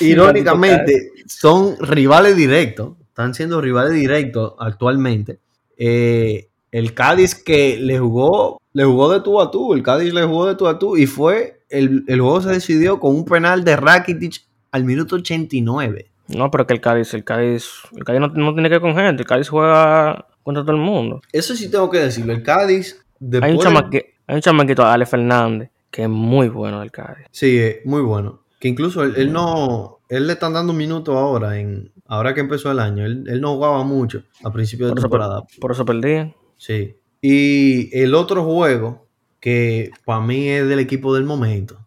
irónicamente 0.00 1.10
son 1.26 1.76
rivales 1.78 2.36
directos. 2.36 2.94
Están 3.08 3.34
siendo 3.34 3.60
rivales 3.60 3.92
directos 3.92 4.54
actualmente. 4.58 5.40
Eh, 5.76 6.48
el 6.70 6.94
Cádiz 6.94 7.34
que 7.34 7.76
le 7.76 7.98
jugó, 7.98 8.60
le 8.72 8.84
jugó 8.84 9.12
de 9.12 9.20
tú 9.20 9.40
a 9.42 9.50
tú. 9.50 9.74
El 9.74 9.82
Cádiz 9.82 10.14
le 10.14 10.24
jugó 10.24 10.46
de 10.46 10.54
tú 10.54 10.68
a 10.68 10.78
tú. 10.78 10.96
Y 10.96 11.06
fue, 11.06 11.64
el, 11.68 12.04
el 12.06 12.20
juego 12.20 12.40
se 12.40 12.50
decidió 12.50 12.98
con 12.98 13.14
un 13.14 13.24
penal 13.26 13.62
de 13.64 13.76
Rakitic 13.76 14.46
al 14.72 14.84
minuto 14.84 15.16
89. 15.16 16.06
No, 16.28 16.50
pero 16.50 16.66
que 16.66 16.74
el 16.74 16.80
Cádiz, 16.80 17.12
el 17.14 17.24
Cádiz, 17.24 17.68
el 17.96 18.04
Cádiz 18.04 18.20
no, 18.20 18.28
no 18.28 18.52
tiene 18.54 18.68
que 18.68 18.74
ver 18.76 18.80
con 18.80 18.94
gente, 18.96 19.22
el 19.22 19.28
Cádiz 19.28 19.48
juega 19.48 20.26
contra 20.42 20.62
todo 20.62 20.72
el 20.72 20.80
mundo. 20.82 21.20
Eso 21.32 21.54
sí 21.54 21.70
tengo 21.70 21.90
que 21.90 21.98
decirlo. 21.98 22.32
El 22.32 22.42
Cádiz, 22.42 23.04
después 23.20 23.48
Hay 23.50 23.56
un, 23.56 23.58
de- 23.58 23.64
chamaque- 23.64 24.06
hay 24.26 24.34
un 24.36 24.40
chamaquito, 24.40 24.84
Ale 24.84 25.04
Fernández, 25.06 25.70
que 25.90 26.02
es 26.04 26.08
muy 26.08 26.48
bueno 26.48 26.80
del 26.80 26.90
Cádiz. 26.90 27.26
Sí, 27.30 27.58
es 27.58 27.84
muy 27.84 28.02
bueno. 28.02 28.40
Que 28.58 28.68
incluso 28.68 29.02
él, 29.02 29.14
él 29.16 29.32
no, 29.32 29.98
él 30.08 30.26
le 30.26 30.34
están 30.34 30.52
dando 30.52 30.72
minutos 30.72 31.14
ahora, 31.16 31.58
en, 31.58 31.90
ahora 32.06 32.32
que 32.32 32.40
empezó 32.40 32.70
el 32.70 32.78
año. 32.78 33.04
Él, 33.04 33.24
él 33.26 33.40
no 33.40 33.54
jugaba 33.56 33.82
mucho 33.84 34.22
a 34.44 34.52
principio 34.52 34.86
de 34.86 34.92
Por 34.92 34.98
eso, 35.00 35.08
temporada. 35.08 35.42
por 35.60 35.72
eso 35.72 35.84
perdían. 35.84 36.34
Sí. 36.56 36.96
Y 37.20 37.96
el 37.98 38.14
otro 38.14 38.44
juego, 38.44 39.06
que 39.40 39.90
para 40.04 40.20
mí 40.20 40.48
es 40.48 40.66
del 40.68 40.78
equipo 40.78 41.12
del 41.14 41.24
momento. 41.24 41.81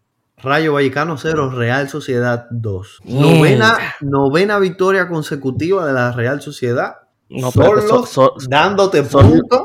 Rayo 0.45 0.73
Vallecano 0.73 1.17
0, 1.17 1.49
Real 1.49 1.89
Sociedad 1.89 2.45
2. 2.51 2.99
Mierda. 3.03 3.21
Novena, 3.35 3.77
novena 4.01 4.59
victoria 4.59 5.07
consecutiva 5.07 5.85
de 5.85 5.93
la 5.93 6.11
Real 6.11 6.41
Sociedad. 6.41 6.93
No, 7.29 7.51
so- 7.51 8.05
so- 8.05 8.35
dándote 8.47 9.03
puntos. 9.03 9.61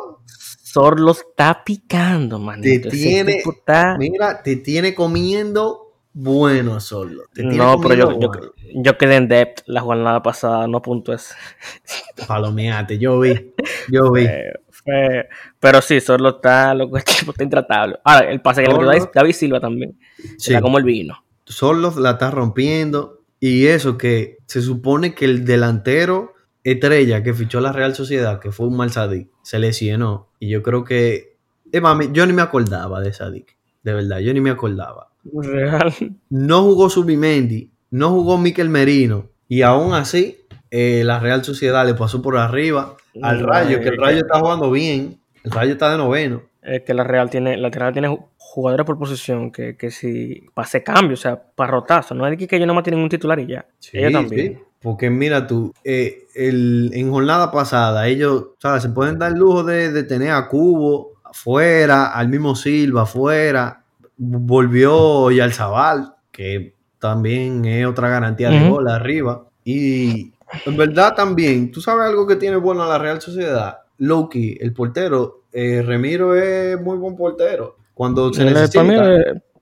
Sorlo 0.62 1.10
está 1.12 1.62
picando, 1.64 2.38
manito. 2.38 2.88
Ese 2.88 2.96
tiene- 2.96 3.42
está- 3.44 3.96
Mira, 3.98 4.42
te 4.42 4.56
tiene 4.56 4.94
comiendo 4.94 5.92
bueno 6.12 6.80
solo. 6.80 7.24
Te 7.34 7.42
No, 7.42 7.80
pero 7.80 7.94
yo, 7.94 8.30
yo, 8.82 8.96
quedé 8.98 9.16
en 9.16 9.28
depth 9.28 9.62
la 9.66 9.80
jornada 9.80 10.22
pasada, 10.22 10.66
no 10.68 10.80
puntos. 10.80 11.30
Palomeate, 12.26 12.98
yo 12.98 13.18
vi. 13.20 13.52
Yo 13.90 14.10
vi. 14.12 14.26
Eh, 14.86 15.28
pero 15.58 15.82
sí, 15.82 16.00
Sorlo 16.00 16.30
está, 16.30 16.74
loco, 16.74 16.96
está 16.96 17.44
intratable. 17.44 17.98
Ahora, 18.04 18.30
el 18.30 18.40
pase 18.40 18.62
que 18.62 18.68
le 18.68 18.74
Sorlo. 18.74 19.10
David, 19.14 19.32
Silva 19.32 19.60
también. 19.60 19.98
Sí. 20.38 20.58
Como 20.60 20.78
el 20.78 20.84
vino. 20.84 21.22
Solo 21.44 21.92
la 21.98 22.12
está 22.12 22.30
rompiendo. 22.30 23.20
Y 23.38 23.66
eso 23.66 23.96
que 23.96 24.38
se 24.46 24.60
supone 24.60 25.14
que 25.14 25.24
el 25.24 25.46
delantero 25.46 26.34
estrella 26.62 27.22
que 27.22 27.32
fichó 27.32 27.60
la 27.60 27.72
Real 27.72 27.94
Sociedad, 27.94 28.38
que 28.38 28.52
fue 28.52 28.66
un 28.66 28.76
mal 28.76 28.90
Sadik, 28.90 29.30
se 29.42 29.58
lesionó. 29.58 30.28
Y 30.38 30.50
yo 30.50 30.62
creo 30.62 30.84
que. 30.84 31.38
Es 31.72 31.80
más, 31.80 31.96
yo 32.12 32.26
ni 32.26 32.32
me 32.32 32.42
acordaba 32.42 33.00
de 33.00 33.12
Sadik. 33.12 33.56
De 33.82 33.94
verdad, 33.94 34.18
yo 34.18 34.34
ni 34.34 34.40
me 34.40 34.50
acordaba. 34.50 35.12
Real. 35.24 35.94
No 36.28 36.62
jugó 36.62 36.90
Subimendi, 36.90 37.70
no 37.90 38.10
jugó 38.10 38.36
Miquel 38.36 38.68
Merino. 38.68 39.30
Y 39.48 39.62
aún 39.62 39.94
así, 39.94 40.38
eh, 40.70 41.02
la 41.04 41.18
Real 41.18 41.44
Sociedad 41.44 41.86
le 41.86 41.94
pasó 41.94 42.20
por 42.22 42.36
arriba 42.36 42.96
al 43.22 43.40
Rayo, 43.40 43.80
que 43.80 43.88
el 43.88 43.96
Rayo 43.98 44.18
está 44.18 44.38
jugando 44.38 44.70
bien. 44.70 45.18
El 45.44 45.50
Rayo 45.50 45.72
está 45.72 45.90
de 45.92 45.98
noveno. 45.98 46.42
Es 46.62 46.82
que 46.82 46.92
la 46.92 47.04
Real 47.04 47.30
tiene, 47.30 47.56
la 47.56 47.70
Real 47.70 47.92
tiene 47.92 48.08
ju- 48.08 48.26
jugadores 48.36 48.84
por 48.84 48.98
posición 48.98 49.50
que, 49.50 49.76
que 49.76 49.90
si 49.90 50.44
pase 50.52 50.82
cambio, 50.82 51.14
o 51.14 51.16
sea, 51.16 51.40
para 51.40 51.70
rotazo. 51.70 52.14
No 52.14 52.26
es 52.26 52.36
que, 52.36 52.46
que 52.46 52.56
ellos 52.56 52.66
nomás 52.68 52.84
tienen 52.84 53.02
un 53.02 53.08
titular 53.08 53.38
y 53.40 53.46
ya. 53.46 53.64
ellos 53.92 54.12
también. 54.12 54.52
sí. 54.54 54.58
Porque 54.82 55.10
mira 55.10 55.46
tú, 55.46 55.74
eh, 55.84 56.24
el- 56.34 56.90
en 56.94 57.10
jornada 57.10 57.50
pasada, 57.50 58.06
ellos, 58.08 58.48
¿sabes? 58.58 58.82
Se 58.82 58.88
pueden 58.90 59.18
dar 59.18 59.32
el 59.32 59.38
lujo 59.38 59.62
de, 59.64 59.90
de 59.92 60.04
tener 60.04 60.30
a 60.32 60.48
Cubo 60.48 61.12
afuera, 61.24 62.06
al 62.12 62.28
mismo 62.28 62.54
Silva 62.54 63.02
afuera. 63.02 63.82
Volvió 64.16 65.30
Yarzabal, 65.30 66.14
que 66.32 66.74
también 66.98 67.64
es 67.64 67.86
otra 67.86 68.08
garantía 68.08 68.50
de 68.50 68.68
gol 68.68 68.88
arriba. 68.88 69.44
Y 69.64 70.32
en 70.66 70.76
verdad 70.76 71.14
también, 71.14 71.70
tú 71.70 71.80
sabes 71.80 72.08
algo 72.08 72.26
que 72.26 72.36
tiene 72.36 72.56
bueno 72.56 72.82
a 72.82 72.88
la 72.88 72.98
Real 72.98 73.20
Sociedad. 73.20 73.78
Loki, 73.98 74.56
el 74.60 74.72
portero, 74.72 75.42
eh, 75.52 75.82
Remiro 75.82 76.34
es 76.34 76.80
muy 76.80 76.96
buen 76.96 77.16
portero. 77.16 77.76
Cuando 77.94 78.32
se 78.32 78.44
necesita. 78.44 78.82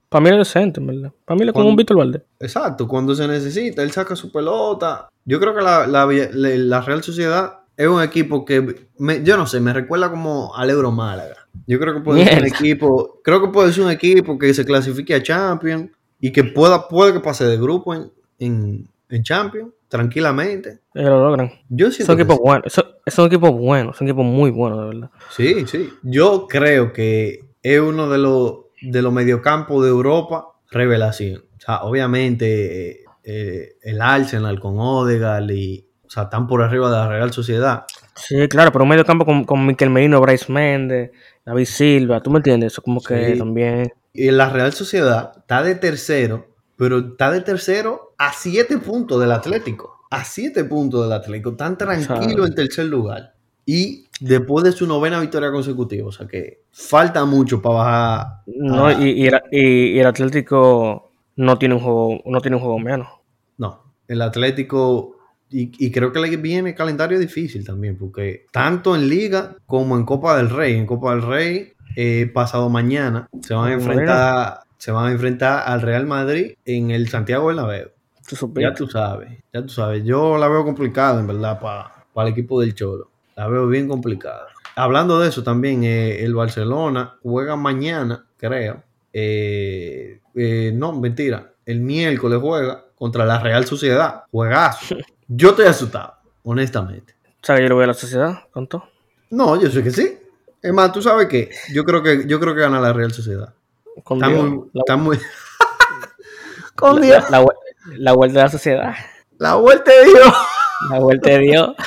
Para 0.09 0.23
mí, 0.23 0.29
es 0.31 0.37
decente, 0.37 0.81
¿verdad? 0.81 1.11
Para 1.23 1.39
mí 1.39 1.45
es 1.45 1.53
como 1.53 1.69
un 1.69 1.75
Víctor 1.75 1.97
Valde. 1.97 2.23
Exacto, 2.39 2.87
cuando 2.87 3.13
se 3.13 3.27
necesita, 3.27 3.83
él 3.83 3.91
saca 3.91 4.15
su 4.15 4.31
pelota. 4.31 5.07
Yo 5.23 5.39
creo 5.39 5.53
que 5.53 5.61
la, 5.61 5.85
la, 5.85 6.81
Real 6.81 7.03
Sociedad 7.03 7.59
es 7.77 7.87
un 7.87 8.01
equipo 8.01 8.43
que, 8.43 8.87
yo 9.23 9.37
no 9.37 9.45
sé, 9.45 9.59
me 9.59 9.71
recuerda 9.71 10.09
como 10.09 10.55
al 10.55 10.69
Euro 10.71 10.91
Málaga. 10.91 11.47
Yo 11.67 11.79
creo 11.79 11.93
que 11.93 11.99
puede 11.99 12.25
ser 12.25 12.39
un 12.39 12.47
equipo, 12.47 13.19
creo 13.23 13.41
que 13.41 13.49
puede 13.49 13.71
ser 13.71 13.83
un 13.83 13.91
equipo 13.91 14.39
que 14.39 14.53
se 14.53 14.65
clasifique 14.65 15.13
a 15.13 15.21
Champions 15.21 15.91
y 16.19 16.31
que 16.31 16.43
pueda, 16.43 16.87
puede 16.87 17.13
que 17.13 17.19
pase 17.19 17.45
de 17.45 17.57
grupo 17.57 17.93
en, 17.93 18.11
en, 18.39 18.87
en 19.09 19.23
Champions 19.23 19.71
tranquilamente. 19.87 20.79
Ellos 20.93 21.09
lo 21.09 21.23
logran. 21.23 21.51
Yo 21.67 21.91
son 21.91 22.19
equipos 22.19 22.37
buenos, 22.39 22.71
son, 23.07 23.25
equipos 23.25 23.51
buenos, 23.51 23.97
son 23.97 24.07
equipos 24.07 24.25
muy 24.25 24.51
buenos, 24.51 24.79
de 24.79 24.85
verdad. 24.85 25.11
Sí, 25.31 25.65
sí. 25.67 25.89
Yo 26.03 26.47
creo 26.47 26.93
que 26.93 27.45
es 27.61 27.79
uno 27.79 28.07
de 28.09 28.19
los, 28.19 28.57
de 28.81 29.01
los 29.01 29.11
mediocampos 29.11 29.83
de 29.83 29.89
Europa 29.89 30.53
revelación. 30.71 31.43
O 31.57 31.59
sea, 31.59 31.81
obviamente 31.81 33.03
eh, 33.23 33.77
el 33.81 34.01
Arsenal 34.01 34.59
con 34.59 34.79
Odegaard 34.79 35.49
y, 35.51 35.87
o 36.05 36.09
sea, 36.09 36.23
están 36.23 36.47
por 36.47 36.61
arriba 36.61 36.89
de 36.89 36.97
la 36.97 37.09
Real 37.09 37.33
Sociedad. 37.33 37.85
Sí, 38.15 38.47
claro, 38.47 38.71
pero 38.71 38.83
un 38.83 38.89
mediocampo 38.89 39.25
con, 39.25 39.43
con 39.43 39.65
Miquel 39.65 39.89
Merino, 39.89 40.21
Bryce 40.21 40.51
Méndez, 40.51 41.11
David 41.45 41.65
Silva, 41.65 42.21
¿tú 42.21 42.29
me 42.29 42.37
entiendes? 42.37 42.73
Eso 42.73 42.81
como 42.81 43.01
que 43.01 43.35
también... 43.37 43.91
Y 44.13 44.29
la 44.31 44.49
Real 44.49 44.73
Sociedad 44.73 45.31
está 45.37 45.63
de 45.63 45.75
tercero 45.75 46.48
pero 46.79 46.99
está 46.99 47.29
de 47.29 47.41
tercero 47.41 48.13
a 48.17 48.31
siete 48.31 48.77
puntos 48.77 49.19
del 49.19 49.33
Atlético. 49.33 49.99
A 50.09 50.23
siete 50.23 50.63
puntos 50.63 51.03
del 51.03 51.11
Atlético. 51.11 51.53
Tan 51.53 51.77
tranquilo 51.77 52.45
en 52.45 52.55
tercer 52.55 52.85
lugar. 52.85 53.33
Y 53.65 54.05
después 54.21 54.63
de 54.63 54.71
su 54.71 54.87
novena 54.87 55.19
victoria 55.19 55.51
consecutiva. 55.51 56.07
O 56.07 56.11
sea 56.13 56.25
que 56.25 56.61
falta 56.71 57.25
mucho 57.25 57.61
para 57.61 57.75
bajar. 57.75 58.27
No, 58.47 58.89
y, 58.97 59.27
el, 59.27 60.05
Atlético 60.05 61.11
no 61.35 61.57
tiene 61.57 61.75
un 61.75 61.81
juego, 61.81 62.21
no 62.25 62.39
tiene 62.39 62.55
un 62.55 62.63
juego 62.63 62.79
menos. 62.79 63.09
No, 63.57 63.83
el 64.07 64.21
Atlético. 64.21 65.17
Y, 65.49 65.91
creo 65.91 66.13
que 66.13 66.19
le 66.21 66.37
viene 66.37 66.73
calendario 66.75 67.19
difícil 67.19 67.65
también, 67.65 67.97
porque 67.97 68.45
tanto 68.53 68.95
en 68.95 69.09
Liga 69.09 69.57
como 69.65 69.97
en 69.97 70.05
Copa 70.05 70.37
del 70.37 70.49
Rey. 70.49 70.77
En 70.77 70.85
Copa 70.85 71.11
del 71.11 71.23
Rey, 71.23 71.73
eh, 71.97 72.31
pasado 72.33 72.69
mañana, 72.69 73.27
se 73.41 73.53
van 73.53 73.69
a 73.69 73.73
enfrentar 73.73 74.68
se 74.79 74.91
van 74.91 75.07
a 75.07 75.11
enfrentar 75.11 75.63
al 75.65 75.81
Real 75.81 76.07
Madrid 76.07 76.53
en 76.65 76.89
el 76.89 77.09
Santiago 77.09 77.47
Bernabéu. 77.47 77.89
Ya 78.55 78.73
tú 78.73 78.87
sabes, 78.87 79.29
ya 79.53 79.61
tú 79.61 79.69
sabes. 79.69 80.03
Yo 80.05 80.37
la 80.37 80.47
veo 80.47 80.63
complicada, 80.63 81.19
en 81.19 81.27
verdad, 81.27 81.59
para 81.59 82.27
el 82.27 82.31
equipo 82.31 82.61
del 82.61 82.73
Cholo. 82.73 83.09
La 83.35 83.47
veo 83.47 83.67
bien 83.67 83.87
complicada. 83.87 84.47
Hablando 84.75 85.19
de 85.19 85.29
eso 85.29 85.43
también, 85.43 85.83
eh, 85.83 86.23
el 86.23 86.33
Barcelona 86.33 87.17
juega 87.21 87.55
mañana, 87.55 88.25
creo. 88.37 88.83
Eh, 89.11 90.21
eh, 90.35 90.71
no, 90.73 90.93
mentira. 90.93 91.51
El 91.65 91.81
miércoles 91.81 92.39
juega 92.41 92.85
contra 92.95 93.25
la 93.25 93.39
Real 93.39 93.65
Sociedad. 93.65 94.23
Juegazo. 94.31 94.95
Yo 95.27 95.49
estoy 95.49 95.65
asustado, 95.65 96.13
honestamente. 96.43 97.15
¿Sabes 97.41 97.63
yo 97.63 97.69
lo 97.69 97.75
voy 97.75 97.83
a 97.85 97.87
la 97.87 97.93
Sociedad 97.93 98.39
con 98.51 98.67
todo? 98.67 98.89
No, 99.29 99.61
yo 99.61 99.69
sé 99.69 99.81
que 99.81 99.91
sí. 99.91 100.17
Es 100.61 100.73
más, 100.73 100.91
tú 100.91 101.01
sabes 101.01 101.27
que 101.27 101.49
yo 101.71 101.85
creo 101.85 102.03
que 102.03 102.27
yo 102.27 102.37
creo 102.39 102.53
que 102.53 102.61
gana 102.61 102.81
la 102.81 102.91
Real 102.91 103.13
Sociedad 103.13 103.53
está 103.99 104.29
Muy, 104.29 104.69
está 104.73 104.95
muy. 104.97 105.19
Con 106.75 107.01
Dios. 107.01 107.29
La, 107.29 107.45
la, 107.97 108.13
vuelta 108.13 108.39
de 108.39 108.43
la 108.45 108.51
sociedad. 108.51 108.93
La 109.37 109.55
vuelta 109.55 109.91
de 109.91 110.05
Dios. 110.05 110.33
La 110.89 110.99
vuelta 110.99 111.29
de 111.29 111.39
Dios. 111.39 111.75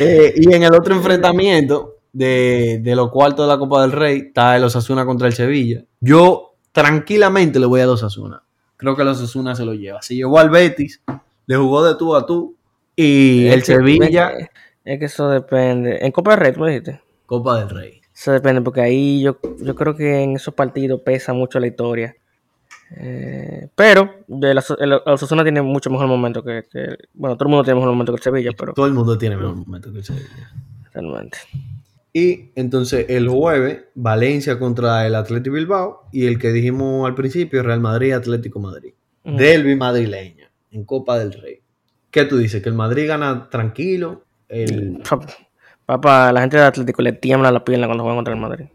Eh, 0.00 0.32
y 0.36 0.50
en 0.54 0.62
el 0.62 0.74
otro 0.74 0.94
enfrentamiento 0.94 1.98
de, 2.10 2.80
de 2.82 2.96
los 2.96 3.10
cuartos 3.10 3.46
de 3.46 3.52
la 3.52 3.58
Copa 3.58 3.82
del 3.82 3.92
Rey 3.92 4.18
está 4.28 4.56
el 4.56 4.64
Osasuna 4.64 5.04
contra 5.04 5.26
el 5.26 5.34
Sevilla. 5.34 5.84
Yo 6.00 6.54
tranquilamente 6.72 7.60
le 7.60 7.66
voy 7.66 7.82
a 7.82 7.86
los 7.86 8.02
Osasuna. 8.02 8.42
Creo 8.76 8.96
que 8.96 9.02
el 9.02 9.08
Osasuna 9.08 9.54
se 9.54 9.64
lo 9.64 9.74
lleva. 9.74 10.02
Si 10.02 10.16
llevó 10.16 10.38
al 10.38 10.50
Betis, 10.50 11.02
le 11.46 11.56
jugó 11.56 11.84
de 11.84 11.96
tú 11.96 12.16
a 12.16 12.26
tú. 12.26 12.56
Y 12.96 13.46
el 13.48 13.62
Sevilla. 13.62 14.32
Es 14.84 14.98
que 14.98 15.04
eso 15.06 15.28
depende. 15.30 15.98
¿En 16.04 16.12
Copa 16.12 16.32
del 16.32 16.40
Rey, 16.40 16.52
tú 16.52 16.64
dijiste? 16.64 17.00
Copa 17.26 17.58
del 17.58 17.70
Rey. 17.70 18.00
Eso 18.14 18.32
depende, 18.32 18.60
porque 18.60 18.80
ahí 18.80 19.22
yo, 19.22 19.38
yo 19.60 19.74
creo 19.74 19.96
que 19.96 20.22
en 20.22 20.36
esos 20.36 20.54
partidos 20.54 21.00
pesa 21.00 21.32
mucho 21.32 21.58
la 21.58 21.66
historia. 21.66 22.16
Eh, 22.96 23.68
pero 23.74 24.24
de 24.28 24.54
la, 24.54 24.64
el, 24.78 24.92
Osasuna 25.06 25.42
tiene 25.42 25.62
mucho 25.62 25.90
mejor 25.90 26.06
momento 26.06 26.42
que, 26.44 26.64
Bueno, 27.12 27.36
todo 27.36 27.48
el 27.48 27.50
mundo 27.50 27.64
tiene 27.64 27.80
mejor 27.80 27.92
momento 27.92 28.12
que 28.12 28.18
el 28.18 28.22
Sevilla, 28.22 28.50
pero. 28.56 28.72
Todo 28.72 28.86
el 28.86 28.94
mundo 28.94 29.18
tiene 29.18 29.36
mejor 29.36 29.56
momento 29.56 29.90
que 29.90 29.98
el 29.98 30.04
Sevilla. 30.04 30.52
Realmente. 30.92 31.38
Y 32.12 32.52
entonces 32.54 33.06
el 33.08 33.28
jueves, 33.28 33.86
Valencia 33.96 34.60
contra 34.60 35.04
el 35.06 35.16
Atlético 35.16 35.56
Bilbao. 35.56 36.08
Y 36.12 36.26
el 36.26 36.38
que 36.38 36.52
dijimos 36.52 37.06
al 37.08 37.16
principio, 37.16 37.64
Real 37.64 37.80
Madrid, 37.80 38.12
Atlético 38.12 38.60
Madrid. 38.60 38.94
Delvi 39.24 39.74
madrileño, 39.74 40.46
en 40.70 40.84
Copa 40.84 41.18
del 41.18 41.32
Rey. 41.32 41.60
¿Qué 42.10 42.26
tú 42.26 42.36
dices? 42.36 42.62
¿Que 42.62 42.68
el 42.68 42.74
Madrid 42.76 43.08
gana 43.08 43.48
tranquilo? 43.50 44.24
El... 44.48 45.02
Papá, 45.86 46.32
la 46.32 46.40
gente 46.40 46.56
del 46.56 46.66
Atlético 46.66 47.02
le 47.02 47.12
tiembla 47.12 47.50
la 47.50 47.64
pierna 47.64 47.86
cuando 47.86 48.04
juega 48.04 48.16
contra 48.16 48.34
el 48.34 48.40
Madrid. 48.40 48.66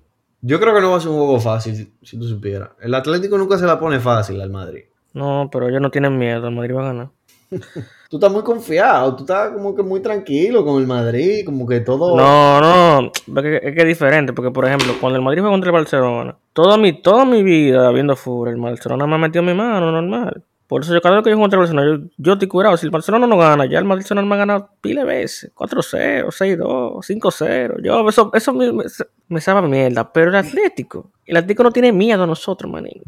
Yo 0.41 0.59
creo 0.59 0.73
que 0.73 0.81
no 0.81 0.91
va 0.91 0.97
a 0.97 0.99
ser 0.99 1.09
un 1.09 1.17
juego 1.17 1.39
fácil, 1.39 1.91
si, 2.01 2.17
tú 2.17 2.25
supieras. 2.25 2.69
El 2.79 2.93
Atlético 2.93 3.37
nunca 3.37 3.57
se 3.57 3.65
la 3.65 3.79
pone 3.79 3.99
fácil 3.99 4.39
al 4.41 4.49
Madrid. 4.49 4.83
No, 5.13 5.49
pero 5.51 5.67
ellos 5.67 5.81
no 5.81 5.89
tienen 5.89 6.17
miedo, 6.17 6.47
el 6.47 6.55
Madrid 6.55 6.75
va 6.75 6.81
a 6.81 6.93
ganar. 6.93 7.09
tú 8.09 8.17
estás 8.17 8.31
muy 8.31 8.43
confiado, 8.43 9.15
tú 9.15 9.23
estás 9.23 9.51
como 9.51 9.75
que 9.75 9.81
muy 9.81 10.01
tranquilo 10.01 10.63
con 10.63 10.79
el 10.79 10.87
Madrid, 10.87 11.43
como 11.45 11.67
que 11.67 11.79
todo... 11.79 12.15
No, 12.15 12.61
no, 12.61 13.11
es 13.11 13.43
que, 13.43 13.81
es, 13.81 13.85
diferente, 13.85 14.33
porque 14.33 14.51
por 14.51 14.65
ejemplo, 14.65 14.93
cuando 15.01 15.17
el 15.17 15.25
Madrid 15.25 15.41
juega 15.41 15.53
contra 15.53 15.69
el 15.71 15.75
Barcelona, 15.75 16.37
toda 16.53 16.77
mi, 16.77 17.01
toda 17.01 17.25
mi 17.25 17.41
vida 17.43 17.89
viendo 17.91 18.15
fútbol, 18.15 18.49
el 18.49 18.57
Barcelona 18.57 19.07
me 19.07 19.15
ha 19.15 19.17
metido 19.17 19.43
mi 19.43 19.55
mano, 19.55 19.91
normal. 19.91 20.43
Por 20.69 20.83
eso 20.83 20.93
yo 20.93 21.01
cada 21.01 21.15
vez 21.15 21.23
que 21.23 21.31
yo 21.31 21.39
contra 21.39 21.57
el 21.57 21.61
Barcelona, 21.61 21.97
yo, 21.97 22.11
yo 22.19 22.33
estoy 22.33 22.47
curado. 22.47 22.77
Si 22.77 22.85
el 22.85 22.91
Barcelona 22.91 23.25
no 23.25 23.39
gana, 23.39 23.65
ya 23.65 23.79
el 23.79 23.85
Barcelona 23.85 24.27
me 24.27 24.35
ha 24.35 24.37
ganado 24.37 24.69
pile 24.81 25.03
veces. 25.03 25.51
4-0, 25.55 26.27
6-2, 26.27 27.19
5-0. 27.19 27.81
Yo, 27.81 28.07
eso, 28.07 28.29
eso 28.35 28.53
me, 28.53 28.71
me, 29.29 29.41
sabe 29.41 29.67
mierda. 29.67 30.13
Pero 30.13 30.29
el 30.29 30.35
Atlético, 30.35 31.09
el 31.25 31.37
Atlético 31.37 31.63
no 31.63 31.71
tiene 31.71 31.91
miedo 31.91 32.23
a 32.23 32.27
nosotros, 32.27 32.71
manín. 32.71 33.01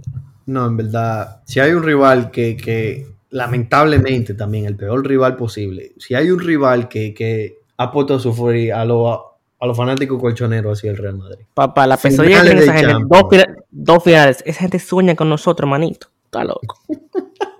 No, 0.47 0.65
en 0.65 0.75
verdad, 0.75 1.43
si 1.45 1.59
hay 1.59 1.73
un 1.73 1.83
rival 1.83 2.31
que, 2.31 2.57
que 2.57 3.05
lamentablemente 3.29 4.33
también, 4.33 4.65
el 4.65 4.75
peor 4.75 5.07
rival 5.07 5.35
posible, 5.35 5.91
si 5.99 6.15
hay 6.15 6.31
un 6.31 6.39
rival 6.39 6.89
que, 6.89 7.13
que 7.13 7.59
ha 7.77 7.91
puesto 7.91 8.15
a 8.15 8.19
sufrir 8.19 8.73
a 8.73 8.83
los 8.85 9.19
a 9.59 9.67
los 9.67 9.77
fanáticos 9.77 10.19
colchoneros 10.19 10.79
así 10.79 10.87
el 10.87 10.97
Real 10.97 11.19
Madrid. 11.19 11.45
Papá, 11.53 11.85
la 11.85 11.95
pesadilla 11.95 12.43
de 12.43 12.53
esa 12.53 12.73
gente. 12.73 12.95
Dos, 13.07 13.23
dos 13.69 14.03
finales. 14.03 14.41
Esa 14.47 14.61
gente 14.61 14.79
sueña 14.79 15.15
con 15.15 15.29
nosotros, 15.29 15.69
manito. 15.69 16.07
Está 16.25 16.43
loco. 16.43 16.79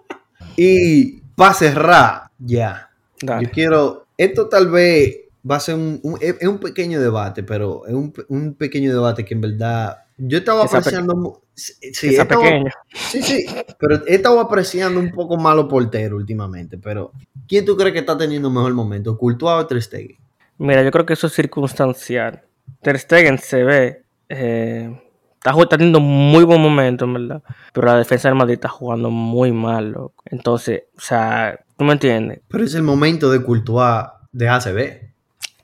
Y 0.55 1.21
para 1.35 1.53
cerrar, 1.53 2.23
ya. 2.39 2.89
Yo 3.21 3.49
quiero. 3.51 4.05
Esto 4.17 4.47
tal 4.47 4.69
vez 4.69 5.21
va 5.49 5.55
a 5.55 5.59
ser 5.59 5.75
un, 5.75 5.99
es 6.19 6.47
un 6.47 6.59
pequeño 6.59 6.99
debate, 6.99 7.43
pero 7.43 7.85
es 7.87 7.93
un, 7.93 8.53
pequeño 8.55 8.93
debate 8.93 9.25
que 9.25 9.33
en 9.33 9.41
verdad 9.41 9.97
yo 10.17 10.37
estaba 10.37 10.65
apreciando. 10.65 11.41
Sí, 11.53 12.15
pequeño. 12.17 12.71
sí, 12.93 13.21
sí, 13.21 13.45
pero 13.79 14.05
he 14.07 14.15
estado 14.15 14.39
apreciando 14.39 14.99
un 14.99 15.11
poco 15.11 15.37
malo 15.37 15.67
portero 15.67 16.15
últimamente. 16.15 16.77
Pero, 16.77 17.11
¿quién 17.47 17.65
tú 17.65 17.75
crees 17.75 17.93
que 17.93 17.99
está 17.99 18.17
teniendo 18.17 18.47
un 18.47 18.55
mejor 18.55 18.73
momento? 18.73 19.17
¿Courtois 19.17 19.63
o 19.63 19.67
Ter 19.67 19.81
Stegen? 19.81 20.17
Mira, 20.57 20.83
yo 20.83 20.91
creo 20.91 21.05
que 21.05 21.13
eso 21.13 21.27
es 21.27 21.33
circunstancial. 21.33 22.43
Ter 22.81 22.99
Stegen 22.99 23.37
se 23.37 23.63
ve 23.63 24.03
eh, 24.29 25.01
está, 25.43 25.77
teniendo 25.77 25.99
muy 25.99 26.43
buen 26.43 26.61
momento, 26.61 27.05
en 27.05 27.13
verdad. 27.13 27.43
Pero 27.73 27.87
la 27.87 27.97
defensa 27.97 28.29
del 28.29 28.37
Madrid 28.37 28.55
está 28.55 28.69
jugando 28.69 29.09
muy 29.09 29.51
mal, 29.51 29.91
loco. 29.91 30.23
Entonces, 30.25 30.83
o 30.95 31.01
sea, 31.01 31.59
¿tú 31.77 31.83
me 31.83 31.93
entiendes? 31.93 32.41
Pero 32.47 32.63
es 32.63 32.75
el 32.75 32.83
momento 32.83 33.31
de 33.31 33.41
Courtois 33.41 34.05
de 34.31 34.49
ACB. 34.49 35.11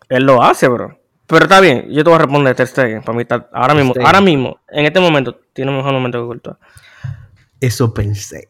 Él 0.10 0.24
lo 0.24 0.42
hace, 0.42 0.68
bro. 0.68 1.00
Pero 1.28 1.44
está 1.44 1.60
bien, 1.60 1.88
yo 1.90 2.04
te 2.04 2.10
voy 2.10 2.16
a 2.16 2.22
responder 2.22 2.56
Ter 2.56 2.68
Stegen. 2.68 3.04
Para 3.04 3.16
mí 3.16 3.22
está, 3.24 3.50
ahora 3.52 3.74
mismo, 3.74 3.94
ahora 4.04 4.22
mismo, 4.22 4.60
en 4.70 4.86
este 4.86 5.00
momento, 5.00 5.38
tiene 5.52 5.72
un 5.72 5.78
mejor 5.78 5.94
momento 5.94 6.22
que 6.22 6.26
Courtois. 6.26 6.58
Eso 7.60 7.94
pensé. 7.94 8.48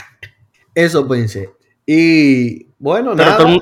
Eso 0.74 1.06
pensé. 1.06 1.50
Y 1.84 2.68
bueno, 2.78 3.14
pero, 3.14 3.30
nada. 3.30 3.60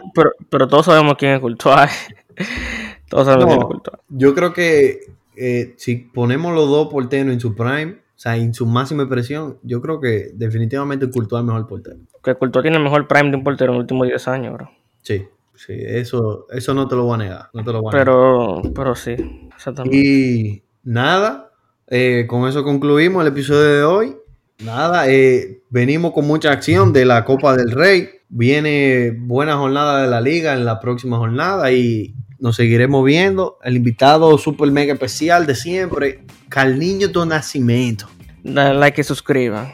pero, 0.49 0.69
todos 0.69 0.87
sabemos 0.87 1.17
quién 1.19 1.33
es 1.33 1.41
Courtois. 1.41 1.91
todos 3.09 3.27
sabemos 3.27 3.47
quién 3.47 3.59
es 3.59 3.65
Courtois. 3.65 3.99
Yo 4.09 4.35
creo 4.37 4.53
que 4.53 5.18
eh, 5.39 5.75
si 5.77 5.97
ponemos 5.97 6.55
los 6.55 6.69
dos 6.69 6.89
porteros 6.89 7.33
en 7.33 7.41
su 7.41 7.55
prime, 7.55 7.99
o 8.19 8.21
sea, 8.21 8.37
en 8.37 8.53
su 8.53 8.67
máxima 8.67 9.05
expresión, 9.05 9.59
yo 9.63 9.81
creo 9.81 10.01
que 10.01 10.33
definitivamente 10.35 11.09
Courtois 11.09 11.39
es 11.39 11.43
el 11.43 11.47
mejor 11.47 11.69
portero. 11.69 11.99
Que 12.23 12.35
Courtois 12.35 12.63
tiene 12.63 12.77
el 12.77 12.83
mejor 12.83 13.07
prime 13.07 13.31
de 13.31 13.37
un 13.37 13.45
portero 13.45 13.71
en 13.71 13.79
los 13.79 13.83
últimos 13.83 14.09
10 14.09 14.29
años, 14.29 14.55
bro. 14.55 14.71
Sí, 15.03 15.25
sí, 15.55 15.75
eso, 15.77 16.47
eso 16.51 16.75
no 16.75 16.89
te 16.89 16.97
lo 16.97 17.05
voy 17.05 17.15
a 17.15 17.19
negar. 17.19 17.51
No 17.55 17.63
te 17.63 17.73
lo 17.73 17.81
voy 17.81 17.91
a 17.91 17.97
pero, 17.97 18.61
pero 18.75 18.97
sí, 18.97 19.15
exactamente. 19.55 19.97
Y 19.97 20.65
nada, 20.83 21.53
eh, 21.87 22.27
con 22.29 22.49
eso 22.49 22.65
concluimos 22.65 23.23
el 23.23 23.29
episodio 23.29 23.63
de 23.63 23.83
hoy. 23.85 24.17
Nada, 24.65 25.09
eh, 25.09 25.63
venimos 25.71 26.13
con 26.13 26.27
mucha 26.27 26.51
acción 26.51 26.93
de 26.93 27.05
la 27.05 27.25
Copa 27.25 27.57
del 27.57 27.71
Rey. 27.71 28.09
Viene 28.29 29.17
buena 29.17 29.57
jornada 29.57 30.03
de 30.03 30.09
la 30.09 30.21
liga 30.21 30.55
en 30.55 30.65
la 30.65 30.81
próxima 30.81 31.19
jornada 31.19 31.71
y 31.71 32.17
nos 32.39 32.57
seguiremos 32.57 33.05
viendo. 33.05 33.59
El 33.63 33.77
invitado 33.77 34.37
super 34.39 34.71
mega 34.71 34.93
especial 34.93 35.47
de 35.47 35.55
siempre, 35.55 36.25
Carliño 36.49 37.09
do 37.09 37.27
Nacimiento. 37.27 38.09
Dale 38.43 38.79
like 38.79 39.01
y 39.01 39.05
suscriban. 39.05 39.73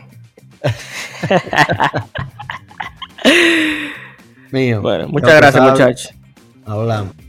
Mío. 4.50 4.80
Bueno, 4.80 5.08
muchas 5.08 5.36
gracias, 5.36 5.62
muchachos. 5.62 6.14
Hablamos. 6.64 7.23